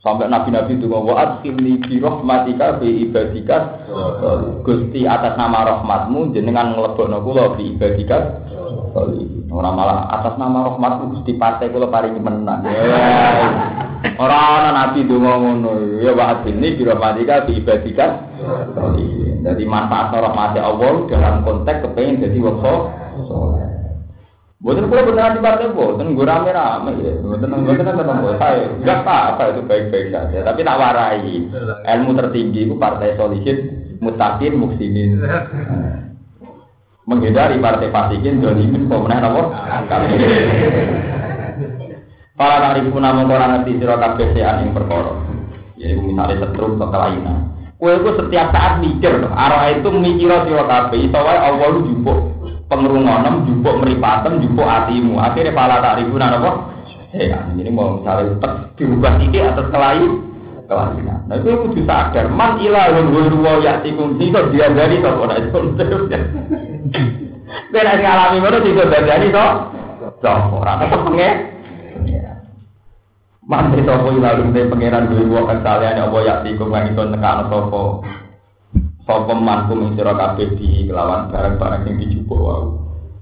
sampai 0.01 0.33
nabi-nabi 0.33 0.81
itu 0.81 0.89
wa 0.89 1.13
adkhilni 1.13 1.77
bi 1.85 2.01
rahmatika 2.01 2.81
bi 2.81 3.05
ibadika 3.05 3.85
Gusti 4.65 5.05
atas 5.05 5.37
nama 5.37 5.77
rahmatmu 5.77 6.33
jenengan 6.33 6.73
nglebokno 6.73 7.21
kula 7.21 7.53
bi 7.61 7.77
ibadika 7.77 8.41
malah 9.53 10.09
atas 10.09 10.41
nama 10.41 10.73
rahmatmu 10.73 11.21
Gusti 11.21 11.37
partai 11.37 11.69
kula 11.69 11.93
paringi 11.93 12.17
menang. 12.17 12.65
Ora 14.17 14.39
ana 14.65 14.71
nabi 14.73 15.05
donga 15.05 15.37
ngono. 15.37 16.01
Ya 16.01 16.17
wa 16.17 16.33
adini 16.33 16.81
bi 16.81 16.83
rahmatika 16.89 17.45
bi 17.45 17.61
ibadika. 17.61 18.07
Jadi 19.41 19.65
manfaat 19.69 20.17
rahmat 20.17 20.57
Allah 20.57 21.09
dalam 21.13 21.45
konteks 21.45 21.85
kepengen 21.85 22.25
jadi 22.25 22.41
saleh. 22.41 23.60
Bukan 24.61 24.93
kula 24.93 25.09
beneran 25.09 25.37
di 25.37 25.41
partai 25.41 25.73
boten 25.73 26.13
gue 26.13 26.21
rame-rame 26.21 26.93
ya. 27.01 27.17
Bukan 27.25 27.49
bukan 27.49 27.81
kan 27.81 27.97
saya 28.37 28.69
enggak 28.69 29.09
apa 29.09 29.57
itu 29.57 29.65
baik-baik 29.65 30.13
saja. 30.13 30.45
Tapi 30.45 30.61
tak 30.61 30.77
warai. 30.77 31.49
Ilmu 31.81 32.11
tertinggi 32.13 32.69
itu 32.69 32.77
partai 32.77 33.17
solihin, 33.17 33.57
mutakin, 34.05 34.61
muksimin. 34.61 35.17
Menghindari 37.09 37.57
partai 37.57 37.89
fasikin, 37.89 38.45
dolimin, 38.45 38.85
pemenang 38.85 39.33
apa? 39.33 39.43
Para 42.37 42.57
tarifu 42.61 43.01
namun 43.01 43.33
orang 43.33 43.65
ngerti 43.65 43.81
sira 43.81 43.97
kabeh 43.97 44.29
sean 44.37 44.61
ing 44.61 44.77
perkara. 44.77 45.25
Ya 45.81 45.97
iku 45.97 46.05
misale 46.05 46.37
setrum 46.37 46.77
atau 46.77 46.93
kelainan. 46.93 47.49
Kowe 47.81 47.97
iku 47.97 48.13
setiap 48.13 48.53
saat 48.53 48.85
mikir, 48.85 49.25
arah 49.25 49.73
itu 49.73 49.89
mikir 49.89 50.29
kabeh, 50.45 51.01
iso 51.01 51.17
wae 51.17 51.41
Allah 51.41 51.69
lu 51.73 51.89
jumpuk 51.89 52.40
pengrungonem, 52.71 53.45
jupuk 53.51 53.83
meripatem, 53.83 54.39
jupuk 54.39 54.65
hatimu. 54.65 55.19
Akhirnya 55.19 55.51
pala 55.53 55.83
tak 55.83 55.99
ribu 56.01 56.15
apa? 56.17 56.71
Ya, 57.11 57.43
ini 57.59 57.75
mau 57.75 57.99
misalnya 57.99 58.39
dirubah 58.79 59.19
ini 59.19 59.43
atas 59.43 59.67
kelayu, 59.75 60.23
kelainan. 60.71 61.27
Nah 61.27 61.43
itu 61.43 61.51
kudu 61.51 61.83
sadar, 61.83 62.31
man 62.31 62.63
ilahun 62.63 63.11
wa 63.43 63.59
ya'tikum 63.59 64.15
itu 64.23 64.39
dia 64.55 64.71
dari 64.71 65.03
to 65.03 65.11
ora 65.11 65.35
itu. 65.43 65.59
Beda 67.75 67.93
ngalami 67.99 68.39
ngono 68.39 68.59
itu 68.63 68.83
dari 68.87 69.35
to. 69.35 69.47
Sopo 70.23 70.63
ora 70.63 70.79
tetep 70.79 71.03
pengen. 71.11 71.35
Man 73.51 73.75
itu 73.75 73.91
apa 73.91 74.09
ilahun 74.15 74.55
te 74.55 74.71
pangeran 74.71 75.11
dhewe 75.11 75.27
wa 75.35 75.51
kesalehan 75.51 76.07
apa 76.07 76.19
ya'tikum 76.23 76.71
lan 76.71 76.95
itu 76.95 77.03
nekano 77.03 77.43
sapa. 77.51 77.83
Sapa 79.11 79.35
mankum 79.35 79.91
sira 79.99 80.15
kabeh 80.15 80.55
di 80.55 80.87
kelawan 80.87 81.35
barang-barang 81.35 81.83
sing 81.83 81.99
dijupuk 81.99 82.39
wae. 82.47 82.63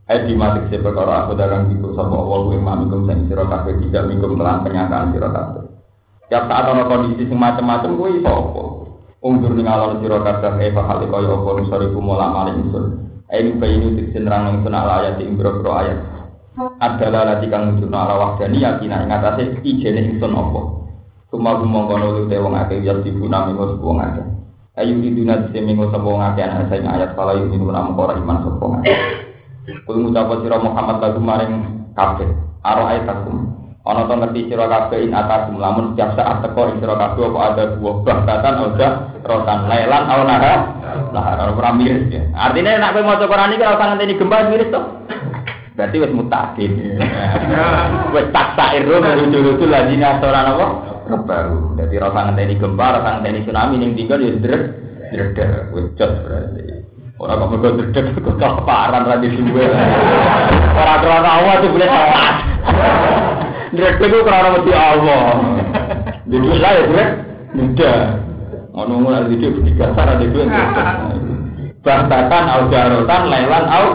Hai 0.04 0.28
di 0.28 0.36
mati 0.36 0.68
se 0.68 0.76
perkara 0.84 1.24
aku 1.24 1.32
darang 1.32 1.72
itu 1.72 1.96
sapa 1.96 2.12
Allah 2.12 2.44
kuwi 2.44 2.60
mamikum 2.60 3.08
sing 3.08 3.24
sira 3.24 3.48
kabeh 3.48 3.72
tidak 3.80 4.04
mingkum 4.12 4.36
kelan 4.36 4.68
penyataan 4.68 5.16
sira 5.16 5.32
kabeh. 5.32 5.64
Tiap 6.28 6.44
saat 6.44 6.68
ana 6.68 6.84
kondisi 6.84 7.24
sing 7.24 7.40
macam-macam 7.40 7.96
kuwi 7.96 8.20
iso 8.20 8.28
apa? 8.28 8.64
Ungdur 9.24 9.56
ning 9.56 9.64
alon 9.64 10.04
sira 10.04 10.20
kabeh 10.20 10.60
e 10.60 10.76
hal 10.76 11.00
kaya 11.08 11.28
apa 11.40 11.48
nusari 11.56 11.86
kumula 11.96 12.26
malih 12.36 12.54
ingsun. 12.60 12.84
Ayo 13.32 13.56
bayinu 13.56 13.96
tiksin 13.96 14.28
rang 14.28 14.60
ingsun 14.60 14.76
ala 14.76 15.08
ayat 15.08 15.16
ing 15.24 15.40
boro 15.40 15.72
ayat. 15.72 16.04
Adalah 16.84 17.32
lati 17.32 17.48
kang 17.48 17.64
nunjukno 17.64 17.96
ala 17.96 18.14
wahdani 18.28 18.60
yakina 18.60 19.08
ing 19.08 19.08
atase 19.08 19.56
ijene 19.64 20.04
ingsun 20.04 20.36
apa. 20.36 20.60
Suma 21.32 21.56
gumongkono 21.56 22.12
lu 22.12 22.22
te 22.28 22.36
wong 22.36 22.60
akeh 22.60 22.84
ya 22.84 22.92
dibuna 23.00 23.48
minggu 23.48 23.80
wong. 23.80 24.36
Ayu 24.78 24.94
di 25.02 25.10
dunia 25.10 25.50
di 25.50 25.58
minggu 25.58 25.90
sapa 25.90 26.06
wong 26.06 26.22
akeh 26.22 26.46
ana 26.46 26.70
sing 26.70 26.86
ayat 26.86 27.18
fala 27.18 27.34
yu 27.34 27.50
minggu 27.50 27.66
nang 27.66 27.98
ora 27.98 28.14
iman 28.14 28.46
sapa 28.46 28.62
wong 28.62 28.74
akeh. 28.78 28.98
Kulo 29.82 30.06
ngucap 30.06 30.38
sira 30.38 30.56
Muhammad 30.62 30.96
lagu 31.02 31.18
maring 31.18 31.52
kabeh. 31.98 32.30
Aro 32.62 32.86
ayatakum. 32.86 33.58
Ana 33.82 34.06
to 34.06 34.14
ngerti 34.14 34.40
sira 34.46 34.70
kabeh 34.70 35.02
in 35.02 35.18
atakum 35.18 35.58
lamun 35.58 35.98
setiap 35.98 36.14
saat 36.14 36.46
teko 36.46 36.70
ing 36.70 36.78
sira 36.78 36.94
kabeh 36.94 37.26
apa 37.26 37.38
ada 37.42 37.64
buah 37.74 37.96
bahkatan 38.06 38.54
oda 38.70 38.88
rotan 39.26 39.60
lailan 39.66 40.04
aw 40.06 40.20
nahar. 40.22 40.60
Nahar 41.10 41.38
ora 41.58 41.70
miris 41.74 42.06
ya. 42.14 42.22
Artinya 42.38 42.78
nek 42.78 42.94
kowe 42.94 43.02
maca 43.02 43.26
Quran 43.26 43.54
iki 43.58 43.66
ora 43.66 43.74
usah 43.82 43.86
ngenteni 43.90 44.14
gempa 44.14 44.46
miris 44.46 44.70
to. 44.70 44.80
Berarti 45.74 45.96
wis 46.02 46.14
mutakin. 46.14 46.70
Wis 48.14 48.26
taksair 48.34 48.82
menuju-nuju 48.82 49.66
lagi 49.70 49.94
atoran 50.02 50.54
apa? 50.54 50.66
Baru. 51.08 51.72
Jadi 51.80 51.96
ora 51.96 52.12
usah 52.12 52.22
ngenteni 52.28 52.60
gempa, 52.60 52.84
ora 52.84 53.00
usah 53.00 53.12
ngenteni 53.16 53.40
tsunami 53.48 53.74
ning 53.80 53.90
tinggal 53.96 54.20
ya 54.20 54.32
drek 54.36 55.40
wis 55.72 55.88
jos 55.96 56.12
berarti. 56.20 56.64
Ora 57.16 57.32
kok 57.40 57.48
mergo 57.48 57.68
drek 57.80 58.12
kok 58.12 58.36
kelaparan 58.36 59.08
ra 59.08 59.16
di 59.16 59.28
suwe. 59.32 59.64
Ora 60.76 60.94
krana 61.00 61.30
Allah 61.40 61.54
tuh 61.64 61.70
boleh 61.72 61.88
telat. 61.88 62.36
Drek 63.72 63.96
itu 64.04 64.18
karena 64.20 64.48
mesti 64.52 64.72
Allah. 64.76 65.24
Jadi 66.28 66.46
saya 66.60 66.82
drek 66.92 67.08
mudah. 67.56 68.00
Ngono-ngono 68.76 69.16
ada 69.16 69.28
di 69.32 69.36
tiga 69.40 69.86
cara 69.96 70.20
di 70.20 70.28
dua. 70.28 70.44
Bahkan 71.88 72.44
au 72.52 72.62
jarotan 72.68 73.22
lelan 73.32 73.64
au. 73.64 73.86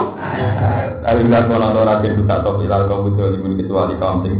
Alhamdulillah 1.04 1.42
kalau 1.46 1.78
orang 1.78 2.00
tidak 2.02 2.16
bisa 2.26 2.34
tahu 2.42 2.64
ilal 2.64 2.88
kaum 2.90 3.06
itu 3.12 3.38
kecuali 3.60 3.94
kaum 4.02 4.24
sing 4.26 4.34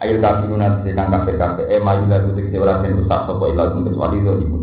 Ayo 0.00 0.16
tapi 0.16 0.48
guna 0.48 0.80
sedang 0.80 1.12
kafe 1.12 1.36
kafe. 1.36 1.62
Eh 1.68 1.76
maju 1.76 2.08
lah 2.08 2.24
tuh 2.24 2.32
sih 2.32 2.56
orang 2.56 2.88
yang 2.88 3.04
rusak 3.04 3.20
sopo 3.28 3.52
ilal 3.52 3.68
kecuali 3.84 4.16
itu 4.24 4.32
ibu. 4.48 4.58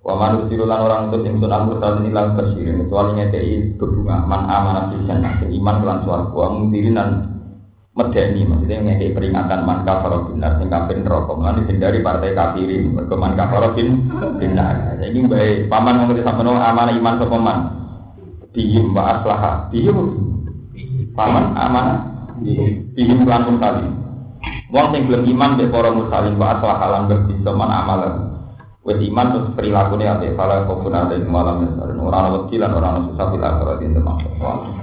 Wa 0.00 0.16
manusia 0.16 0.64
lan 0.64 0.80
orang 0.80 1.12
itu 1.12 1.20
sing 1.20 1.36
sun 1.36 1.52
amur 1.52 1.76
saat 1.76 2.00
ini 2.00 2.08
lang 2.08 2.32
kesirin 2.32 2.80
kecuali 2.80 3.20
ngekei 3.20 3.76
berbunga 3.76 4.24
man 4.24 4.48
amanah 4.48 4.88
sisan 4.88 5.20
iman 5.20 5.76
kelan 5.84 5.98
suaraku. 6.00 6.32
Wa 6.32 6.48
mundirin 6.48 6.96
dan 6.96 7.08
medeni. 7.92 8.48
Maksudnya 8.48 8.80
ngekei 8.80 9.12
peringatan 9.12 9.68
man 9.68 9.84
kafaro 9.84 10.32
binar 10.32 10.56
sing 10.56 10.72
kafir 10.72 10.96
neraka. 10.96 11.32
Lan 11.36 11.60
hindari 11.68 12.00
partai 12.00 12.32
kafirin 12.32 12.96
mergo 12.96 13.14
man 13.20 13.36
bin 13.76 13.88
binar. 14.40 14.96
Ini 14.96 15.28
bae 15.28 15.68
paman 15.68 16.08
mengerti 16.08 16.24
sampeyan 16.24 16.56
amanah 16.56 16.96
iman 16.96 17.20
sapa 17.20 17.36
man? 17.36 17.58
Bihim 18.56 18.96
wa 18.96 19.20
bihim 19.68 19.98
paman 21.12 21.52
amanah 21.52 22.00
bihim 22.96 23.28
lan 23.28 23.44
mutalim 23.44 24.09
wong 24.70 24.86
sing 24.94 25.02
gelem 25.10 25.26
iman 25.34 25.58
mbek 25.58 25.70
para 25.74 25.90
mursalin 25.90 26.38
wa 26.38 26.46
aslaha 26.54 26.86
lan 26.90 27.02
bersih 27.10 27.38
man 27.42 27.70
amalan 27.70 28.14
wis 28.86 28.98
iman 29.02 29.26
terus 29.34 29.52
perilakune 29.58 30.06
ate 30.08 30.32
salah 30.38 30.64
kofun 30.64 30.96
ate 30.96 31.20
malam 31.26 31.68
ora 32.00 32.16
ana 32.24 32.28
wedi 32.38 32.56
lan 32.56 32.72
ora 32.72 32.96
ana 32.96 33.00
susah 33.12 33.26
bila 33.28 33.60
ora 33.60 33.74
dinten 33.76 34.79